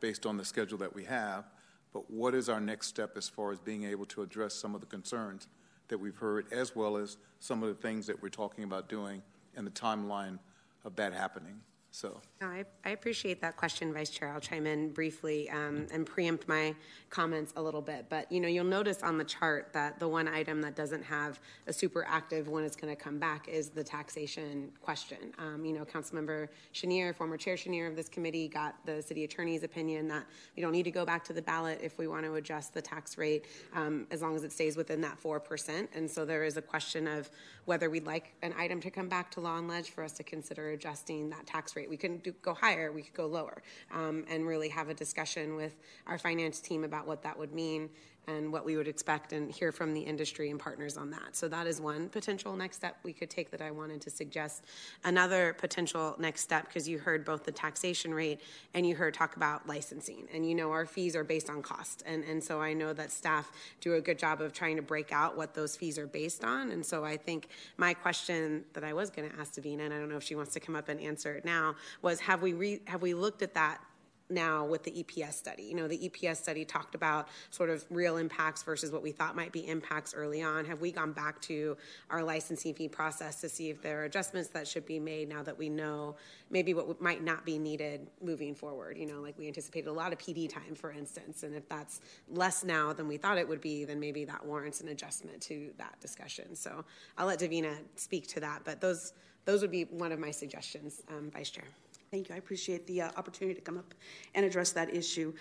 based 0.00 0.26
on 0.26 0.36
the 0.36 0.44
schedule 0.44 0.78
that 0.78 0.94
we 0.94 1.04
have. 1.04 1.44
but 1.92 2.10
what 2.10 2.34
is 2.34 2.50
our 2.50 2.60
next 2.60 2.88
step 2.88 3.16
as 3.16 3.26
far 3.26 3.52
as 3.52 3.58
being 3.58 3.84
able 3.84 4.04
to 4.04 4.20
address 4.20 4.52
some 4.52 4.74
of 4.74 4.82
the 4.82 4.86
concerns 4.86 5.48
that 5.88 5.96
we've 5.96 6.18
heard, 6.18 6.46
as 6.52 6.76
well 6.76 6.98
as 6.98 7.16
some 7.40 7.62
of 7.62 7.70
the 7.70 7.74
things 7.74 8.06
that 8.06 8.20
we're 8.22 8.28
talking 8.28 8.64
about 8.64 8.86
doing 8.86 9.22
and 9.54 9.66
the 9.66 9.70
timeline 9.70 10.38
of 10.84 10.94
that 10.96 11.14
happening? 11.14 11.58
So. 11.96 12.20
No, 12.42 12.48
I, 12.48 12.66
I 12.84 12.90
appreciate 12.90 13.40
that 13.40 13.56
question, 13.56 13.90
Vice 13.90 14.10
Chair. 14.10 14.30
I'll 14.30 14.38
chime 14.38 14.66
in 14.66 14.90
briefly 14.90 15.48
um, 15.48 15.86
and 15.90 16.04
preempt 16.04 16.46
my 16.46 16.74
comments 17.08 17.54
a 17.56 17.62
little 17.62 17.80
bit. 17.80 18.04
But 18.10 18.30
you 18.30 18.38
know, 18.38 18.48
you'll 18.48 18.66
notice 18.66 19.02
on 19.02 19.16
the 19.16 19.24
chart 19.24 19.70
that 19.72 19.98
the 19.98 20.06
one 20.06 20.28
item 20.28 20.60
that 20.60 20.76
doesn't 20.76 21.02
have 21.02 21.40
a 21.66 21.72
super 21.72 22.04
active 22.06 22.48
when 22.48 22.64
it's 22.64 22.76
going 22.76 22.94
to 22.94 23.02
come 23.02 23.18
back 23.18 23.48
is 23.48 23.70
the 23.70 23.82
taxation 23.82 24.70
question. 24.82 25.32
Um, 25.38 25.64
you 25.64 25.72
know, 25.72 25.86
Councilmember 25.86 26.48
Schenirer, 26.74 27.14
former 27.14 27.38
Chair 27.38 27.56
Schenirer 27.56 27.88
of 27.88 27.96
this 27.96 28.10
committee, 28.10 28.46
got 28.46 28.74
the 28.84 29.00
City 29.00 29.24
Attorney's 29.24 29.62
opinion 29.62 30.06
that 30.08 30.26
we 30.54 30.60
don't 30.60 30.72
need 30.72 30.82
to 30.82 30.90
go 30.90 31.06
back 31.06 31.24
to 31.24 31.32
the 31.32 31.40
ballot 31.40 31.80
if 31.82 31.96
we 31.96 32.08
want 32.08 32.26
to 32.26 32.34
adjust 32.34 32.74
the 32.74 32.82
tax 32.82 33.16
rate 33.16 33.46
um, 33.72 34.06
as 34.10 34.20
long 34.20 34.36
as 34.36 34.44
it 34.44 34.52
stays 34.52 34.76
within 34.76 35.00
that 35.00 35.18
four 35.18 35.40
percent. 35.40 35.88
And 35.94 36.10
so 36.10 36.26
there 36.26 36.44
is 36.44 36.58
a 36.58 36.62
question 36.62 37.06
of 37.08 37.30
whether 37.64 37.88
we'd 37.88 38.04
like 38.04 38.34
an 38.42 38.52
item 38.58 38.82
to 38.82 38.90
come 38.90 39.08
back 39.08 39.30
to 39.30 39.40
Law 39.40 39.56
and 39.56 39.66
Ledge 39.66 39.88
for 39.88 40.04
us 40.04 40.12
to 40.12 40.22
consider 40.22 40.72
adjusting 40.72 41.30
that 41.30 41.46
tax 41.46 41.74
rate. 41.74 41.85
We 41.88 41.96
couldn't 41.96 42.22
do, 42.22 42.32
go 42.42 42.54
higher, 42.54 42.92
we 42.92 43.02
could 43.02 43.14
go 43.14 43.26
lower, 43.26 43.62
um, 43.92 44.24
and 44.28 44.46
really 44.46 44.68
have 44.68 44.88
a 44.88 44.94
discussion 44.94 45.56
with 45.56 45.76
our 46.06 46.18
finance 46.18 46.60
team 46.60 46.84
about 46.84 47.06
what 47.06 47.22
that 47.22 47.38
would 47.38 47.52
mean 47.52 47.90
and 48.28 48.52
what 48.52 48.64
we 48.64 48.76
would 48.76 48.88
expect 48.88 49.32
and 49.32 49.50
hear 49.50 49.70
from 49.70 49.94
the 49.94 50.00
industry 50.00 50.50
and 50.50 50.58
partners 50.58 50.96
on 50.96 51.10
that. 51.10 51.36
So 51.36 51.48
that 51.48 51.66
is 51.66 51.80
one 51.80 52.08
potential 52.08 52.56
next 52.56 52.76
step 52.76 52.96
we 53.02 53.12
could 53.12 53.30
take 53.30 53.50
that 53.50 53.62
I 53.62 53.70
wanted 53.70 54.00
to 54.02 54.10
suggest. 54.10 54.64
Another 55.04 55.54
potential 55.58 56.16
next 56.18 56.40
step, 56.42 56.66
because 56.66 56.88
you 56.88 56.98
heard 56.98 57.24
both 57.24 57.44
the 57.44 57.52
taxation 57.52 58.12
rate 58.12 58.40
and 58.74 58.86
you 58.86 58.96
heard 58.96 59.14
talk 59.14 59.36
about 59.36 59.66
licensing. 59.66 60.26
And 60.34 60.48
you 60.48 60.54
know 60.54 60.72
our 60.72 60.86
fees 60.86 61.14
are 61.14 61.24
based 61.24 61.48
on 61.48 61.62
cost. 61.62 62.02
And, 62.06 62.24
and 62.24 62.42
so 62.42 62.60
I 62.60 62.72
know 62.72 62.92
that 62.92 63.12
staff 63.12 63.50
do 63.80 63.94
a 63.94 64.00
good 64.00 64.18
job 64.18 64.40
of 64.40 64.52
trying 64.52 64.76
to 64.76 64.82
break 64.82 65.12
out 65.12 65.36
what 65.36 65.54
those 65.54 65.76
fees 65.76 65.98
are 65.98 66.06
based 66.06 66.44
on. 66.44 66.72
And 66.72 66.84
so 66.84 67.04
I 67.04 67.16
think 67.16 67.48
my 67.76 67.94
question 67.94 68.64
that 68.72 68.84
I 68.84 68.92
was 68.92 69.10
going 69.10 69.30
to 69.30 69.38
ask 69.38 69.54
Davina, 69.54 69.80
and 69.80 69.94
I 69.94 69.98
don't 69.98 70.08
know 70.08 70.16
if 70.16 70.24
she 70.24 70.34
wants 70.34 70.52
to 70.54 70.60
come 70.60 70.74
up 70.74 70.88
and 70.88 71.00
answer 71.00 71.34
it 71.34 71.44
now, 71.44 71.76
was 72.02 72.20
have 72.20 72.42
we 72.42 72.52
re- 72.52 72.82
have 72.86 73.02
we 73.02 73.14
looked 73.14 73.42
at 73.42 73.54
that 73.54 73.80
now 74.28 74.64
with 74.64 74.82
the 74.82 74.90
EPS 74.90 75.34
study. 75.34 75.64
You 75.64 75.74
know, 75.74 75.88
the 75.88 76.08
EPS 76.08 76.36
study 76.36 76.64
talked 76.64 76.94
about 76.94 77.28
sort 77.50 77.70
of 77.70 77.84
real 77.90 78.16
impacts 78.16 78.62
versus 78.62 78.90
what 78.90 79.02
we 79.02 79.12
thought 79.12 79.36
might 79.36 79.52
be 79.52 79.66
impacts 79.66 80.14
early 80.14 80.42
on. 80.42 80.64
Have 80.64 80.80
we 80.80 80.92
gone 80.92 81.12
back 81.12 81.40
to 81.42 81.76
our 82.10 82.22
licensing 82.22 82.74
fee 82.74 82.88
process 82.88 83.40
to 83.40 83.48
see 83.48 83.70
if 83.70 83.82
there 83.82 84.00
are 84.00 84.04
adjustments 84.04 84.50
that 84.50 84.66
should 84.66 84.86
be 84.86 84.98
made 84.98 85.28
now 85.28 85.42
that 85.42 85.56
we 85.56 85.68
know 85.68 86.16
maybe 86.50 86.74
what 86.74 87.00
might 87.00 87.22
not 87.22 87.44
be 87.44 87.58
needed 87.58 88.08
moving 88.22 88.54
forward? 88.54 88.96
You 88.96 89.06
know, 89.06 89.20
like 89.20 89.38
we 89.38 89.46
anticipated 89.46 89.88
a 89.88 89.92
lot 89.92 90.12
of 90.12 90.18
PD 90.18 90.48
time, 90.48 90.74
for 90.74 90.90
instance, 90.90 91.42
and 91.42 91.54
if 91.54 91.68
that's 91.68 92.00
less 92.28 92.64
now 92.64 92.92
than 92.92 93.08
we 93.08 93.16
thought 93.16 93.38
it 93.38 93.48
would 93.48 93.60
be, 93.60 93.84
then 93.84 94.00
maybe 94.00 94.24
that 94.24 94.44
warrants 94.44 94.80
an 94.80 94.88
adjustment 94.88 95.40
to 95.42 95.70
that 95.78 96.00
discussion. 96.00 96.54
So 96.54 96.84
I'll 97.18 97.26
let 97.26 97.40
Davina 97.40 97.76
speak 97.96 98.26
to 98.28 98.40
that, 98.40 98.62
but 98.64 98.80
those 98.80 99.12
those 99.46 99.62
would 99.62 99.70
be 99.70 99.84
one 99.84 100.10
of 100.10 100.18
my 100.18 100.32
suggestions, 100.32 101.02
um, 101.08 101.30
Vice 101.30 101.50
Chair. 101.50 101.64
Thank 102.10 102.28
you. 102.28 102.34
I 102.36 102.38
appreciate 102.38 102.86
the 102.86 103.02
uh, 103.02 103.10
opportunity 103.16 103.54
to 103.54 103.60
come 103.60 103.78
up 103.78 103.92
and 104.34 104.46
address 104.46 104.72
that 104.72 104.94
issue. 104.94 105.32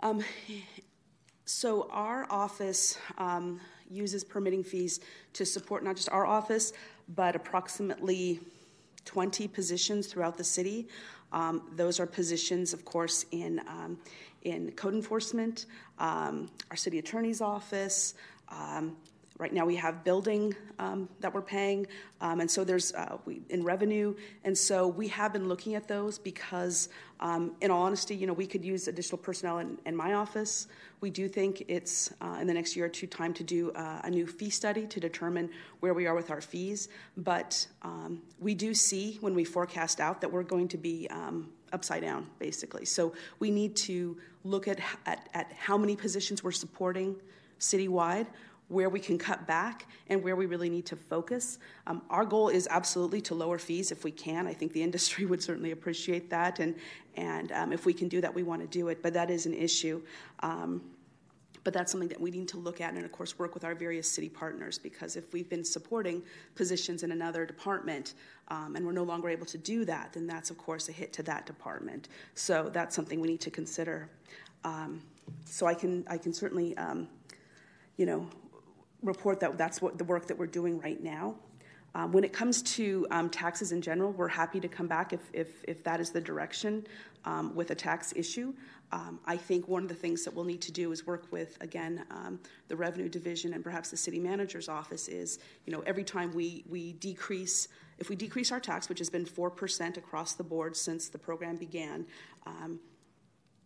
Um, 0.00 0.24
so, 1.44 1.88
our 1.90 2.26
office 2.30 2.98
um, 3.18 3.60
uses 3.90 4.24
permitting 4.24 4.64
fees 4.64 5.00
to 5.34 5.44
support 5.44 5.84
not 5.84 5.96
just 5.96 6.08
our 6.10 6.26
office, 6.26 6.72
but 7.14 7.36
approximately 7.36 8.40
20 9.04 9.48
positions 9.48 10.06
throughout 10.06 10.36
the 10.36 10.44
city. 10.44 10.88
Um, 11.32 11.62
those 11.76 12.00
are 12.00 12.06
positions, 12.06 12.72
of 12.72 12.84
course, 12.84 13.26
in, 13.30 13.60
um, 13.68 13.98
in 14.42 14.72
code 14.72 14.94
enforcement, 14.94 15.66
um, 15.98 16.48
our 16.70 16.76
city 16.76 16.98
attorney's 16.98 17.40
office, 17.40 18.14
um, 18.48 18.96
Right 19.38 19.52
now, 19.52 19.66
we 19.66 19.76
have 19.76 20.02
building 20.02 20.54
um, 20.78 21.10
that 21.20 21.34
we're 21.34 21.42
paying, 21.42 21.86
um, 22.22 22.40
and 22.40 22.50
so 22.50 22.64
there's 22.64 22.94
uh, 22.94 23.18
we, 23.26 23.42
in 23.50 23.62
revenue, 23.64 24.14
and 24.44 24.56
so 24.56 24.88
we 24.88 25.08
have 25.08 25.32
been 25.34 25.46
looking 25.46 25.74
at 25.74 25.86
those 25.86 26.18
because, 26.18 26.88
um, 27.20 27.52
in 27.60 27.70
all 27.70 27.82
honesty, 27.82 28.16
you 28.16 28.26
know, 28.26 28.32
we 28.32 28.46
could 28.46 28.64
use 28.64 28.88
additional 28.88 29.18
personnel 29.18 29.58
in, 29.58 29.78
in 29.84 29.94
my 29.94 30.14
office. 30.14 30.68
We 31.02 31.10
do 31.10 31.28
think 31.28 31.64
it's 31.68 32.14
uh, 32.22 32.38
in 32.40 32.46
the 32.46 32.54
next 32.54 32.76
year 32.76 32.86
or 32.86 32.88
two 32.88 33.06
time 33.06 33.34
to 33.34 33.44
do 33.44 33.72
uh, 33.72 34.00
a 34.04 34.10
new 34.10 34.26
fee 34.26 34.48
study 34.48 34.86
to 34.86 35.00
determine 35.00 35.50
where 35.80 35.92
we 35.92 36.06
are 36.06 36.14
with 36.14 36.30
our 36.30 36.40
fees. 36.40 36.88
But 37.18 37.66
um, 37.82 38.22
we 38.40 38.54
do 38.54 38.72
see 38.72 39.18
when 39.20 39.34
we 39.34 39.44
forecast 39.44 40.00
out 40.00 40.22
that 40.22 40.32
we're 40.32 40.44
going 40.44 40.68
to 40.68 40.78
be 40.78 41.08
um, 41.10 41.50
upside 41.74 42.00
down, 42.00 42.26
basically. 42.38 42.86
So 42.86 43.12
we 43.38 43.50
need 43.50 43.76
to 43.76 44.16
look 44.44 44.66
at, 44.66 44.80
at, 45.04 45.28
at 45.34 45.52
how 45.52 45.76
many 45.76 45.94
positions 45.94 46.42
we're 46.42 46.52
supporting 46.52 47.16
citywide 47.58 48.26
where 48.68 48.88
we 48.88 48.98
can 48.98 49.16
cut 49.16 49.46
back 49.46 49.86
and 50.08 50.22
where 50.22 50.34
we 50.34 50.46
really 50.46 50.68
need 50.68 50.86
to 50.86 50.96
focus. 50.96 51.58
Um, 51.86 52.02
our 52.10 52.24
goal 52.24 52.48
is 52.48 52.66
absolutely 52.70 53.20
to 53.22 53.34
lower 53.34 53.58
fees 53.58 53.92
if 53.92 54.02
we 54.02 54.10
can. 54.10 54.46
I 54.46 54.54
think 54.54 54.72
the 54.72 54.82
industry 54.88 55.24
would 55.24 55.42
certainly 55.42 55.70
appreciate 55.70 56.30
that, 56.30 56.58
and 56.58 56.74
and 57.16 57.52
um, 57.52 57.72
if 57.72 57.86
we 57.86 57.94
can 57.94 58.08
do 58.08 58.20
that, 58.20 58.34
we 58.34 58.42
want 58.42 58.60
to 58.60 58.68
do 58.68 58.88
it. 58.88 59.02
But 59.02 59.14
that 59.14 59.30
is 59.30 59.46
an 59.46 59.54
issue. 59.54 60.02
Um, 60.40 60.82
but 61.66 61.74
that's 61.74 61.90
something 61.90 62.10
that 62.10 62.20
we 62.20 62.30
need 62.30 62.46
to 62.46 62.58
look 62.58 62.80
at 62.80 62.94
and, 62.94 63.04
of 63.04 63.10
course, 63.10 63.40
work 63.40 63.52
with 63.52 63.64
our 63.64 63.74
various 63.74 64.08
city 64.08 64.28
partners 64.28 64.78
because 64.78 65.16
if 65.16 65.32
we've 65.32 65.48
been 65.48 65.64
supporting 65.64 66.22
positions 66.54 67.02
in 67.02 67.10
another 67.10 67.44
department 67.44 68.14
um, 68.46 68.76
and 68.76 68.86
we're 68.86 68.92
no 68.92 69.02
longer 69.02 69.28
able 69.28 69.46
to 69.46 69.58
do 69.58 69.84
that, 69.84 70.12
then 70.12 70.28
that's, 70.28 70.50
of 70.50 70.58
course, 70.58 70.88
a 70.88 70.92
hit 70.92 71.12
to 71.14 71.24
that 71.24 71.44
department. 71.44 72.06
So 72.36 72.70
that's 72.72 72.94
something 72.94 73.20
we 73.20 73.26
need 73.26 73.40
to 73.40 73.50
consider. 73.50 74.08
Um, 74.62 75.02
so 75.44 75.66
I 75.66 75.74
can, 75.74 76.04
I 76.08 76.18
can 76.18 76.32
certainly, 76.32 76.76
um, 76.76 77.08
you 77.96 78.06
know, 78.06 78.28
report 79.02 79.40
that 79.40 79.56
that's 79.58 79.80
what 79.80 79.98
the 79.98 80.04
work 80.04 80.26
that 80.26 80.38
we're 80.38 80.46
doing 80.46 80.80
right 80.80 81.02
now. 81.02 81.36
Um, 81.94 82.12
when 82.12 82.24
it 82.24 82.32
comes 82.34 82.60
to 82.62 83.06
um, 83.10 83.30
taxes 83.30 83.72
in 83.72 83.80
general, 83.80 84.12
we're 84.12 84.28
happy 84.28 84.60
to 84.60 84.68
come 84.68 84.86
back 84.86 85.14
if, 85.14 85.20
if, 85.32 85.64
if 85.66 85.82
that 85.84 85.98
is 85.98 86.10
the 86.10 86.20
direction 86.20 86.86
um, 87.24 87.54
with 87.54 87.70
a 87.70 87.74
tax 87.74 88.12
issue. 88.14 88.52
Um, 88.92 89.18
I 89.24 89.38
think 89.38 89.66
one 89.66 89.82
of 89.82 89.88
the 89.88 89.94
things 89.94 90.22
that 90.24 90.34
we'll 90.34 90.44
need 90.44 90.60
to 90.60 90.72
do 90.72 90.92
is 90.92 91.06
work 91.06 91.26
with, 91.30 91.56
again, 91.62 92.04
um, 92.10 92.38
the 92.68 92.76
revenue 92.76 93.08
division 93.08 93.54
and 93.54 93.64
perhaps 93.64 93.90
the 93.90 93.96
city 93.96 94.20
manager's 94.20 94.68
office 94.68 95.08
is, 95.08 95.38
you 95.64 95.72
know, 95.72 95.80
every 95.86 96.04
time 96.04 96.34
we, 96.34 96.64
we 96.68 96.92
decrease, 96.92 97.68
if 97.98 98.10
we 98.10 98.14
decrease 98.14 98.52
our 98.52 98.60
tax, 98.60 98.90
which 98.90 98.98
has 98.98 99.08
been 99.08 99.24
4% 99.24 99.96
across 99.96 100.34
the 100.34 100.44
board 100.44 100.76
since 100.76 101.08
the 101.08 101.18
program 101.18 101.56
began, 101.56 102.06
um, 102.46 102.78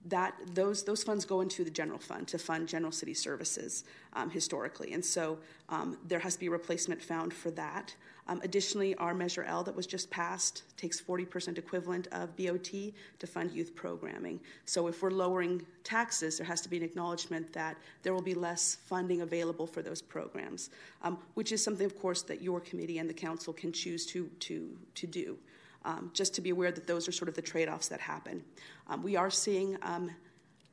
that 0.07 0.35
those 0.55 0.85
those 0.85 1.03
funds 1.03 1.25
go 1.25 1.41
into 1.43 1.63
the 1.63 1.71
general 1.71 1.99
fund 1.99 2.27
to 2.29 2.39
fund 2.39 2.67
general 2.67 2.93
city 2.93 3.15
services 3.15 3.85
um, 4.15 4.31
historically, 4.31 4.93
and 4.93 5.05
so 5.05 5.39
um, 5.69 5.99
there 6.09 6.19
has 6.19 6.35
to 6.35 6.41
be 6.41 6.47
a 6.47 6.51
replacement 6.51 7.03
found 7.03 7.35
for 7.35 7.51
that. 7.51 7.95
Um, 8.31 8.41
additionally, 8.45 8.95
our 8.95 9.13
Measure 9.13 9.43
L 9.43 9.65
that 9.65 9.75
was 9.75 9.89
just 9.89 10.09
passed 10.09 10.63
takes 10.77 11.01
40% 11.01 11.59
equivalent 11.59 12.07
of 12.13 12.37
BOT 12.37 12.71
to 13.19 13.27
fund 13.27 13.51
youth 13.51 13.75
programming. 13.75 14.39
So 14.67 14.87
if 14.87 15.03
we're 15.03 15.11
lowering 15.11 15.67
taxes, 15.83 16.39
there 16.39 16.47
has 16.47 16.61
to 16.61 16.69
be 16.69 16.77
an 16.77 16.85
acknowledgement 16.85 17.53
that 17.55 17.77
there 18.05 18.15
will 18.15 18.23
be 18.23 18.35
less 18.35 18.77
funding 18.87 19.23
available 19.23 19.67
for 19.67 19.83
those 19.83 20.01
programs, 20.01 20.71
um, 21.03 21.19
which 21.35 21.51
is 21.51 21.63
something, 21.63 21.85
of 21.85 21.99
course, 21.99 22.23
that 22.23 22.41
your 22.41 22.61
committee 22.61 22.99
and 22.99 23.11
the 23.11 23.15
council 23.15 23.53
can 23.53 23.73
choose 23.73 24.07
to 24.07 24.31
to 24.39 24.79
to 24.95 25.07
do 25.09 25.37
um, 25.85 26.11
just 26.15 26.35
to 26.35 26.41
be 26.41 26.51
aware 26.51 26.73
that 26.73 26.87
those 26.87 27.09
are 27.09 27.13
sort 27.13 27.29
of 27.29 27.35
the 27.35 27.43
trade 27.43 27.69
offs 27.69 27.89
that 27.89 28.01
happen. 28.01 28.43
Um, 28.89 29.03
we 29.03 29.17
are 29.17 29.31
seeing 29.31 29.77
um, 29.83 30.11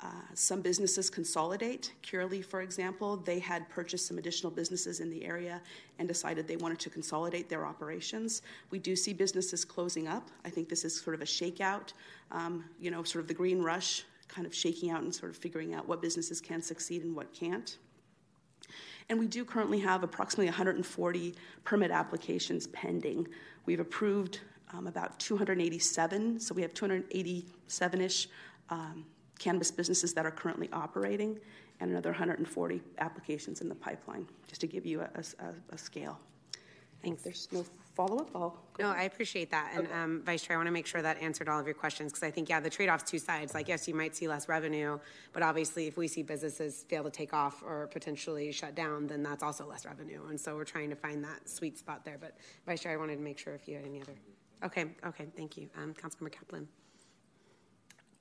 uh, 0.01 0.05
some 0.35 0.61
businesses 0.61 1.09
consolidate. 1.09 1.93
Curaleaf, 2.03 2.45
for 2.45 2.61
example, 2.61 3.17
they 3.17 3.39
had 3.39 3.67
purchased 3.69 4.05
some 4.07 4.19
additional 4.19 4.51
businesses 4.51 4.99
in 4.99 5.09
the 5.09 5.25
area 5.25 5.59
and 5.97 6.07
decided 6.07 6.47
they 6.47 6.57
wanted 6.57 6.79
to 6.79 6.89
consolidate 6.89 7.49
their 7.49 7.65
operations. 7.65 8.43
We 8.69 8.77
do 8.77 8.95
see 8.95 9.13
businesses 9.13 9.65
closing 9.65 10.07
up. 10.07 10.29
I 10.45 10.49
think 10.49 10.69
this 10.69 10.85
is 10.85 10.99
sort 10.99 11.15
of 11.15 11.21
a 11.21 11.25
shakeout, 11.25 11.93
um, 12.31 12.65
you 12.79 12.91
know, 12.91 13.01
sort 13.03 13.23
of 13.23 13.27
the 13.27 13.33
green 13.33 13.61
rush, 13.61 14.03
kind 14.27 14.45
of 14.45 14.53
shaking 14.53 14.91
out 14.91 15.01
and 15.01 15.13
sort 15.13 15.31
of 15.31 15.37
figuring 15.37 15.73
out 15.73 15.87
what 15.87 15.99
businesses 16.01 16.41
can 16.41 16.61
succeed 16.61 17.03
and 17.03 17.15
what 17.15 17.33
can't. 17.33 17.77
And 19.09 19.17
we 19.17 19.25
do 19.25 19.45
currently 19.45 19.79
have 19.79 20.03
approximately 20.03 20.47
140 20.47 21.33
permit 21.63 21.91
applications 21.91 22.67
pending. 22.67 23.27
We've 23.65 23.79
approved 23.79 24.41
um, 24.73 24.87
about 24.87 25.19
287. 25.19 26.39
So 26.39 26.53
we 26.53 26.61
have 26.61 26.73
287 26.73 28.01
ish 28.01 28.27
um, 28.69 29.05
cannabis 29.39 29.71
businesses 29.71 30.13
that 30.13 30.25
are 30.25 30.31
currently 30.31 30.69
operating, 30.73 31.39
and 31.79 31.91
another 31.91 32.09
140 32.09 32.81
applications 32.97 33.61
in 33.61 33.69
the 33.69 33.75
pipeline, 33.75 34.27
just 34.47 34.61
to 34.61 34.67
give 34.67 34.85
you 34.85 35.01
a, 35.01 35.09
a, 35.39 35.73
a 35.73 35.77
scale. 35.77 36.19
Thanks. 37.03 37.23
There's 37.23 37.47
no 37.51 37.63
follow 37.95 38.19
up. 38.19 38.29
I'll 38.35 38.57
no, 38.79 38.89
I 38.89 39.03
appreciate 39.03 39.49
that. 39.51 39.71
And 39.75 39.87
okay. 39.87 39.95
um, 39.95 40.21
Vice 40.23 40.43
Chair, 40.43 40.55
I 40.55 40.59
want 40.59 40.67
to 40.67 40.71
make 40.71 40.85
sure 40.85 41.01
that 41.01 41.19
answered 41.19 41.49
all 41.49 41.59
of 41.59 41.65
your 41.65 41.73
questions 41.73 42.11
because 42.11 42.23
I 42.23 42.29
think, 42.29 42.47
yeah, 42.47 42.59
the 42.59 42.69
trade 42.69 42.89
off's 42.89 43.09
two 43.09 43.17
sides. 43.17 43.55
Like, 43.55 43.67
yes, 43.67 43.87
you 43.87 43.95
might 43.95 44.15
see 44.15 44.27
less 44.27 44.47
revenue, 44.47 44.99
but 45.33 45.41
obviously, 45.41 45.87
if 45.87 45.97
we 45.97 46.07
see 46.07 46.21
businesses 46.21 46.85
fail 46.87 47.03
to 47.03 47.09
take 47.09 47.33
off 47.33 47.63
or 47.63 47.87
potentially 47.87 48.51
shut 48.51 48.75
down, 48.75 49.07
then 49.07 49.23
that's 49.23 49.41
also 49.41 49.65
less 49.65 49.85
revenue. 49.85 50.21
And 50.29 50.39
so 50.39 50.55
we're 50.55 50.63
trying 50.63 50.89
to 50.91 50.95
find 50.95 51.23
that 51.23 51.49
sweet 51.49 51.77
spot 51.77 52.05
there. 52.05 52.17
But 52.19 52.37
Vice 52.67 52.81
Chair, 52.81 52.93
I 52.93 52.97
wanted 52.97 53.15
to 53.15 53.23
make 53.23 53.39
sure 53.39 53.55
if 53.55 53.67
you 53.67 53.75
had 53.75 53.85
any 53.85 54.01
other. 54.01 54.13
Okay, 54.63 54.85
okay, 55.05 55.27
thank 55.35 55.57
you. 55.57 55.69
Um, 55.77 55.93
Councilmember 55.93 56.31
Kaplan. 56.31 56.67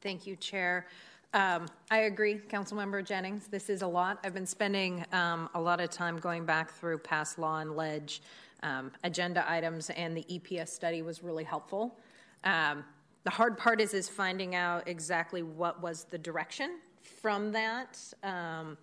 Thank 0.02 0.26
you, 0.26 0.36
Chair. 0.36 0.86
Um, 1.32 1.66
I 1.90 2.00
agree, 2.00 2.36
Councilmember 2.36 3.04
Jennings. 3.04 3.48
This 3.48 3.68
is 3.68 3.82
a 3.82 3.86
lot. 3.86 4.18
I've 4.24 4.34
been 4.34 4.46
spending 4.46 5.04
um, 5.12 5.48
a 5.54 5.60
lot 5.60 5.80
of 5.80 5.90
time 5.90 6.18
going 6.18 6.44
back 6.44 6.70
through 6.70 6.98
past 6.98 7.38
law 7.38 7.58
and 7.58 7.74
ledge 7.74 8.22
um, 8.62 8.92
agenda 9.02 9.44
items, 9.50 9.90
and 9.90 10.16
the 10.16 10.24
EPS 10.30 10.68
study 10.68 11.02
was 11.02 11.22
really 11.22 11.44
helpful. 11.44 11.98
Um, 12.44 12.84
the 13.24 13.30
hard 13.30 13.58
part 13.58 13.80
is 13.80 13.92
is 13.92 14.08
finding 14.08 14.54
out 14.54 14.86
exactly 14.86 15.42
what 15.42 15.82
was 15.82 16.04
the 16.04 16.18
direction 16.18 16.78
from 17.20 17.52
that. 17.52 17.98
Um, 18.22 18.78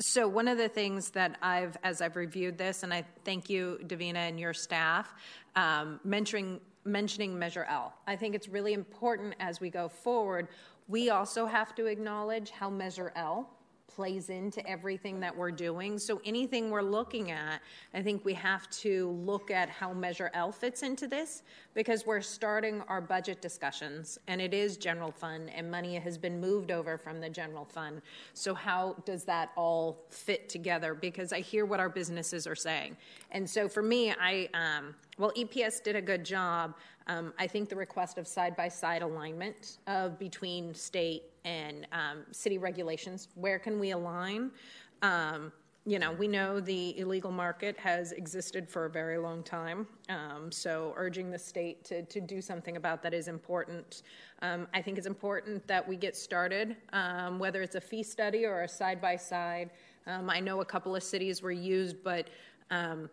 so 0.00 0.26
one 0.26 0.48
of 0.48 0.58
the 0.58 0.68
things 0.68 1.10
that 1.10 1.36
I've, 1.42 1.76
as 1.84 2.00
I've 2.00 2.16
reviewed 2.16 2.58
this, 2.58 2.82
and 2.82 2.92
I 2.92 3.04
thank 3.24 3.48
you, 3.48 3.78
Davina, 3.84 4.16
and 4.16 4.40
your 4.40 4.52
staff, 4.52 5.14
um, 5.56 6.00
mentioning 6.04 6.60
mentioning 6.84 7.38
Measure 7.38 7.64
L. 7.68 7.94
I 8.08 8.16
think 8.16 8.34
it's 8.34 8.48
really 8.48 8.72
important 8.72 9.36
as 9.38 9.60
we 9.60 9.70
go 9.70 9.88
forward. 9.88 10.48
We 10.88 11.10
also 11.10 11.46
have 11.46 11.74
to 11.76 11.86
acknowledge 11.86 12.50
how 12.50 12.70
Measure 12.70 13.12
L 13.14 13.48
plays 13.86 14.30
into 14.30 14.66
everything 14.68 15.20
that 15.20 15.36
we're 15.36 15.50
doing. 15.50 15.98
So 15.98 16.20
anything 16.24 16.70
we're 16.70 16.82
looking 16.82 17.30
at, 17.30 17.60
I 17.92 18.02
think 18.02 18.24
we 18.24 18.34
have 18.34 18.68
to 18.70 19.10
look 19.10 19.50
at 19.50 19.68
how 19.68 19.92
Measure 19.92 20.30
L 20.34 20.50
fits 20.50 20.82
into 20.82 21.06
this 21.06 21.42
because 21.74 22.06
we're 22.06 22.20
starting 22.20 22.80
our 22.88 23.00
budget 23.00 23.42
discussions 23.42 24.18
and 24.28 24.40
it 24.40 24.54
is 24.54 24.76
general 24.76 25.10
fund 25.10 25.50
and 25.54 25.70
money 25.70 25.96
has 25.96 26.16
been 26.16 26.40
moved 26.40 26.70
over 26.70 26.96
from 26.96 27.20
the 27.20 27.28
general 27.28 27.64
fund. 27.64 28.00
So 28.34 28.54
how 28.54 28.96
does 29.04 29.24
that 29.24 29.50
all 29.56 30.04
fit 30.10 30.48
together? 30.48 30.94
Because 30.94 31.32
I 31.32 31.40
hear 31.40 31.66
what 31.66 31.80
our 31.80 31.90
businesses 31.90 32.46
are 32.46 32.56
saying. 32.56 32.96
And 33.30 33.48
so 33.48 33.68
for 33.68 33.82
me, 33.82 34.12
I 34.12 34.48
um, 34.54 34.94
well, 35.18 35.32
EPS 35.36 35.82
did 35.82 35.94
a 35.94 36.02
good 36.02 36.24
job. 36.24 36.74
Um, 37.06 37.32
I 37.38 37.46
think 37.46 37.68
the 37.68 37.76
request 37.76 38.18
of 38.18 38.26
side 38.26 38.56
by 38.56 38.68
side 38.68 39.02
alignment 39.02 39.78
of 39.86 40.18
between 40.18 40.74
state 40.74 41.24
and 41.44 41.86
um, 41.92 42.24
city 42.30 42.58
regulations. 42.58 43.28
Where 43.34 43.58
can 43.58 43.78
we 43.80 43.90
align? 43.90 44.50
Um, 45.02 45.52
you 45.84 45.98
know, 45.98 46.12
we 46.12 46.28
know 46.28 46.60
the 46.60 46.96
illegal 46.96 47.32
market 47.32 47.76
has 47.76 48.12
existed 48.12 48.68
for 48.68 48.84
a 48.84 48.90
very 48.90 49.18
long 49.18 49.42
time. 49.42 49.88
Um, 50.08 50.52
so, 50.52 50.94
urging 50.96 51.32
the 51.32 51.38
state 51.38 51.84
to, 51.86 52.02
to 52.04 52.20
do 52.20 52.40
something 52.40 52.76
about 52.76 53.02
that 53.02 53.12
is 53.12 53.26
important. 53.26 54.02
Um, 54.42 54.68
I 54.72 54.80
think 54.80 54.96
it's 54.96 55.08
important 55.08 55.66
that 55.66 55.86
we 55.86 55.96
get 55.96 56.16
started, 56.16 56.76
um, 56.92 57.40
whether 57.40 57.62
it's 57.62 57.74
a 57.74 57.80
fee 57.80 58.04
study 58.04 58.46
or 58.46 58.62
a 58.62 58.68
side 58.68 59.00
by 59.00 59.16
side. 59.16 59.70
I 60.06 60.40
know 60.40 60.60
a 60.60 60.64
couple 60.64 60.96
of 60.96 61.02
cities 61.02 61.42
were 61.42 61.52
used, 61.52 62.02
but 62.02 62.28
um, 62.70 63.08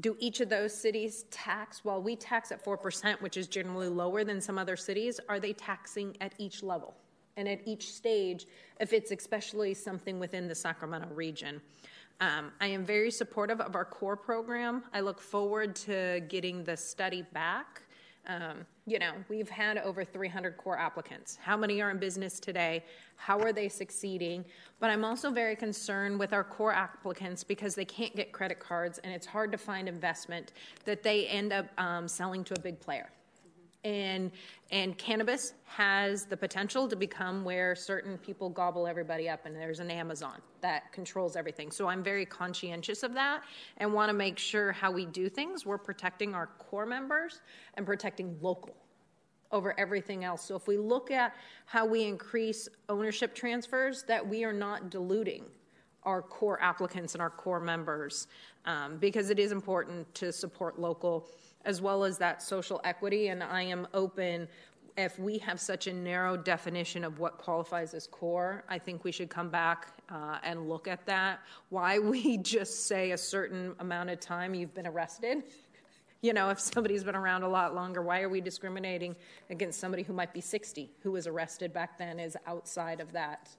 do 0.00 0.16
each 0.18 0.40
of 0.40 0.48
those 0.48 0.74
cities 0.74 1.24
tax 1.30 1.84
while 1.84 2.02
we 2.02 2.16
tax 2.16 2.50
at 2.50 2.64
4% 2.64 3.20
which 3.20 3.36
is 3.36 3.46
generally 3.46 3.88
lower 3.88 4.24
than 4.24 4.40
some 4.40 4.58
other 4.58 4.76
cities 4.76 5.20
are 5.28 5.38
they 5.38 5.52
taxing 5.52 6.16
at 6.20 6.32
each 6.38 6.62
level 6.62 6.94
and 7.36 7.48
at 7.48 7.60
each 7.66 7.92
stage 7.92 8.46
if 8.80 8.92
it's 8.92 9.10
especially 9.10 9.74
something 9.74 10.18
within 10.18 10.48
the 10.48 10.54
Sacramento 10.54 11.08
region. 11.14 11.60
Um, 12.20 12.52
I 12.60 12.68
am 12.68 12.84
very 12.84 13.10
supportive 13.10 13.60
of 13.60 13.74
our 13.74 13.84
core 13.84 14.16
program. 14.16 14.84
I 14.92 15.00
look 15.00 15.20
forward 15.20 15.74
to 15.76 16.22
getting 16.28 16.62
the 16.64 16.76
study 16.76 17.22
back. 17.32 17.82
Um, 18.26 18.66
you 18.86 18.98
know, 18.98 19.12
we've 19.28 19.48
had 19.48 19.78
over 19.78 20.04
300 20.04 20.56
core 20.56 20.78
applicants. 20.78 21.38
How 21.42 21.56
many 21.56 21.80
are 21.82 21.90
in 21.90 21.98
business 21.98 22.40
today? 22.40 22.84
How 23.16 23.38
are 23.40 23.52
they 23.52 23.68
succeeding? 23.68 24.44
But 24.80 24.90
I'm 24.90 25.04
also 25.04 25.30
very 25.30 25.56
concerned 25.56 26.18
with 26.18 26.32
our 26.32 26.44
core 26.44 26.72
applicants 26.72 27.44
because 27.44 27.74
they 27.74 27.84
can't 27.84 28.14
get 28.14 28.32
credit 28.32 28.58
cards 28.60 28.98
and 28.98 29.12
it's 29.12 29.26
hard 29.26 29.52
to 29.52 29.58
find 29.58 29.88
investment 29.88 30.52
that 30.84 31.02
they 31.02 31.26
end 31.26 31.52
up 31.52 31.66
um, 31.78 32.08
selling 32.08 32.44
to 32.44 32.54
a 32.54 32.60
big 32.60 32.80
player 32.80 33.10
and 33.84 34.30
and 34.70 34.96
cannabis 34.96 35.54
has 35.64 36.24
the 36.24 36.36
potential 36.36 36.88
to 36.88 36.96
become 36.96 37.44
where 37.44 37.74
certain 37.76 38.16
people 38.18 38.48
gobble 38.48 38.86
everybody 38.86 39.28
up 39.28 39.44
and 39.46 39.54
there's 39.54 39.80
an 39.80 39.90
amazon 39.90 40.40
that 40.62 40.90
controls 40.92 41.36
everything. 41.36 41.70
So 41.70 41.86
i'm 41.86 42.02
very 42.02 42.24
conscientious 42.24 43.02
of 43.02 43.14
that 43.14 43.42
and 43.76 43.92
want 43.92 44.08
to 44.08 44.14
make 44.14 44.38
sure 44.38 44.72
how 44.72 44.90
we 44.90 45.06
do 45.06 45.28
things 45.28 45.66
we're 45.66 45.78
protecting 45.78 46.34
our 46.34 46.46
core 46.58 46.86
members 46.86 47.42
and 47.74 47.84
protecting 47.84 48.36
local 48.40 48.74
over 49.52 49.78
everything 49.78 50.24
else. 50.24 50.44
So 50.44 50.56
if 50.56 50.66
we 50.66 50.76
look 50.76 51.12
at 51.12 51.36
how 51.66 51.86
we 51.86 52.02
increase 52.04 52.68
ownership 52.88 53.34
transfers 53.34 54.02
that 54.04 54.26
we 54.26 54.42
are 54.44 54.52
not 54.52 54.90
diluting 54.90 55.44
our 56.04 56.22
core 56.22 56.60
applicants 56.62 57.14
and 57.14 57.22
our 57.22 57.30
core 57.30 57.60
members 57.60 58.26
um, 58.66 58.96
because 58.98 59.30
it 59.30 59.38
is 59.38 59.52
important 59.52 60.12
to 60.14 60.32
support 60.32 60.78
local 60.78 61.26
as 61.64 61.80
well 61.80 62.04
as 62.04 62.18
that 62.18 62.42
social 62.42 62.80
equity. 62.84 63.28
And 63.28 63.42
I 63.42 63.62
am 63.62 63.86
open 63.94 64.48
if 64.96 65.18
we 65.18 65.38
have 65.38 65.60
such 65.60 65.86
a 65.86 65.92
narrow 65.92 66.36
definition 66.36 67.02
of 67.02 67.18
what 67.18 67.38
qualifies 67.38 67.94
as 67.94 68.06
core, 68.06 68.64
I 68.68 68.78
think 68.78 69.02
we 69.02 69.10
should 69.10 69.28
come 69.28 69.50
back 69.50 69.88
uh, 70.08 70.38
and 70.44 70.68
look 70.68 70.86
at 70.86 71.04
that. 71.06 71.40
Why 71.70 71.98
we 71.98 72.36
just 72.38 72.86
say 72.86 73.10
a 73.10 73.18
certain 73.18 73.74
amount 73.80 74.10
of 74.10 74.20
time 74.20 74.54
you've 74.54 74.74
been 74.74 74.86
arrested. 74.86 75.42
You 76.22 76.32
know, 76.32 76.48
if 76.48 76.60
somebody's 76.60 77.04
been 77.04 77.16
around 77.16 77.42
a 77.42 77.48
lot 77.48 77.74
longer, 77.74 78.02
why 78.02 78.22
are 78.22 78.28
we 78.28 78.40
discriminating 78.40 79.14
against 79.50 79.80
somebody 79.80 80.02
who 80.02 80.12
might 80.12 80.32
be 80.32 80.40
60, 80.40 80.90
who 81.02 81.12
was 81.12 81.26
arrested 81.26 81.72
back 81.72 81.98
then, 81.98 82.18
is 82.18 82.36
outside 82.46 83.00
of 83.00 83.12
that 83.12 83.50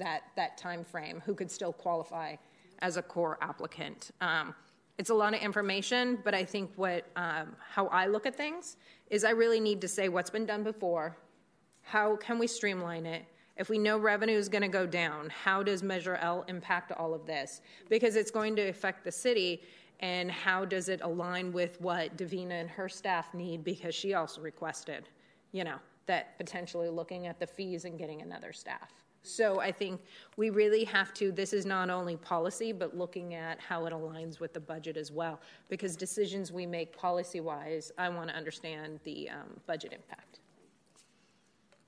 that 0.00 0.24
that 0.36 0.58
time 0.58 0.84
frame, 0.84 1.22
who 1.24 1.34
could 1.34 1.50
still 1.50 1.72
qualify 1.72 2.34
as 2.80 2.96
a 2.96 3.02
core 3.02 3.38
applicant? 3.40 4.10
Um, 4.20 4.54
it's 4.98 5.10
a 5.10 5.14
lot 5.14 5.32
of 5.34 5.40
information, 5.40 6.18
but 6.24 6.34
I 6.34 6.44
think 6.44 6.72
what 6.76 7.06
um, 7.16 7.56
how 7.74 7.86
I 7.86 8.06
look 8.06 8.26
at 8.26 8.34
things 8.34 8.76
is 9.08 9.24
I 9.24 9.30
really 9.30 9.60
need 9.60 9.80
to 9.80 9.88
say 9.88 10.08
what's 10.08 10.30
been 10.30 10.46
done 10.46 10.62
before, 10.62 11.16
how 11.82 12.16
can 12.16 12.38
we 12.38 12.46
streamline 12.46 13.06
it. 13.06 13.24
If 13.56 13.68
we 13.68 13.78
know 13.78 13.98
revenue 13.98 14.36
is 14.36 14.48
going 14.48 14.62
to 14.62 14.68
go 14.68 14.86
down, 14.86 15.28
how 15.28 15.62
does 15.62 15.82
Measure 15.82 16.16
L 16.16 16.44
impact 16.48 16.92
all 16.92 17.12
of 17.12 17.26
this? 17.26 17.60
Because 17.88 18.16
it's 18.16 18.30
going 18.30 18.56
to 18.56 18.68
affect 18.68 19.04
the 19.04 19.12
city, 19.12 19.62
and 20.00 20.30
how 20.30 20.64
does 20.64 20.88
it 20.88 21.00
align 21.02 21.52
with 21.52 21.78
what 21.80 22.16
Davina 22.16 22.52
and 22.52 22.70
her 22.70 22.88
staff 22.88 23.34
need? 23.34 23.62
Because 23.62 23.94
she 23.94 24.14
also 24.14 24.40
requested, 24.40 25.08
you 25.52 25.64
know, 25.64 25.76
that 26.06 26.38
potentially 26.38 26.88
looking 26.88 27.26
at 27.26 27.38
the 27.38 27.46
fees 27.46 27.84
and 27.84 27.98
getting 27.98 28.22
another 28.22 28.52
staff. 28.52 28.99
So 29.22 29.60
I 29.60 29.70
think 29.70 30.00
we 30.36 30.50
really 30.50 30.84
have 30.84 31.12
to, 31.14 31.30
this 31.30 31.52
is 31.52 31.66
not 31.66 31.90
only 31.90 32.16
policy, 32.16 32.72
but 32.72 32.96
looking 32.96 33.34
at 33.34 33.60
how 33.60 33.84
it 33.84 33.92
aligns 33.92 34.40
with 34.40 34.54
the 34.54 34.60
budget 34.60 34.96
as 34.96 35.12
well. 35.12 35.40
Because 35.68 35.94
decisions 35.94 36.50
we 36.52 36.66
make 36.66 36.96
policy 36.96 37.40
wise, 37.40 37.92
I 37.98 38.08
want 38.08 38.30
to 38.30 38.34
understand 38.34 39.00
the 39.04 39.28
um, 39.30 39.60
budget 39.66 39.92
impact. 39.92 40.39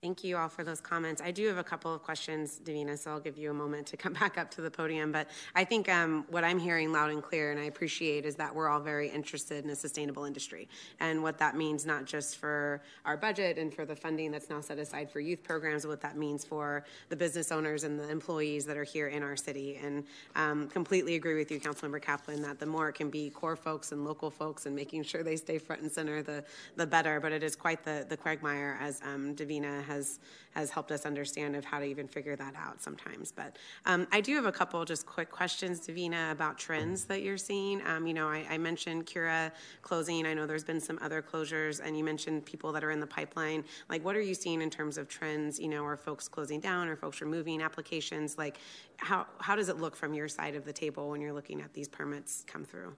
Thank 0.03 0.25
you 0.25 0.37
all 0.37 0.49
for 0.49 0.65
those 0.65 0.81
comments. 0.81 1.23
I 1.23 1.31
do 1.31 1.47
have 1.47 1.59
a 1.59 1.63
couple 1.63 1.95
of 1.95 2.03
questions, 2.03 2.61
Davina, 2.65 2.99
so 2.99 3.13
I'll 3.13 3.21
give 3.21 3.39
you 3.39 3.53
a 3.53 3.55
moment 3.55 3.87
to 3.87 3.97
come 3.97 4.13
back 4.21 4.37
up 4.37 4.51
to 4.51 4.61
the 4.61 4.69
podium. 4.69 5.13
But 5.13 5.29
I 5.55 5.63
think 5.63 5.89
um, 5.89 6.25
what 6.29 6.43
I'm 6.43 6.59
hearing 6.59 6.91
loud 6.91 7.11
and 7.11 7.23
clear, 7.23 7.53
and 7.53 7.61
I 7.61 7.67
appreciate, 7.67 8.27
is 8.27 8.35
that 8.35 8.53
we're 8.53 8.69
all 8.69 8.81
very 8.81 9.09
interested 9.09 9.65
in 9.65 9.71
a 9.71 9.77
sustainable 9.77 10.25
industry 10.25 10.69
and 10.99 11.23
what 11.23 11.39
that 11.39 11.57
means 11.57 11.87
not 11.87 12.05
just 12.05 12.39
for 12.39 12.83
our 13.05 13.17
budget 13.17 13.59
and 13.59 13.73
for 13.73 13.85
the 13.85 13.95
funding 13.95 14.33
that's 14.33 14.51
now 14.51 14.61
set 14.61 14.77
aside 14.81 15.09
for 15.09 15.21
youth 15.21 15.45
programs, 15.45 15.87
what 15.87 16.01
that 16.01 16.17
means 16.17 16.45
for 16.45 16.85
the 17.09 17.15
business 17.15 17.53
owners 17.53 17.85
and 17.85 17.97
the 17.97 18.09
employees 18.11 18.65
that 18.65 18.77
are 18.77 18.83
here 18.83 19.07
in 19.07 19.23
our 19.23 19.37
city. 19.37 19.79
And 19.81 20.03
um, 20.35 20.67
completely 20.67 21.15
agree 21.15 21.37
with 21.37 21.49
you, 21.49 21.61
Councilmember 21.61 22.03
Kaplan, 22.03 22.43
that 22.43 22.59
the 22.59 22.67
more 22.67 22.89
it 22.89 22.95
can 22.95 23.09
be 23.09 23.31
core 23.31 23.55
folks 23.55 23.93
and 23.93 24.05
local 24.05 24.33
folks 24.33 24.67
and 24.67 24.75
making 24.75 25.05
sure 25.05 25.23
they 25.23 25.37
stay 25.37 25.59
front 25.59 25.83
and 25.83 25.93
center, 25.93 26.25
the 26.25 26.43
the 26.75 26.89
better. 26.89 27.21
But 27.21 27.31
it 27.31 27.45
is 27.45 27.55
quite 27.55 27.85
the 27.85 28.05
the 28.09 28.17
quagmire, 28.17 28.77
as 28.81 29.01
um, 29.05 29.37
Davina 29.37 29.92
has 29.93 30.19
has 30.53 30.71
helped 30.71 30.93
us 30.93 31.07
understand 31.07 31.57
of 31.57 31.65
how 31.65 31.79
to 31.79 31.85
even 31.87 32.07
figure 32.07 32.37
that 32.37 32.55
out 32.55 32.83
sometimes. 32.83 33.33
But 33.33 33.57
um, 33.87 34.07
I 34.13 34.21
do 34.21 34.35
have 34.35 34.45
a 34.45 34.53
couple 34.53 34.85
just 34.85 35.07
quick 35.07 35.31
questions, 35.31 35.81
Davina, 35.81 36.31
about 36.31 36.59
trends 36.59 37.05
that 37.05 37.23
you're 37.23 37.39
seeing. 37.39 37.81
Um, 37.87 38.07
you 38.07 38.13
know, 38.13 38.29
I, 38.29 38.45
I, 38.51 38.59
mentioned 38.59 39.07
Cura 39.07 39.51
closing. 39.81 40.27
I 40.27 40.35
know 40.35 40.47
there's 40.47 40.63
been 40.63 40.81
some 40.81 40.99
other 41.01 41.23
closures, 41.23 41.81
and 41.83 41.97
you 41.97 42.05
mentioned 42.05 42.45
people 42.45 42.71
that 42.73 42.85
are 42.85 42.91
in 42.91 43.01
the 43.01 43.07
pipeline. 43.07 43.65
Like, 43.89 44.05
what 44.05 44.15
are 44.15 44.21
you 44.21 44.35
seeing 44.35 44.61
in 44.61 44.69
terms 44.69 44.99
of 44.99 45.09
trends? 45.09 45.59
You 45.59 45.69
know, 45.69 45.85
are 45.85 45.97
folks 45.97 46.29
closing 46.29 46.61
down, 46.61 46.87
or 46.89 46.97
folks 46.97 47.23
removing 47.23 47.63
applications? 47.63 48.37
Like, 48.37 48.59
how 48.99 49.27
how 49.39 49.57
does 49.57 49.71
it 49.71 49.79
look 49.79 49.97
from 49.97 50.13
your 50.13 50.29
side 50.29 50.55
of 50.55 50.67
the 50.67 50.73
table 50.73 51.09
when 51.09 51.23
you're 51.23 51.33
looking 51.33 51.63
at 51.63 51.73
these 51.73 51.89
permits 51.89 52.45
come 52.47 52.65
through? 52.65 52.95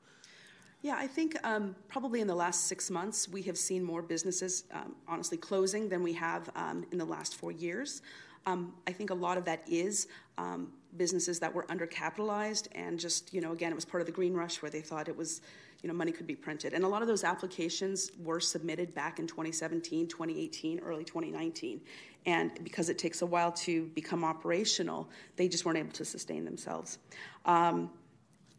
Yeah, 0.85 0.97
I 0.99 1.07
think 1.07 1.39
um, 1.45 1.75
probably 1.89 2.21
in 2.21 2.27
the 2.27 2.35
last 2.35 2.67
six 2.67 2.91
months, 2.91 3.27
we 3.27 3.41
have 3.45 3.57
seen 3.57 3.83
more 3.83 4.03
businesses, 4.03 4.65
um, 4.71 4.95
honestly, 5.09 5.39
closing 5.39 5.89
than 5.89 6.03
we 6.03 6.13
have 6.13 6.51
um, 6.55 6.85
in 6.93 6.99
the 6.99 7.07
last 7.07 7.37
four 7.37 7.53
years. 7.53 8.03
Um, 8.45 8.75
I 8.87 8.93
think 8.93 9.09
a 9.09 9.15
lot 9.15 9.39
of 9.39 9.47
that 9.47 9.63
is 9.67 10.09
um, 10.37 10.71
businesses 10.99 11.41
that 11.41 11.55
were 11.55 11.63
undercapitalized 11.69 12.69
and 12.73 13.01
just, 13.01 13.33
you 13.33 13.41
know, 13.41 13.53
again, 13.53 13.73
it 13.73 13.75
was 13.75 13.87
part 13.87 14.03
of 14.03 14.07
the 14.07 14.13
green 14.13 14.35
rush 14.35 14.61
where 14.61 14.71
they 14.71 14.83
thought 14.83 15.09
it 15.09 15.17
was, 15.17 15.41
you 15.83 15.89
know, 15.89 15.95
money 15.95 16.13
could 16.13 16.27
be 16.27 16.37
printed. 16.37 16.75
And 16.75 16.85
a 16.85 16.89
lot 16.89 17.01
of 17.01 17.09
those 17.09 17.25
applications 17.25 18.11
were 18.23 18.39
submitted 18.39 18.95
back 18.95 19.19
in 19.19 19.27
2017, 19.27 20.07
2018, 20.07 20.81
early 20.81 21.05
2019. 21.05 21.81
And 22.27 22.63
because 22.63 22.91
it 22.91 22.99
takes 22.99 23.23
a 23.23 23.27
while 23.27 23.53
to 23.53 23.87
become 23.95 24.23
operational, 24.23 25.09
they 25.37 25.49
just 25.49 25.65
weren't 25.65 25.79
able 25.79 25.93
to 25.93 26.05
sustain 26.05 26.45
themselves. 26.45 26.99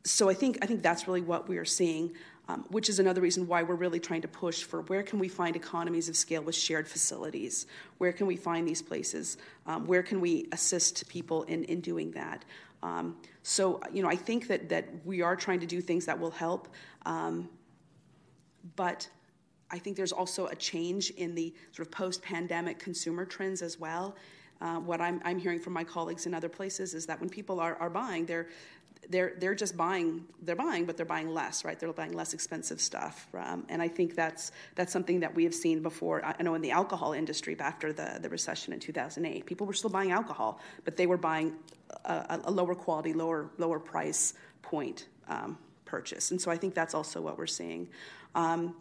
So 0.06 0.30
I 0.30 0.34
think 0.34 0.60
I 0.62 0.66
think 0.66 0.82
that's 0.82 1.08
really 1.08 1.22
what 1.22 1.49
we 1.49 1.58
are 1.58 1.66
seeing. 1.66 2.14
um, 2.47 2.66
which 2.70 2.89
is 2.89 2.99
another 2.99 3.22
reason 3.22 3.47
why 3.47 3.64
we're 3.64 3.76
really 3.76 3.99
trying 3.99 4.22
to 4.22 4.28
push 4.28 4.64
for 4.64 4.82
where 4.84 5.01
can 5.03 5.18
we 5.20 5.28
find 5.28 5.56
economies 5.56 6.10
of 6.10 6.16
scale 6.16 6.43
with 6.43 6.56
shared 6.56 6.88
facilities? 6.88 7.66
Where 7.97 8.14
can 8.14 8.28
we 8.28 8.36
find 8.36 8.68
these 8.68 8.82
places? 8.82 9.38
Um, 9.66 9.88
where 9.88 10.03
can 10.03 10.22
we 10.22 10.47
assist 10.51 11.08
people 11.10 11.43
in, 11.43 11.64
in 11.66 11.82
doing 11.82 12.12
that? 12.12 12.45
Um, 12.84 13.18
so, 13.41 13.82
you 13.91 14.03
know, 14.03 14.10
I 14.10 14.16
think 14.16 14.47
that, 14.47 14.70
that 14.70 14.88
we 15.06 15.22
are 15.22 15.36
trying 15.36 15.60
to 15.62 15.66
do 15.66 15.82
things 15.82 16.06
that 16.06 16.20
will 16.20 16.32
help, 16.32 16.68
um, 17.06 17.49
but 18.76 19.08
I 19.72 19.80
think 19.80 19.97
there's 19.97 20.12
also 20.12 20.45
a 20.47 20.56
change 20.56 21.10
in 21.12 21.34
the 21.34 21.53
sort 21.72 21.88
of 21.88 21.91
post 21.91 22.22
pandemic 22.22 22.78
consumer 22.78 23.26
trends 23.26 23.64
as 23.64 23.80
well. 23.80 24.16
Uh, 24.62 24.76
what 24.76 25.01
I'm, 25.01 25.20
I'm 25.26 25.39
hearing 25.39 25.60
from 25.60 25.74
my 25.74 25.84
colleagues 25.84 26.28
in 26.28 26.34
other 26.34 26.47
places 26.47 26.93
is 26.93 27.08
that 27.08 27.20
when 27.20 27.30
people 27.30 27.60
are, 27.60 27.76
are 27.78 27.89
buying, 27.89 28.26
they're 28.26 28.47
they're 29.10 29.34
they're 29.39 29.56
just 29.56 29.76
buying 29.78 30.26
they're 30.41 30.56
buying 30.56 30.86
but 30.86 30.97
they're 30.97 31.06
buying 31.06 31.30
less 31.30 31.64
right? 31.66 31.80
They're 31.80 31.93
buying 31.93 32.14
less 32.14 32.34
expensive 32.34 32.80
stuff 32.82 33.28
um, 33.38 33.66
and 33.70 33.82
i 33.82 33.88
think 33.88 34.16
that's 34.16 34.51
that's 34.76 34.91
something 34.91 35.20
that 35.20 35.34
we 35.34 35.43
have 35.43 35.53
seen 35.53 35.82
before 35.82 36.24
i 36.26 36.41
know 36.41 36.56
in 36.56 36.62
the 36.62 36.72
alcohol 36.72 37.14
industry 37.14 37.56
after 37.60 37.93
the, 37.93 38.20
the 38.22 38.30
recession 38.30 38.74
in 38.74 38.80
2008 38.80 39.45
people 39.45 39.68
were 39.68 39.74
still 39.74 39.89
buying 39.89 40.12
alcohol 40.12 40.60
but 40.84 40.97
they 40.97 41.08
were 41.08 41.18
buying 41.18 41.53
a, 42.06 42.39
a 42.45 42.51
lower 42.51 42.76
quality 42.76 43.14
lower 43.14 43.49
lower 43.58 43.80
price 43.80 44.34
point 44.62 45.08
um, 45.28 45.58
purchase 45.86 46.32
and 46.32 46.41
so 46.41 46.51
i 46.51 46.58
think 46.58 46.74
that's 46.74 46.93
also 46.93 47.22
what 47.22 47.38
we're 47.38 47.47
seeing. 47.47 47.88
Um, 48.34 48.76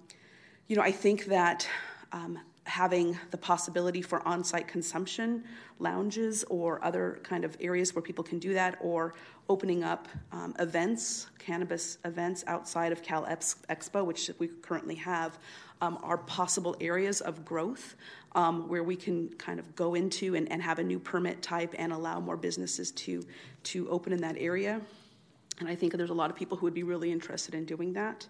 you 0.68 0.76
know 0.76 0.82
i 0.82 0.92
think 0.92 1.26
that 1.26 1.68
um, 2.12 2.38
having 2.66 3.18
the 3.30 3.36
possibility 3.36 4.00
for 4.00 4.26
on-site 4.26 4.66
consumption 4.66 5.44
lounges 5.78 6.44
or 6.44 6.82
other 6.84 7.20
kind 7.22 7.44
of 7.44 7.56
areas 7.60 7.94
where 7.94 8.02
people 8.02 8.24
can 8.24 8.38
do 8.38 8.54
that 8.54 8.78
or 8.80 9.14
opening 9.48 9.84
up 9.84 10.08
um, 10.32 10.54
events 10.58 11.26
cannabis 11.38 11.98
events 12.04 12.44
outside 12.46 12.92
of 12.92 13.02
cal 13.02 13.24
expo 13.24 14.04
which 14.04 14.30
we 14.38 14.48
currently 14.48 14.94
have 14.94 15.38
um, 15.80 15.98
are 16.02 16.18
possible 16.18 16.76
areas 16.80 17.20
of 17.20 17.44
growth 17.44 17.96
um, 18.34 18.68
where 18.68 18.82
we 18.82 18.96
can 18.96 19.28
kind 19.30 19.60
of 19.60 19.76
go 19.76 19.94
into 19.94 20.34
and, 20.34 20.50
and 20.50 20.62
have 20.62 20.78
a 20.78 20.84
new 20.84 20.98
permit 20.98 21.42
type 21.42 21.74
and 21.78 21.92
allow 21.92 22.18
more 22.20 22.36
businesses 22.36 22.90
to 22.92 23.22
to 23.62 23.88
open 23.90 24.12
in 24.12 24.20
that 24.20 24.36
area 24.38 24.80
and 25.60 25.68
i 25.68 25.74
think 25.74 25.92
there's 25.94 26.10
a 26.10 26.14
lot 26.14 26.30
of 26.30 26.36
people 26.36 26.56
who 26.56 26.64
would 26.64 26.74
be 26.74 26.82
really 26.82 27.12
interested 27.12 27.54
in 27.54 27.64
doing 27.64 27.92
that 27.92 28.26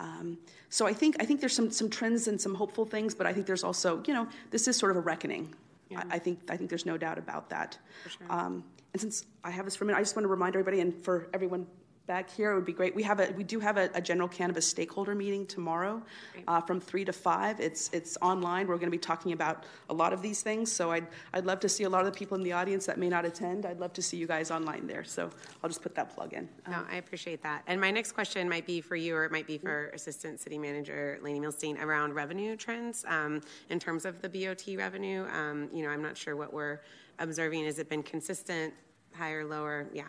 um, 0.00 0.38
so 0.70 0.86
I 0.86 0.92
think 0.92 1.16
I 1.20 1.24
think 1.24 1.40
there's 1.40 1.52
some 1.52 1.70
some 1.70 1.88
trends 1.88 2.28
and 2.28 2.40
some 2.40 2.54
hopeful 2.54 2.84
things, 2.84 3.14
but 3.14 3.26
I 3.26 3.32
think 3.32 3.46
there's 3.46 3.64
also 3.64 4.02
you 4.06 4.14
know 4.14 4.26
this 4.50 4.66
is 4.66 4.76
sort 4.76 4.90
of 4.90 4.96
a 4.96 5.00
reckoning. 5.00 5.54
Yeah. 5.88 6.02
I, 6.10 6.16
I, 6.16 6.18
think 6.18 6.40
I 6.48 6.56
think 6.56 6.70
there's 6.70 6.86
no 6.86 6.96
doubt 6.96 7.18
about 7.18 7.50
that. 7.50 7.78
Sure. 8.08 8.26
Um, 8.30 8.64
and 8.94 9.00
since 9.00 9.26
I 9.42 9.50
have 9.50 9.64
this 9.64 9.74
for 9.74 9.84
a 9.84 9.86
minute, 9.88 9.98
I 9.98 10.02
just 10.02 10.14
want 10.14 10.24
to 10.24 10.28
remind 10.28 10.54
everybody 10.54 10.80
and 10.80 10.94
for 11.04 11.28
everyone 11.34 11.66
back 12.06 12.30
here, 12.30 12.52
it 12.52 12.54
would 12.54 12.64
be 12.64 12.72
great. 12.72 12.94
We 12.94 13.02
have 13.02 13.18
a 13.18 13.32
we 13.36 13.44
do 13.44 13.58
have 13.60 13.76
a, 13.76 13.90
a 13.94 14.00
general 14.00 14.28
cannabis 14.28 14.68
stakeholder 14.68 15.14
meeting 15.14 15.46
tomorrow, 15.46 16.02
uh, 16.46 16.60
from 16.60 16.80
three 16.80 17.04
to 17.04 17.12
five. 17.12 17.60
It's 17.60 17.90
it's 17.92 18.16
online. 18.20 18.66
We're 18.66 18.76
going 18.76 18.86
to 18.86 18.96
be 18.96 18.98
talking 18.98 19.32
about 19.32 19.64
a 19.90 19.94
lot 19.94 20.12
of 20.12 20.22
these 20.22 20.42
things. 20.42 20.70
So 20.70 20.90
I'd 20.92 21.06
I'd 21.32 21.44
love 21.44 21.60
to 21.60 21.68
see 21.68 21.84
a 21.84 21.88
lot 21.88 22.06
of 22.06 22.12
the 22.12 22.16
people 22.16 22.36
in 22.36 22.42
the 22.42 22.52
audience 22.52 22.86
that 22.86 22.98
may 22.98 23.08
not 23.08 23.24
attend. 23.24 23.66
I'd 23.66 23.80
love 23.80 23.92
to 23.94 24.02
see 24.02 24.16
you 24.16 24.26
guys 24.26 24.50
online 24.50 24.86
there. 24.86 25.04
So 25.04 25.30
I'll 25.62 25.70
just 25.70 25.82
put 25.82 25.94
that 25.94 26.14
plug 26.14 26.34
in. 26.34 26.48
No, 26.68 26.84
I 26.90 26.96
appreciate 26.96 27.42
that. 27.42 27.62
And 27.66 27.80
my 27.80 27.90
next 27.90 28.12
question 28.12 28.48
might 28.48 28.66
be 28.66 28.80
for 28.80 28.96
you, 28.96 29.16
or 29.16 29.24
it 29.24 29.32
might 29.32 29.46
be 29.46 29.58
for 29.58 29.88
Assistant 29.94 30.40
City 30.40 30.58
Manager 30.58 31.18
Leyne 31.22 31.42
Milstein 31.42 31.80
around 31.82 32.14
revenue 32.14 32.56
trends 32.56 33.04
um, 33.08 33.40
in 33.70 33.78
terms 33.78 34.04
of 34.04 34.20
the 34.20 34.28
BOT 34.28 34.76
revenue. 34.76 35.26
Um, 35.32 35.68
you 35.72 35.82
know, 35.82 35.88
I'm 35.88 36.02
not 36.02 36.16
sure 36.16 36.36
what 36.36 36.52
we're 36.52 36.80
observing. 37.18 37.64
Has 37.64 37.78
it 37.78 37.88
been 37.88 38.02
consistent, 38.02 38.74
higher, 39.12 39.44
lower? 39.44 39.86
Yeah. 39.92 40.04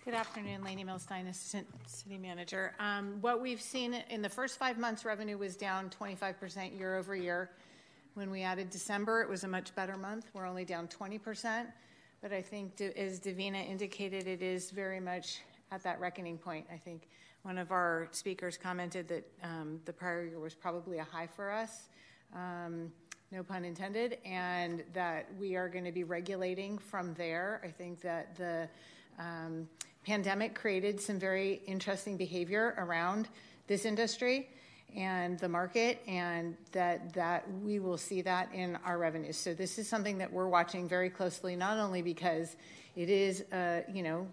Good 0.05 0.15
afternoon, 0.15 0.63
Leyne 0.63 0.87
Milstein, 0.87 1.29
Assistant 1.29 1.67
City 1.87 2.17
Manager. 2.17 2.75
Um, 2.79 3.19
what 3.21 3.43
we've 3.43 3.61
seen 3.61 3.95
in 4.09 4.23
the 4.23 4.29
first 4.29 4.57
five 4.57 4.79
months, 4.79 5.05
revenue 5.05 5.37
was 5.37 5.57
down 5.57 5.91
25% 5.91 6.79
year 6.79 6.97
over 6.97 7.17
year. 7.17 7.51
When 8.15 8.31
we 8.31 8.43
added 8.43 8.71
December, 8.71 9.21
it 9.21 9.29
was 9.29 9.43
a 9.43 9.49
much 9.49 9.75
better 9.75 9.97
month. 9.97 10.31
We're 10.33 10.47
only 10.47 10.65
down 10.65 10.87
20%. 10.87 11.67
But 12.23 12.33
I 12.33 12.41
think, 12.41 12.81
as 12.81 13.19
Davina 13.19 13.69
indicated, 13.69 14.29
it 14.29 14.43
is 14.43 14.71
very 14.71 15.01
much 15.01 15.41
at 15.73 15.83
that 15.83 15.99
reckoning 15.99 16.39
point. 16.39 16.67
I 16.73 16.77
think 16.77 17.09
one 17.47 17.59
of 17.59 17.71
our 17.71 18.09
speakers 18.11 18.59
commented 18.59 19.07
that 19.07 19.25
um, 19.45 19.79
the 19.85 19.93
prior 19.93 20.25
year 20.25 20.41
was 20.41 20.53
probably 20.53 20.99
a 20.99 21.05
high 21.05 21.29
for 21.29 21.53
us, 21.53 21.85
um, 22.35 22.91
no 23.31 23.45
pun 23.45 23.65
intended, 23.65 24.19
and 24.25 24.83
that 24.93 25.29
we 25.39 25.55
are 25.55 25.69
going 25.69 25.85
to 25.85 25.93
be 25.93 26.03
regulating 26.03 26.77
from 26.77 27.15
there. 27.15 27.61
I 27.63 27.69
think 27.69 28.01
that 28.01 28.35
the 28.35 28.69
um, 29.21 29.69
pandemic 30.05 30.57
created 30.57 31.01
some 31.01 31.21
very 31.21 31.63
interesting 31.69 32.17
behavior 32.17 32.75
around 32.79 33.29
this 33.69 33.85
industry 33.85 34.49
and 34.97 35.39
the 35.39 35.49
market 35.49 36.03
and 36.09 36.57
that 36.73 37.13
that 37.13 37.45
we 37.63 37.79
will 37.79 37.99
see 37.99 38.23
that 38.23 38.53
in 38.55 38.79
our 38.85 38.99
revenues 38.99 39.37
so 39.37 39.53
this 39.53 39.79
is 39.79 39.89
something 39.89 40.17
that 40.17 40.33
we're 40.33 40.47
watching 40.49 40.89
very 40.89 41.11
closely 41.11 41.57
not 41.57 41.77
only 41.77 42.03
because 42.03 42.57
it 42.95 43.11
is 43.11 43.43
uh, 43.53 43.81
you 43.93 44.05
know 44.05 44.29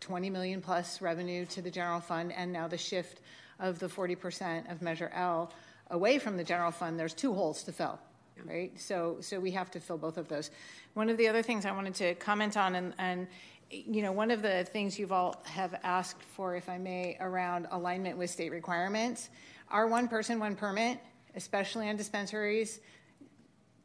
20 0.00 0.30
million 0.30 0.60
plus 0.60 1.00
revenue 1.00 1.44
to 1.46 1.62
the 1.62 1.70
general 1.70 2.00
fund 2.00 2.32
and 2.32 2.52
now 2.52 2.68
the 2.68 2.78
shift 2.78 3.20
of 3.58 3.78
the 3.78 3.86
40% 3.86 4.70
of 4.70 4.82
measure 4.82 5.10
l 5.14 5.52
away 5.90 6.18
from 6.18 6.36
the 6.36 6.44
general 6.44 6.70
fund 6.70 6.98
there's 6.98 7.14
two 7.14 7.32
holes 7.32 7.62
to 7.62 7.72
fill 7.72 7.98
right 8.44 8.78
so 8.80 9.16
so 9.20 9.40
we 9.40 9.50
have 9.50 9.70
to 9.70 9.80
fill 9.80 9.98
both 9.98 10.16
of 10.16 10.28
those 10.28 10.50
one 10.94 11.08
of 11.08 11.16
the 11.16 11.26
other 11.26 11.42
things 11.42 11.64
i 11.64 11.72
wanted 11.72 11.94
to 11.94 12.14
comment 12.16 12.56
on 12.56 12.74
and, 12.74 12.94
and 12.98 13.26
you 13.70 14.02
know, 14.02 14.12
one 14.12 14.30
of 14.30 14.42
the 14.42 14.64
things 14.64 14.98
you've 14.98 15.12
all 15.12 15.42
have 15.44 15.78
asked 15.82 16.22
for, 16.22 16.56
if 16.56 16.68
I 16.68 16.78
may, 16.78 17.16
around 17.20 17.66
alignment 17.70 18.16
with 18.16 18.30
state 18.30 18.50
requirements, 18.50 19.28
our 19.70 19.86
one 19.86 20.08
person, 20.08 20.38
one 20.38 20.56
permit, 20.56 20.98
especially 21.34 21.88
on 21.88 21.96
dispensaries, 21.96 22.80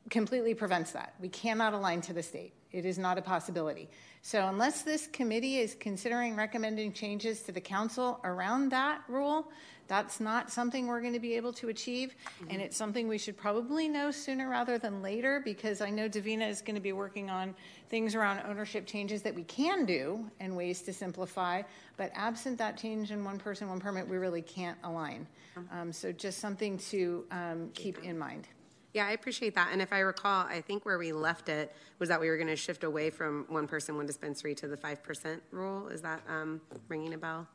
completely 0.10 0.54
prevents 0.54 0.92
that. 0.92 1.14
We 1.20 1.30
cannot 1.30 1.74
align 1.74 2.02
to 2.02 2.14
the 2.14 2.24
state. 2.24 2.54
It 2.74 2.86
is 2.86 2.98
not 2.98 3.20
a 3.20 3.22
possibility. 3.22 3.88
So, 4.24 4.48
unless 4.48 4.82
this 4.82 5.08
committee 5.08 5.60
is 5.60 5.76
considering 5.80 6.36
recommending 6.36 6.92
changes 6.92 7.42
to 7.44 7.52
the 7.52 7.62
council 7.62 8.20
around 8.24 8.70
that 8.70 9.04
rule, 9.08 9.52
that's 9.88 10.20
not 10.20 10.50
something 10.50 10.88
we're 10.88 11.02
going 11.02 11.14
to 11.14 11.20
be 11.20 11.36
able 11.36 11.54
to 11.54 11.70
achieve. 11.70 12.16
Mm-hmm. 12.40 12.52
And 12.52 12.62
it's 12.62 12.76
something 12.76 13.08
we 13.08 13.18
should 13.18 13.38
probably 13.38 13.88
know 13.88 14.10
sooner 14.10 14.50
rather 14.50 14.78
than 14.78 15.02
later 15.04 15.42
because 15.44 15.82
I 15.82 15.90
know 15.90 16.10
Davina 16.10 16.50
is 16.50 16.62
going 16.62 16.76
to 16.76 16.82
be 16.82 16.94
working 16.94 17.30
on 17.30 17.54
things 17.90 18.16
around 18.16 18.42
ownership 18.48 18.88
changes 18.88 19.22
that 19.22 19.36
we 19.36 19.44
can 19.44 19.86
do 19.86 20.26
and 20.40 20.56
ways 20.56 20.82
to 20.84 20.94
simplify. 20.94 21.62
But 21.98 22.12
absent 22.16 22.58
that 22.58 22.78
change 22.78 23.12
in 23.12 23.24
one 23.24 23.38
person, 23.38 23.70
one 23.70 23.80
permit, 23.80 24.08
we 24.08 24.18
really 24.18 24.42
can't 24.42 24.78
align. 24.84 25.28
Mm-hmm. 25.58 25.78
Um, 25.78 25.92
so, 25.92 26.12
just 26.12 26.40
something 26.40 26.78
to 26.90 27.26
um, 27.30 27.70
keep 27.76 28.00
in 28.04 28.18
mind. 28.18 28.48
Yeah, 28.94 29.08
I 29.08 29.12
appreciate 29.12 29.56
that. 29.56 29.70
And 29.72 29.82
if 29.82 29.92
I 29.92 30.00
recall, 30.00 30.46
I 30.46 30.62
think 30.62 30.86
where 30.86 31.00
we 31.00 31.12
left 31.12 31.50
it 31.50 31.76
was 31.98 32.10
that 32.10 32.22
we 32.22 32.30
were 32.30 32.38
going 32.38 32.48
to 32.48 32.56
shift 32.56 32.84
away 32.84 33.10
from 33.10 33.46
one 33.50 33.68
person, 33.68 33.96
one 33.96 34.06
dispensary 34.06 34.54
to 34.56 34.68
the 34.68 34.78
5% 34.78 35.40
rule. 35.52 35.88
Is 35.88 36.02
that 36.02 36.22
um, 36.30 36.62
ringing 36.88 37.14
a 37.14 37.18
bell? 37.18 37.48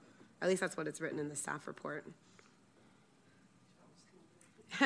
At 0.43 0.49
least 0.49 0.61
that's 0.61 0.77
what 0.77 0.89
it's 0.89 1.01
written 1.01 1.19
in 1.19 1.29
the 1.29 1.37
staff 1.37 1.69
report. 1.69 2.05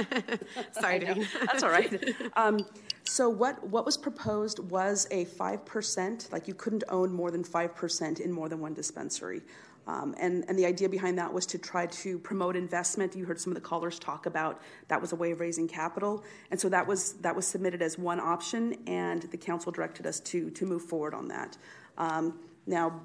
Sorry, 0.73 0.99
That's 0.99 1.63
all 1.63 1.71
right. 1.71 2.15
Um, 2.37 2.67
so 3.05 3.29
what, 3.29 3.67
what 3.67 3.85
was 3.85 3.97
proposed 3.97 4.59
was 4.71 5.07
a 5.11 5.25
5%, 5.25 6.33
like 6.33 6.47
you 6.47 6.55
couldn't 6.55 6.85
own 6.89 7.13
more 7.13 7.31
than 7.31 7.43
5% 7.43 8.21
in 8.21 8.31
more 8.31 8.49
than 8.49 8.61
one 8.61 8.75
dispensary. 8.75 9.43
Um, 9.87 10.14
and, 10.18 10.45
and 10.49 10.59
the 10.59 10.66
idea 10.66 10.89
behind 10.89 11.18
that 11.18 11.33
was 11.33 11.45
to 11.47 11.59
try 11.59 11.87
to 11.87 12.18
promote 12.18 12.57
investment. 12.57 13.16
You 13.16 13.24
heard 13.24 13.41
some 13.41 13.51
of 13.51 13.55
the 13.55 13.61
callers 13.61 13.99
talk 13.99 14.26
about 14.26 14.62
that 14.89 15.01
was 15.01 15.12
a 15.12 15.16
way 15.16 15.33
of 15.33 15.41
raising 15.41 15.66
capital. 15.66 16.24
And 16.51 16.61
so 16.61 16.68
that 16.68 16.87
was, 16.87 17.14
that 17.14 17.35
was 17.35 17.47
submitted 17.47 17.83
as 17.83 17.99
one 17.99 18.20
option, 18.20 18.76
and 18.87 19.22
the 19.22 19.37
council 19.37 19.72
directed 19.72 20.07
us 20.07 20.20
to, 20.20 20.51
to 20.51 20.66
move 20.66 20.83
forward 20.83 21.14
on 21.14 21.28
that. 21.28 21.59
Um, 21.99 22.39
now, 22.66 23.01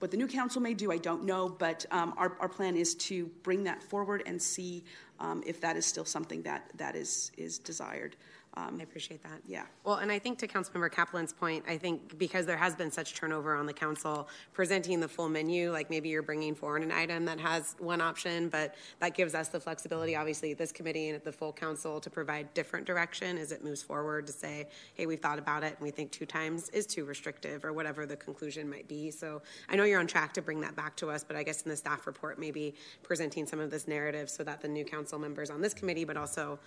what 0.00 0.10
the 0.10 0.16
new 0.16 0.26
council 0.26 0.62
may 0.62 0.72
do, 0.72 0.90
I 0.90 0.96
don't 0.96 1.24
know, 1.24 1.48
but 1.48 1.84
um, 1.90 2.14
our, 2.16 2.36
our 2.40 2.48
plan 2.48 2.74
is 2.74 2.94
to 2.96 3.26
bring 3.42 3.64
that 3.64 3.82
forward 3.82 4.22
and 4.24 4.40
see 4.40 4.84
um, 5.18 5.42
if 5.46 5.60
that 5.60 5.76
is 5.76 5.84
still 5.84 6.06
something 6.06 6.42
that, 6.42 6.70
that 6.76 6.96
is, 6.96 7.32
is 7.36 7.58
desired. 7.58 8.16
Um, 8.54 8.78
I 8.80 8.82
appreciate 8.82 9.22
that. 9.22 9.40
Yeah. 9.46 9.62
Well, 9.84 9.96
and 9.96 10.10
I 10.10 10.18
think 10.18 10.38
to 10.38 10.48
Councilmember 10.48 10.90
Kaplan's 10.90 11.32
point, 11.32 11.64
I 11.68 11.78
think 11.78 12.18
because 12.18 12.46
there 12.46 12.56
has 12.56 12.74
been 12.74 12.90
such 12.90 13.14
turnover 13.14 13.54
on 13.54 13.64
the 13.64 13.72
council, 13.72 14.28
presenting 14.52 14.98
the 14.98 15.06
full 15.06 15.28
menu, 15.28 15.70
like 15.70 15.88
maybe 15.88 16.08
you're 16.08 16.22
bringing 16.22 16.56
forward 16.56 16.82
an 16.82 16.90
item 16.90 17.24
that 17.26 17.38
has 17.38 17.76
one 17.78 18.00
option, 18.00 18.48
but 18.48 18.74
that 18.98 19.14
gives 19.14 19.36
us 19.36 19.48
the 19.48 19.60
flexibility, 19.60 20.16
obviously, 20.16 20.52
this 20.52 20.72
committee 20.72 21.10
and 21.10 21.22
the 21.22 21.30
full 21.30 21.52
council 21.52 22.00
to 22.00 22.10
provide 22.10 22.52
different 22.52 22.86
direction 22.86 23.38
as 23.38 23.52
it 23.52 23.62
moves 23.62 23.82
forward 23.82 24.26
to 24.26 24.32
say, 24.32 24.66
hey, 24.94 25.06
we've 25.06 25.20
thought 25.20 25.38
about 25.38 25.62
it 25.62 25.74
and 25.76 25.80
we 25.80 25.92
think 25.92 26.10
two 26.10 26.26
times 26.26 26.70
is 26.70 26.86
too 26.86 27.04
restrictive 27.04 27.64
or 27.64 27.72
whatever 27.72 28.04
the 28.04 28.16
conclusion 28.16 28.68
might 28.68 28.88
be. 28.88 29.12
So 29.12 29.42
I 29.68 29.76
know 29.76 29.84
you're 29.84 30.00
on 30.00 30.08
track 30.08 30.34
to 30.34 30.42
bring 30.42 30.60
that 30.62 30.74
back 30.74 30.96
to 30.96 31.10
us, 31.10 31.22
but 31.22 31.36
I 31.36 31.44
guess 31.44 31.62
in 31.62 31.70
the 31.70 31.76
staff 31.76 32.04
report, 32.04 32.38
maybe 32.38 32.74
presenting 33.04 33.46
some 33.46 33.60
of 33.60 33.70
this 33.70 33.86
narrative 33.86 34.28
so 34.28 34.42
that 34.42 34.60
the 34.60 34.68
new 34.68 34.84
council 34.84 35.20
members 35.20 35.50
on 35.50 35.60
this 35.60 35.72
committee, 35.72 36.04
but 36.04 36.16
also 36.16 36.58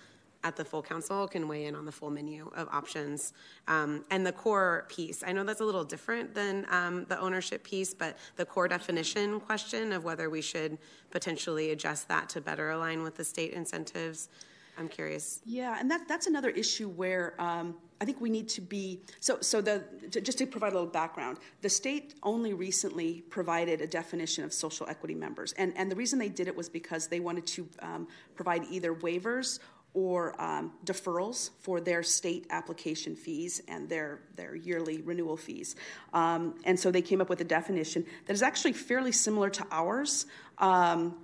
at 0.43 0.55
the 0.55 0.65
full 0.65 0.81
council 0.81 1.27
can 1.27 1.47
weigh 1.47 1.65
in 1.65 1.75
on 1.75 1.85
the 1.85 1.91
full 1.91 2.09
menu 2.09 2.51
of 2.55 2.67
options. 2.71 3.33
Um, 3.67 4.03
and 4.11 4.25
the 4.25 4.31
core 4.31 4.85
piece, 4.89 5.23
I 5.25 5.31
know 5.31 5.43
that's 5.43 5.61
a 5.61 5.65
little 5.65 5.83
different 5.83 6.33
than 6.33 6.65
um, 6.69 7.05
the 7.05 7.19
ownership 7.19 7.63
piece, 7.63 7.93
but 7.93 8.17
the 8.35 8.45
core 8.45 8.67
definition 8.67 9.39
question 9.39 9.93
of 9.93 10.03
whether 10.03 10.29
we 10.29 10.41
should 10.41 10.77
potentially 11.11 11.71
adjust 11.71 12.07
that 12.09 12.29
to 12.29 12.41
better 12.41 12.71
align 12.71 13.03
with 13.03 13.15
the 13.15 13.23
state 13.23 13.53
incentives. 13.53 14.29
I'm 14.77 14.89
curious. 14.89 15.41
Yeah, 15.45 15.77
and 15.79 15.89
that, 15.91 16.07
that's 16.07 16.27
another 16.27 16.49
issue 16.49 16.89
where 16.89 17.39
um, 17.39 17.75
I 18.01 18.05
think 18.05 18.19
we 18.19 18.29
need 18.29 18.49
to 18.49 18.61
be. 18.61 18.99
So, 19.19 19.37
so 19.39 19.61
the 19.61 19.83
just 20.09 20.37
to 20.39 20.45
provide 20.45 20.73
a 20.73 20.75
little 20.75 20.89
background, 20.89 21.37
the 21.61 21.69
state 21.69 22.15
only 22.23 22.53
recently 22.53 23.23
provided 23.29 23.81
a 23.81 23.87
definition 23.87 24.43
of 24.43 24.51
social 24.51 24.87
equity 24.89 25.15
members, 25.15 25.53
and 25.53 25.73
and 25.77 25.91
the 25.91 25.95
reason 25.95 26.19
they 26.19 26.29
did 26.29 26.47
it 26.47 26.55
was 26.55 26.69
because 26.69 27.07
they 27.07 27.19
wanted 27.19 27.45
to 27.47 27.67
um, 27.79 28.07
provide 28.35 28.65
either 28.69 28.93
waivers 28.93 29.59
or 29.93 30.39
um, 30.41 30.71
deferrals 30.85 31.51
for 31.59 31.79
their 31.79 32.01
state 32.01 32.47
application 32.49 33.15
fees 33.15 33.61
and 33.67 33.87
their, 33.87 34.21
their 34.35 34.55
yearly 34.55 35.01
renewal 35.01 35.37
fees. 35.37 35.75
Um, 36.13 36.55
and 36.65 36.79
so 36.79 36.89
they 36.89 37.01
came 37.01 37.21
up 37.21 37.29
with 37.29 37.41
a 37.41 37.45
definition 37.45 38.05
that 38.25 38.33
is 38.33 38.41
actually 38.41 38.73
fairly 38.73 39.11
similar 39.11 39.49
to 39.51 39.65
ours. 39.71 40.25
Um, 40.57 41.15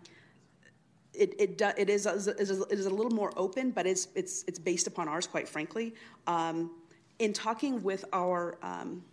it, 1.13 1.33
it, 1.39 1.61
it, 1.77 1.89
is, 1.89 2.05
it 2.05 2.39
is 2.39 2.85
a 2.85 2.89
little 2.89 3.11
more 3.11 3.33
open, 3.35 3.71
but 3.71 3.87
it's, 3.87 4.07
it's, 4.15 4.43
it's 4.47 4.59
based 4.59 4.87
upon 4.87 5.07
ours, 5.07 5.25
quite 5.25 5.49
frankly. 5.49 5.95
Um, 6.27 6.71
in 7.17 7.33
talking 7.33 7.81
with 7.83 8.05
our, 8.13 8.57
um, 8.61 9.03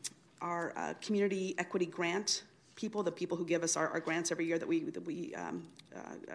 our 0.41 0.73
uh, 0.77 0.95
community 1.01 1.55
equity 1.59 1.87
grant 1.87 2.45
people, 2.77 3.03
the 3.03 3.11
people 3.11 3.37
who 3.37 3.45
give 3.45 3.63
us 3.63 3.77
our, 3.77 3.89
our 3.89 4.01
grants 4.01 4.31
every 4.31 4.45
year 4.45 4.59
that 4.59 4.69
we, 4.69 4.81
that 4.91 5.05
we 5.05 5.35
um, 5.35 5.67
uh, 5.95 5.99
uh, 5.99 6.35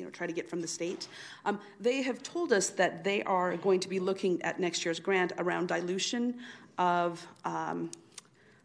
you 0.00 0.06
know, 0.06 0.10
try 0.10 0.26
to 0.26 0.32
get 0.32 0.48
from 0.48 0.62
the 0.62 0.66
state. 0.66 1.08
Um, 1.44 1.60
they 1.78 2.00
have 2.00 2.22
told 2.22 2.52
us 2.54 2.70
that 2.70 3.04
they 3.04 3.22
are 3.24 3.56
going 3.58 3.80
to 3.80 3.88
be 3.88 4.00
looking 4.00 4.40
at 4.40 4.58
next 4.58 4.82
year's 4.84 4.98
grant 4.98 5.32
around 5.36 5.68
dilution 5.68 6.38
of 6.78 7.24
um, 7.44 7.90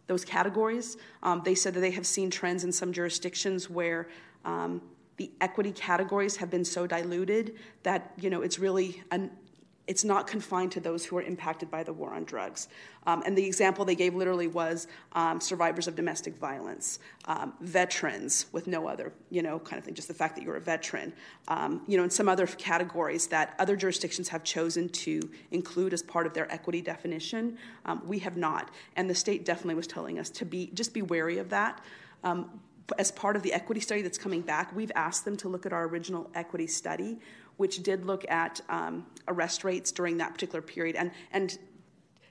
those 0.07 0.23
categories. 0.23 0.95
Um, 1.23 1.41
they 1.43 1.53
said 1.53 1.73
that 1.73 1.81
they 1.81 1.91
have 1.91 2.07
seen 2.07 2.29
trends 2.29 2.63
in 2.63 2.71
some 2.71 2.93
jurisdictions 2.93 3.69
where 3.69 4.07
um, 4.45 4.81
the 5.17 5.29
equity 5.41 5.73
categories 5.73 6.38
have 6.38 6.49
been 6.49 6.63
so 6.63 6.88
diluted 6.88 7.55
that 7.83 8.13
you 8.17 8.29
know 8.29 8.41
it's 8.41 8.57
really 8.57 9.03
an, 9.11 9.29
it's 9.88 10.03
not 10.03 10.25
confined 10.25 10.71
to 10.71 10.79
those 10.79 11.05
who 11.05 11.17
are 11.17 11.21
impacted 11.21 11.69
by 11.69 11.83
the 11.83 11.93
war 11.93 12.13
on 12.13 12.23
drugs. 12.23 12.67
Um, 13.05 13.21
and 13.25 13.38
the 13.38 13.45
example 13.45 13.86
they 13.86 13.95
gave 13.95 14.15
literally 14.15 14.47
was 14.47 14.88
um, 15.13 15.39
survivors 15.39 15.88
of 15.88 15.95
domestic 15.95 16.36
violence, 16.38 16.99
um, 17.25 17.53
veterans 17.61 18.47
with 18.51 18.65
no 18.65 18.88
other, 18.88 19.13
you 19.29 19.43
know, 19.43 19.59
kind 19.59 19.77
of 19.77 19.86
thing, 19.86 19.93
just 19.93 20.07
the 20.07 20.13
fact 20.13 20.36
that 20.36 20.43
you're 20.43 20.55
a 20.55 20.61
veteran, 20.61 21.13
um, 21.47 21.81
you 21.88 21.97
know, 21.97 22.03
and 22.03 22.11
some 22.11 22.27
other 22.27 22.47
categories 22.47 23.27
that 23.27 23.53
other 23.59 23.75
jurisdictions 23.75 24.27
have 24.29 24.43
chosen 24.43 24.89
to 24.89 25.29
include 25.51 25.93
as 25.93 26.01
part 26.01 26.25
of 26.25 26.33
their 26.33 26.51
equity 26.51 26.81
definition. 26.81 27.57
Um, 27.86 28.01
we 28.05 28.19
have 28.19 28.38
not. 28.38 28.71
And 28.95 29.07
the 29.09 29.15
state 29.15 29.45
definitely 29.45 29.75
was 29.75 29.88
telling 29.88 30.17
us 30.17 30.29
to 30.31 30.45
be 30.45 30.71
just 30.73 30.93
be 30.93 31.03
wary 31.03 31.38
of 31.38 31.49
that. 31.49 31.81
Um, 32.23 32.59
as 32.97 33.11
part 33.11 33.36
of 33.36 33.43
the 33.43 33.53
equity 33.53 33.81
study 33.81 34.01
that's 34.01 34.17
coming 34.17 34.41
back, 34.41 34.75
we've 34.75 34.91
asked 34.95 35.25
them 35.25 35.36
to 35.38 35.49
look 35.49 35.65
at 35.65 35.73
our 35.73 35.86
original 35.86 36.29
equity 36.36 36.67
study, 36.67 37.17
which 37.58 37.84
did 37.84 38.06
look 38.06 38.30
at 38.30 38.62
um, 38.70 39.06
arrest 39.28 39.64
rates 39.64 39.91
during 39.91 40.18
that 40.18 40.34
particular 40.34 40.62
period. 40.62 40.95
And, 40.95 41.12
and 41.32 41.58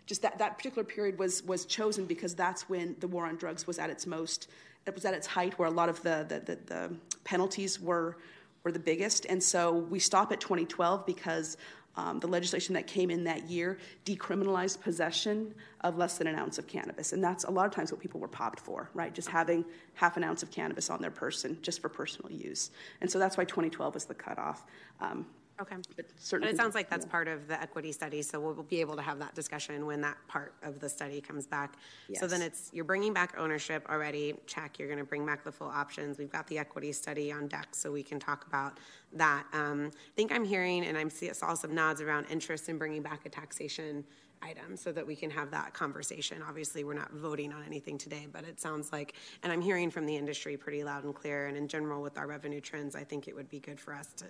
just 0.06 0.22
that, 0.22 0.38
that 0.38 0.58
particular 0.58 0.84
period 0.84 1.18
was, 1.18 1.42
was 1.44 1.64
chosen 1.64 2.04
because 2.06 2.34
that's 2.34 2.68
when 2.68 2.96
the 3.00 3.08
war 3.08 3.26
on 3.26 3.36
drugs 3.36 3.66
was 3.66 3.78
at 3.78 3.90
its 3.90 4.06
most, 4.06 4.50
it 4.86 4.94
was 4.94 5.04
at 5.04 5.14
its 5.14 5.26
height, 5.26 5.58
where 5.58 5.68
a 5.68 5.72
lot 5.72 5.88
of 5.88 6.02
the, 6.02 6.26
the, 6.28 6.40
the, 6.40 6.58
the 6.66 6.96
penalties 7.24 7.80
were, 7.80 8.18
were 8.64 8.72
the 8.72 8.78
biggest. 8.78 9.24
And 9.26 9.42
so 9.42 9.72
we 9.72 9.98
stop 9.98 10.30
at 10.30 10.40
2012 10.40 11.06
because 11.06 11.56
um, 11.96 12.18
the 12.18 12.26
legislation 12.26 12.74
that 12.74 12.86
came 12.86 13.10
in 13.10 13.24
that 13.24 13.48
year 13.48 13.78
decriminalized 14.04 14.80
possession 14.80 15.54
of 15.82 15.96
less 15.96 16.18
than 16.18 16.26
an 16.26 16.34
ounce 16.34 16.58
of 16.58 16.66
cannabis. 16.66 17.12
And 17.12 17.22
that's 17.22 17.44
a 17.44 17.50
lot 17.50 17.66
of 17.66 17.72
times 17.72 17.92
what 17.92 18.00
people 18.00 18.20
were 18.20 18.28
popped 18.28 18.58
for, 18.60 18.90
right? 18.94 19.14
Just 19.14 19.28
having 19.28 19.64
half 19.94 20.16
an 20.16 20.24
ounce 20.24 20.42
of 20.42 20.50
cannabis 20.50 20.90
on 20.90 21.00
their 21.00 21.10
person 21.10 21.58
just 21.62 21.80
for 21.80 21.88
personal 21.88 22.32
use. 22.32 22.70
And 23.00 23.10
so 23.10 23.18
that's 23.18 23.36
why 23.36 23.44
2012 23.44 23.94
was 23.94 24.04
the 24.06 24.14
cutoff. 24.14 24.64
Um, 25.00 25.26
Okay. 25.60 25.76
But, 25.96 26.06
but 26.30 26.44
it 26.44 26.56
sounds 26.56 26.74
like 26.74 26.90
that's 26.90 27.06
yeah. 27.06 27.12
part 27.12 27.28
of 27.28 27.46
the 27.46 27.60
equity 27.60 27.92
study, 27.92 28.22
so 28.22 28.40
we'll 28.40 28.62
be 28.64 28.80
able 28.80 28.96
to 28.96 29.02
have 29.02 29.18
that 29.20 29.34
discussion 29.34 29.86
when 29.86 30.00
that 30.00 30.16
part 30.26 30.54
of 30.62 30.80
the 30.80 30.88
study 30.88 31.20
comes 31.20 31.46
back. 31.46 31.74
Yes. 32.08 32.20
So 32.20 32.26
then 32.26 32.42
it's 32.42 32.70
you're 32.72 32.84
bringing 32.84 33.12
back 33.12 33.34
ownership 33.38 33.86
already. 33.88 34.34
Check. 34.46 34.78
You're 34.78 34.88
going 34.88 34.98
to 34.98 35.04
bring 35.04 35.24
back 35.24 35.44
the 35.44 35.52
full 35.52 35.68
options. 35.68 36.18
We've 36.18 36.32
got 36.32 36.46
the 36.48 36.58
equity 36.58 36.92
study 36.92 37.30
on 37.30 37.46
deck, 37.46 37.68
so 37.72 37.92
we 37.92 38.02
can 38.02 38.18
talk 38.18 38.46
about 38.46 38.78
that. 39.12 39.44
Um, 39.52 39.92
I 39.94 40.14
think 40.16 40.32
I'm 40.32 40.44
hearing, 40.44 40.84
and 40.84 40.98
I'm 40.98 41.10
saw 41.10 41.54
some 41.54 41.74
nods 41.74 42.00
around 42.00 42.26
interest 42.30 42.68
in 42.68 42.76
bringing 42.76 43.02
back 43.02 43.24
a 43.24 43.28
taxation 43.28 44.04
item 44.42 44.76
so 44.76 44.92
that 44.92 45.06
we 45.06 45.16
can 45.16 45.30
have 45.30 45.50
that 45.52 45.72
conversation. 45.72 46.42
Obviously, 46.46 46.84
we're 46.84 46.94
not 46.94 47.12
voting 47.12 47.52
on 47.52 47.62
anything 47.64 47.96
today, 47.96 48.26
but 48.30 48.44
it 48.44 48.60
sounds 48.60 48.92
like, 48.92 49.14
and 49.42 49.52
I'm 49.52 49.60
hearing 49.60 49.90
from 49.90 50.06
the 50.06 50.16
industry 50.16 50.56
pretty 50.56 50.84
loud 50.84 51.04
and 51.04 51.14
clear. 51.14 51.46
And 51.46 51.56
in 51.56 51.68
general, 51.68 52.02
with 52.02 52.18
our 52.18 52.26
revenue 52.26 52.60
trends, 52.60 52.94
I 52.94 53.04
think 53.04 53.28
it 53.28 53.34
would 53.34 53.48
be 53.48 53.60
good 53.60 53.80
for 53.80 53.94
us 53.94 54.08
to 54.18 54.26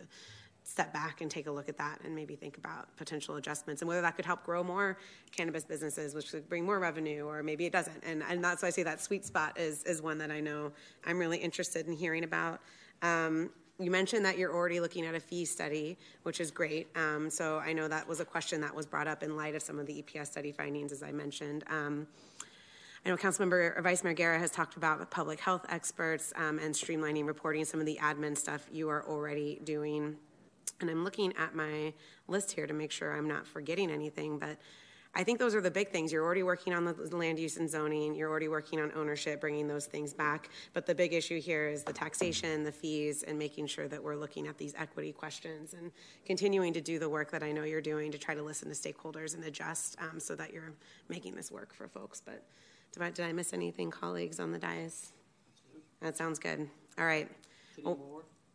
step 0.65 0.93
back 0.95 1.21
and 1.21 1.31
take 1.31 1.47
a 1.47 1.51
look 1.51 1.69
at 1.69 1.77
that 1.77 2.01
and 2.05 2.15
maybe 2.15 2.35
think 2.35 2.57
about 2.57 2.95
potential 2.97 3.37
adjustments 3.37 3.83
and 3.83 3.89
whether 3.89 4.01
that 4.01 4.17
could 4.17 4.25
help 4.25 4.43
grow 4.45 4.65
more 4.65 4.99
cannabis 5.31 5.63
businesses, 5.63 6.15
which 6.15 6.31
could 6.31 6.49
bring 6.49 6.65
more 6.65 6.79
revenue, 6.79 7.27
or 7.27 7.43
maybe 7.43 7.67
it 7.67 7.73
doesn't. 7.73 8.03
And, 8.03 8.23
and 8.29 8.43
that's 8.43 8.63
why 8.63 8.69
I 8.69 8.71
say 8.71 8.83
that 8.83 9.01
sweet 9.01 9.27
spot 9.27 9.59
is, 9.59 9.85
is 9.85 10.01
one 10.01 10.17
that 10.19 10.31
I 10.31 10.41
know 10.41 10.73
I'm 11.07 11.19
really 11.19 11.37
interested 11.37 11.87
in 11.87 11.93
hearing 11.93 12.25
about. 12.25 12.61
Um, 13.03 13.51
you 13.79 13.91
mentioned 13.91 14.25
that 14.25 14.39
you're 14.39 14.55
already 14.55 14.81
looking 14.81 15.05
at 15.05 15.15
a 15.15 15.21
fee 15.21 15.45
study, 15.45 15.99
which 16.23 16.41
is 16.41 16.51
great. 16.51 16.89
Um, 16.97 17.29
so 17.29 17.59
I 17.59 17.73
know 17.73 17.87
that 17.89 18.09
was 18.09 18.21
a 18.21 18.25
question 18.25 18.61
that 18.63 18.75
was 18.75 18.87
brought 18.87 19.07
up 19.07 19.23
in 19.23 19.37
light 19.37 19.55
of 19.55 19.63
some 19.63 19.79
of 19.79 19.87
the 19.87 20.03
EPS 20.03 20.29
study 20.29 20.53
findings, 20.53 20.93
as 20.93 21.03
I 21.03 21.13
mentioned. 21.13 21.65
Um, 21.69 22.07
I 23.05 23.11
know 23.11 23.17
Councilmember 23.19 23.83
Vice 23.83 24.03
Mayor 24.03 24.15
Guerra 24.15 24.39
has 24.39 24.51
talked 24.51 24.77
about 24.77 25.11
public 25.11 25.41
health 25.41 25.67
experts 25.69 26.33
um, 26.37 26.59
and 26.59 26.75
streamlining 26.75 27.27
reporting, 27.27 27.67
some 27.67 27.81
of 27.81 27.85
the 27.85 27.99
admin 28.01 28.35
stuff 28.35 28.67
you 28.73 28.89
are 28.89 29.07
already 29.07 29.61
doing. 29.65 30.17
And 30.85 30.91
I'm 30.91 31.03
looking 31.03 31.33
at 31.39 31.55
my 31.55 31.95
list 32.29 32.53
here 32.53 32.67
to 32.67 32.75
make 32.75 32.91
sure 32.91 33.17
I'm 33.17 33.27
not 33.27 33.47
forgetting 33.47 33.91
anything, 33.91 34.39
but 34.39 34.59
I 35.15 35.25
think 35.25 35.39
those 35.39 35.55
are 35.55 35.63
the 35.63 35.71
big 35.71 35.89
things. 35.89 36.13
You're 36.13 36.23
already 36.25 36.43
working 36.43 36.75
on 36.75 36.85
the 36.85 37.17
land 37.17 37.39
use 37.39 37.57
and 37.57 37.71
zoning, 37.71 38.15
you're 38.15 38.29
already 38.29 38.49
working 38.49 38.81
on 38.83 38.93
ownership, 38.95 39.41
bringing 39.41 39.67
those 39.67 39.87
things 39.87 40.13
back. 40.13 40.51
But 40.75 40.85
the 40.85 40.95
big 40.95 41.15
issue 41.15 41.41
here 41.41 41.69
is 41.69 41.85
the 41.85 41.93
taxation, 41.95 42.65
the 42.65 42.73
fees, 42.73 43.23
and 43.23 43.39
making 43.39 43.69
sure 43.69 43.89
that 43.89 44.03
we're 44.03 44.17
looking 44.17 44.47
at 44.47 44.59
these 44.59 44.75
equity 44.77 45.13
questions 45.13 45.73
and 45.73 45.91
continuing 46.27 46.75
to 46.75 46.83
do 46.83 46.99
the 46.99 47.09
work 47.09 47.31
that 47.31 47.43
I 47.43 47.51
know 47.51 47.63
you're 47.63 47.81
doing 47.81 48.13
to 48.13 48.19
try 48.19 48.35
to 48.35 48.43
listen 48.43 48.69
to 48.69 48.75
stakeholders 48.75 49.35
and 49.35 49.45
adjust 49.45 49.97
um, 50.01 50.21
so 50.21 50.35
that 50.35 50.53
you're 50.53 50.75
making 51.09 51.35
this 51.35 51.51
work 51.51 51.73
for 51.73 51.89
folks. 51.89 52.21
But 52.21 52.43
did 52.93 53.25
I, 53.25 53.33
miss 53.33 53.55
anything, 53.55 53.91
colleagues 53.91 54.39
on 54.39 54.53
the 54.53 54.59
dais? 54.59 55.13
That 56.01 56.17
sounds 56.19 56.39
good. 56.39 56.69
All 56.99 57.07
right. 57.07 57.31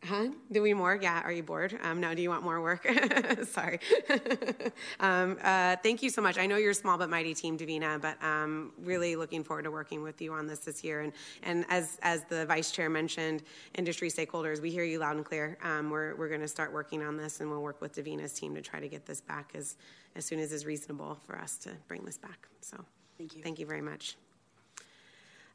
Huh? 0.03 0.29
Do 0.51 0.61
we 0.61 0.73
more? 0.73 0.97
Yeah. 1.01 1.21
Are 1.23 1.31
you 1.31 1.43
bored? 1.43 1.77
Um, 1.83 1.99
no. 1.99 2.15
Do 2.15 2.21
you 2.21 2.29
want 2.29 2.43
more 2.43 2.61
work? 2.61 2.87
Sorry. 3.43 3.79
um, 4.99 5.37
uh, 5.43 5.75
thank 5.83 6.01
you 6.01 6.09
so 6.09 6.21
much. 6.21 6.37
I 6.37 6.45
know 6.45 6.55
you're 6.55 6.71
a 6.71 6.75
small 6.75 6.97
but 6.97 7.09
mighty 7.09 7.33
team, 7.33 7.57
Davina, 7.57 7.99
but 7.99 8.21
um, 8.23 8.71
really 8.81 9.15
looking 9.17 9.43
forward 9.43 9.63
to 9.63 9.71
working 9.71 10.01
with 10.01 10.21
you 10.21 10.31
on 10.31 10.47
this 10.47 10.59
this 10.59 10.83
year. 10.83 11.01
And 11.01 11.13
and 11.43 11.65
as 11.69 11.99
as 12.01 12.23
the 12.25 12.45
vice 12.45 12.71
chair 12.71 12.89
mentioned, 12.89 13.43
industry 13.75 14.09
stakeholders, 14.09 14.61
we 14.61 14.71
hear 14.71 14.85
you 14.85 14.99
loud 14.99 15.17
and 15.17 15.25
clear. 15.25 15.57
Um, 15.63 15.89
we're 15.89 16.15
we're 16.15 16.29
going 16.29 16.41
to 16.41 16.47
start 16.47 16.71
working 16.73 17.03
on 17.03 17.17
this, 17.17 17.41
and 17.41 17.49
we'll 17.49 17.61
work 17.61 17.81
with 17.81 17.93
Davina's 17.93 18.33
team 18.33 18.55
to 18.55 18.61
try 18.61 18.79
to 18.79 18.87
get 18.87 19.05
this 19.05 19.19
back 19.19 19.51
as 19.53 19.75
as 20.15 20.25
soon 20.25 20.39
as 20.39 20.53
is 20.53 20.65
reasonable 20.65 21.19
for 21.25 21.37
us 21.37 21.57
to 21.57 21.71
bring 21.87 22.05
this 22.05 22.17
back. 22.17 22.47
So 22.61 22.77
thank 23.17 23.35
you. 23.35 23.43
Thank 23.43 23.59
you 23.59 23.65
very 23.65 23.81
much. 23.81 24.15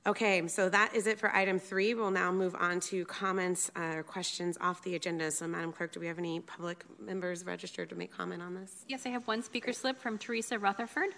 Okay, 0.06 0.46
so 0.48 0.68
that 0.68 0.94
is 0.94 1.06
it 1.06 1.18
for 1.18 1.34
item 1.34 1.58
three. 1.58 1.94
We'll 1.94 2.10
now 2.10 2.30
move 2.30 2.54
on 2.54 2.78
to 2.80 3.06
comments 3.06 3.70
uh, 3.74 3.96
or 3.96 4.02
questions 4.02 4.58
off 4.60 4.82
the 4.82 4.96
agenda. 4.96 5.30
So, 5.30 5.48
Madam 5.48 5.72
Clerk, 5.72 5.92
do 5.92 6.00
we 6.00 6.06
have 6.08 6.18
any 6.18 6.40
public 6.40 6.84
members 7.00 7.46
registered 7.46 7.88
to 7.88 7.94
make 7.94 8.14
comment 8.14 8.42
on 8.42 8.54
this? 8.54 8.84
Yes, 8.86 9.06
I 9.06 9.08
have 9.08 9.26
one 9.26 9.42
speaker 9.42 9.72
slip 9.72 9.98
from 9.98 10.18
Teresa 10.18 10.58
Rutherford. 10.58 11.08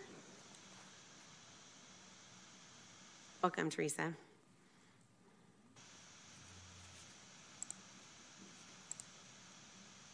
Welcome, 3.43 3.71
Teresa. 3.71 4.13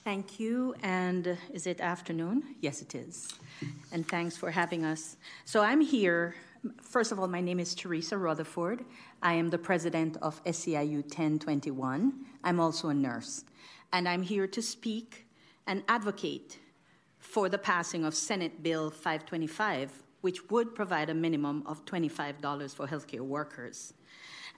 Thank 0.03 0.41
you. 0.41 0.75
And 0.83 1.37
is 1.53 1.67
it 1.67 1.83
afternoon? 1.83 2.43
Yes, 2.63 2.81
it 2.81 2.95
is. 2.95 3.29
And 3.93 4.09
thanks 4.09 4.35
for 4.35 4.51
having 4.51 4.87
us. 4.87 5.17
So 5.45 5.61
I'm 5.61 5.83
here 5.83 6.35
First 6.81 7.11
of 7.11 7.19
all, 7.19 7.27
my 7.27 7.41
name 7.41 7.59
is 7.59 7.75
Teresa 7.75 8.17
Rutherford. 8.17 8.85
I 9.21 9.33
am 9.33 9.49
the 9.49 9.59
president 9.59 10.17
of 10.23 10.43
SEIU 10.45 11.03
1021. 11.03 12.13
I'm 12.45 12.61
also 12.61 12.89
a 12.89 12.95
nurse. 12.95 13.45
And 13.93 14.09
I'm 14.09 14.23
here 14.23 14.47
to 14.47 14.63
speak 14.63 15.27
and 15.67 15.83
advocate 15.89 16.61
for 17.19 17.49
the 17.49 17.59
passing 17.59 18.05
of 18.05 18.15
Senate 18.15 18.63
Bill 18.63 18.91
525, 18.91 20.05
which 20.21 20.49
would 20.51 20.73
provide 20.73 21.11
a 21.11 21.15
minimum 21.15 21.65
of 21.67 21.85
$25 21.85 22.77
for 22.77 22.87
healthcare 22.87 23.27
workers. 23.27 23.95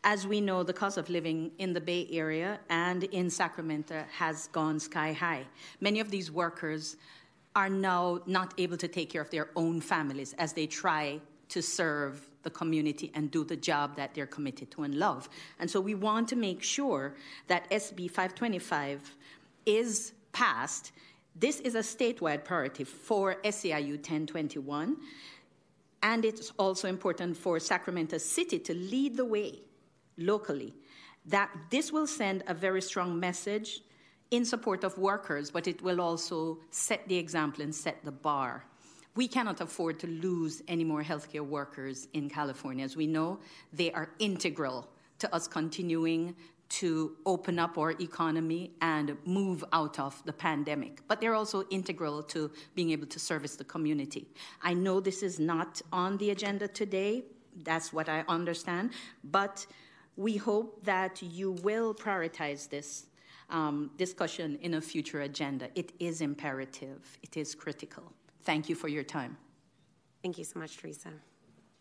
As 0.03 0.27
we 0.27 0.43
know, 0.43 0.63
the 0.63 0.75
cost 0.75 0.99
of 0.99 1.09
living 1.09 1.53
in 1.57 1.73
the 1.73 1.81
Bay 1.81 2.07
Area 2.11 2.61
and 2.69 3.05
in 3.05 3.31
Sacramento 3.31 4.05
has 4.13 4.49
gone 4.49 4.79
sky 4.79 5.15
high. 5.15 5.47
Many 5.81 6.01
of 6.01 6.11
these 6.11 6.31
workers 6.31 6.99
are 7.57 7.71
now 7.71 8.21
not 8.27 8.53
able 8.59 8.77
to 8.77 8.89
take 8.89 9.09
care 9.09 9.23
of 9.23 9.31
their 9.31 9.49
own 9.57 9.81
families 9.81 10.35
as 10.35 10.53
they 10.53 10.67
try 10.67 11.21
to 11.49 11.63
serve 11.63 12.29
the 12.43 12.51
community 12.51 13.11
and 13.15 13.31
do 13.31 13.43
the 13.45 13.57
job 13.57 13.97
that 13.97 14.15
they're 14.15 14.27
committed 14.27 14.71
to 14.71 14.83
and 14.83 14.95
love. 14.95 15.29
And 15.59 15.71
so 15.71 15.81
we 15.81 15.95
want 15.95 16.29
to 16.29 16.37
make 16.37 16.63
sure 16.63 17.15
that 17.49 17.69
SB 17.71 18.11
525 18.11 19.17
is 19.67 20.13
passed. 20.33 20.93
This 21.35 21.61
is 21.61 21.75
a 21.75 21.81
statewide 21.81 22.45
priority 22.45 22.85
for 22.85 23.37
SEIU 23.45 23.97
1021. 23.97 24.97
And 26.03 26.25
it's 26.25 26.53
also 26.59 26.87
important 26.87 27.37
for 27.37 27.59
Sacramento 27.59 28.19
City 28.19 28.59
to 28.59 28.75
lead 28.75 29.17
the 29.17 29.25
way 29.25 29.61
locally. 30.19 30.75
That 31.27 31.51
this 31.71 31.91
will 31.91 32.07
send 32.07 32.45
a 32.47 32.53
very 32.53 32.83
strong 32.83 33.19
message 33.19 33.81
in 34.31 34.45
support 34.45 34.85
of 34.85 34.99
workers, 34.99 35.51
but 35.51 35.67
it 35.67 35.81
will 35.81 36.01
also 36.01 36.59
set 36.71 37.09
the 37.09 37.17
example 37.17 37.63
and 37.63 37.75
set 37.75 38.05
the 38.05 38.13
bar. 38.13 38.65
We 39.17 39.29
cannot 39.29 39.61
afford 39.61 40.01
to 40.01 40.09
lose 40.09 40.63
any 40.67 40.83
more 40.83 41.03
healthcare 41.03 41.47
workers 41.47 42.09
in 42.15 42.29
California. 42.29 42.85
As 42.85 42.97
we 42.97 43.07
know, 43.07 43.39
they 43.73 43.93
are 43.93 44.11
integral 44.19 44.89
to 45.21 45.33
us 45.33 45.47
continuing 45.47 46.35
to 46.71 47.17
open 47.25 47.59
up 47.61 47.79
our 47.79 47.93
economy 47.93 48.73
and 48.81 49.17
move 49.25 49.65
out 49.73 50.01
of 50.01 50.21
the 50.25 50.33
pandemic. 50.33 51.01
But 51.07 51.21
they're 51.21 51.35
also 51.35 51.65
integral 51.71 52.23
to 52.25 52.51
being 52.75 52.91
able 52.91 53.07
to 53.07 53.21
service 53.21 53.55
the 53.55 53.65
community. 53.65 54.27
I 54.63 54.75
know 54.75 54.99
this 54.99 55.23
is 55.23 55.39
not 55.39 55.81
on 55.93 56.17
the 56.17 56.31
agenda 56.31 56.67
today, 56.67 57.25
that's 57.63 57.93
what 57.93 58.09
I 58.09 58.25
understand, 58.29 58.91
but 59.23 59.65
we 60.17 60.37
hope 60.37 60.85
that 60.85 61.23
you 61.23 61.53
will 61.53 61.95
prioritize 61.95 62.69
this 62.69 63.07
um, 63.51 63.91
discussion 63.97 64.59
in 64.61 64.75
a 64.75 64.81
future 64.81 65.21
agenda. 65.21 65.69
It 65.77 65.93
is 66.01 66.21
imperative, 66.21 67.19
it 67.23 67.37
is 67.37 67.55
critical. 67.55 68.13
Thank 68.45 68.69
you 68.69 68.75
for 68.75 68.89
your 68.89 69.05
time. 69.05 69.37
Thank 70.23 70.39
you 70.39 70.45
so 70.45 70.59
much, 70.59 70.77
Teresa. 70.77 71.11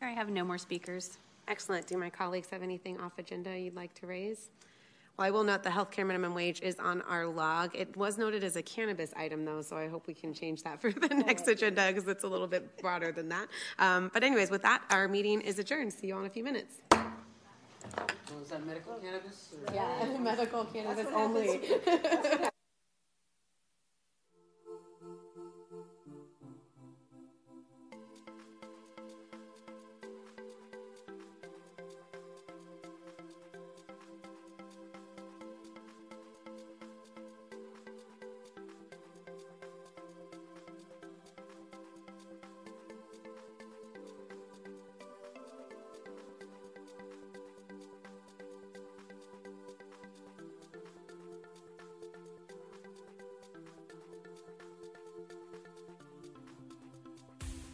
I 0.02 0.10
have 0.10 0.30
no 0.30 0.44
more 0.44 0.58
speakers. 0.58 1.18
Excellent. 1.48 1.88
Do 1.88 1.98
my 1.98 2.10
colleagues 2.10 2.50
have 2.50 2.62
anything 2.62 3.00
off 3.00 3.14
agenda 3.18 3.58
you'd 3.58 3.76
like 3.76 3.94
to 3.96 4.08
raise? 4.08 4.50
Well, 5.18 5.28
I 5.28 5.32
will 5.32 5.44
note 5.44 5.64
the 5.64 5.70
healthcare 5.70 6.06
minimum 6.08 6.34
wage 6.34 6.62
is 6.62 6.80
on 6.80 7.02
our 7.04 7.28
log. 7.28 7.76
It 7.76 7.96
was 7.96 8.18
noted 8.18 8.44
as 8.44 8.56
a 8.56 8.64
cannabis 8.64 9.14
item, 9.16 9.46
though, 9.46 9.62
so 9.62 9.78
I 9.78 9.88
hope 9.88 10.08
we 10.08 10.14
can 10.14 10.34
change 10.34 10.64
that 10.64 10.82
for 10.82 10.92
the 10.92 11.08
next 11.28 11.48
agenda 11.48 11.88
because 11.88 12.08
it's 12.08 12.24
a 12.24 12.28
little 12.28 12.48
bit 12.48 12.82
broader 12.82 13.12
than 13.12 13.30
that. 13.30 13.48
Um, 13.78 14.10
but, 14.14 14.24
anyways, 14.24 14.50
with 14.50 14.64
that, 14.64 14.82
our 14.90 15.08
meeting 15.08 15.42
is 15.42 15.60
adjourned. 15.60 15.94
See 15.94 16.08
you 16.08 16.16
all 16.16 16.22
in 16.22 16.26
a 16.26 16.30
few 16.30 16.44
minutes. 16.44 16.76
is 18.42 18.50
that 18.50 18.66
medical 18.66 18.96
cannabis? 18.96 19.54
Yeah, 19.74 20.18
medical 20.20 20.66
cannabis 20.66 21.08
only. 21.14 21.62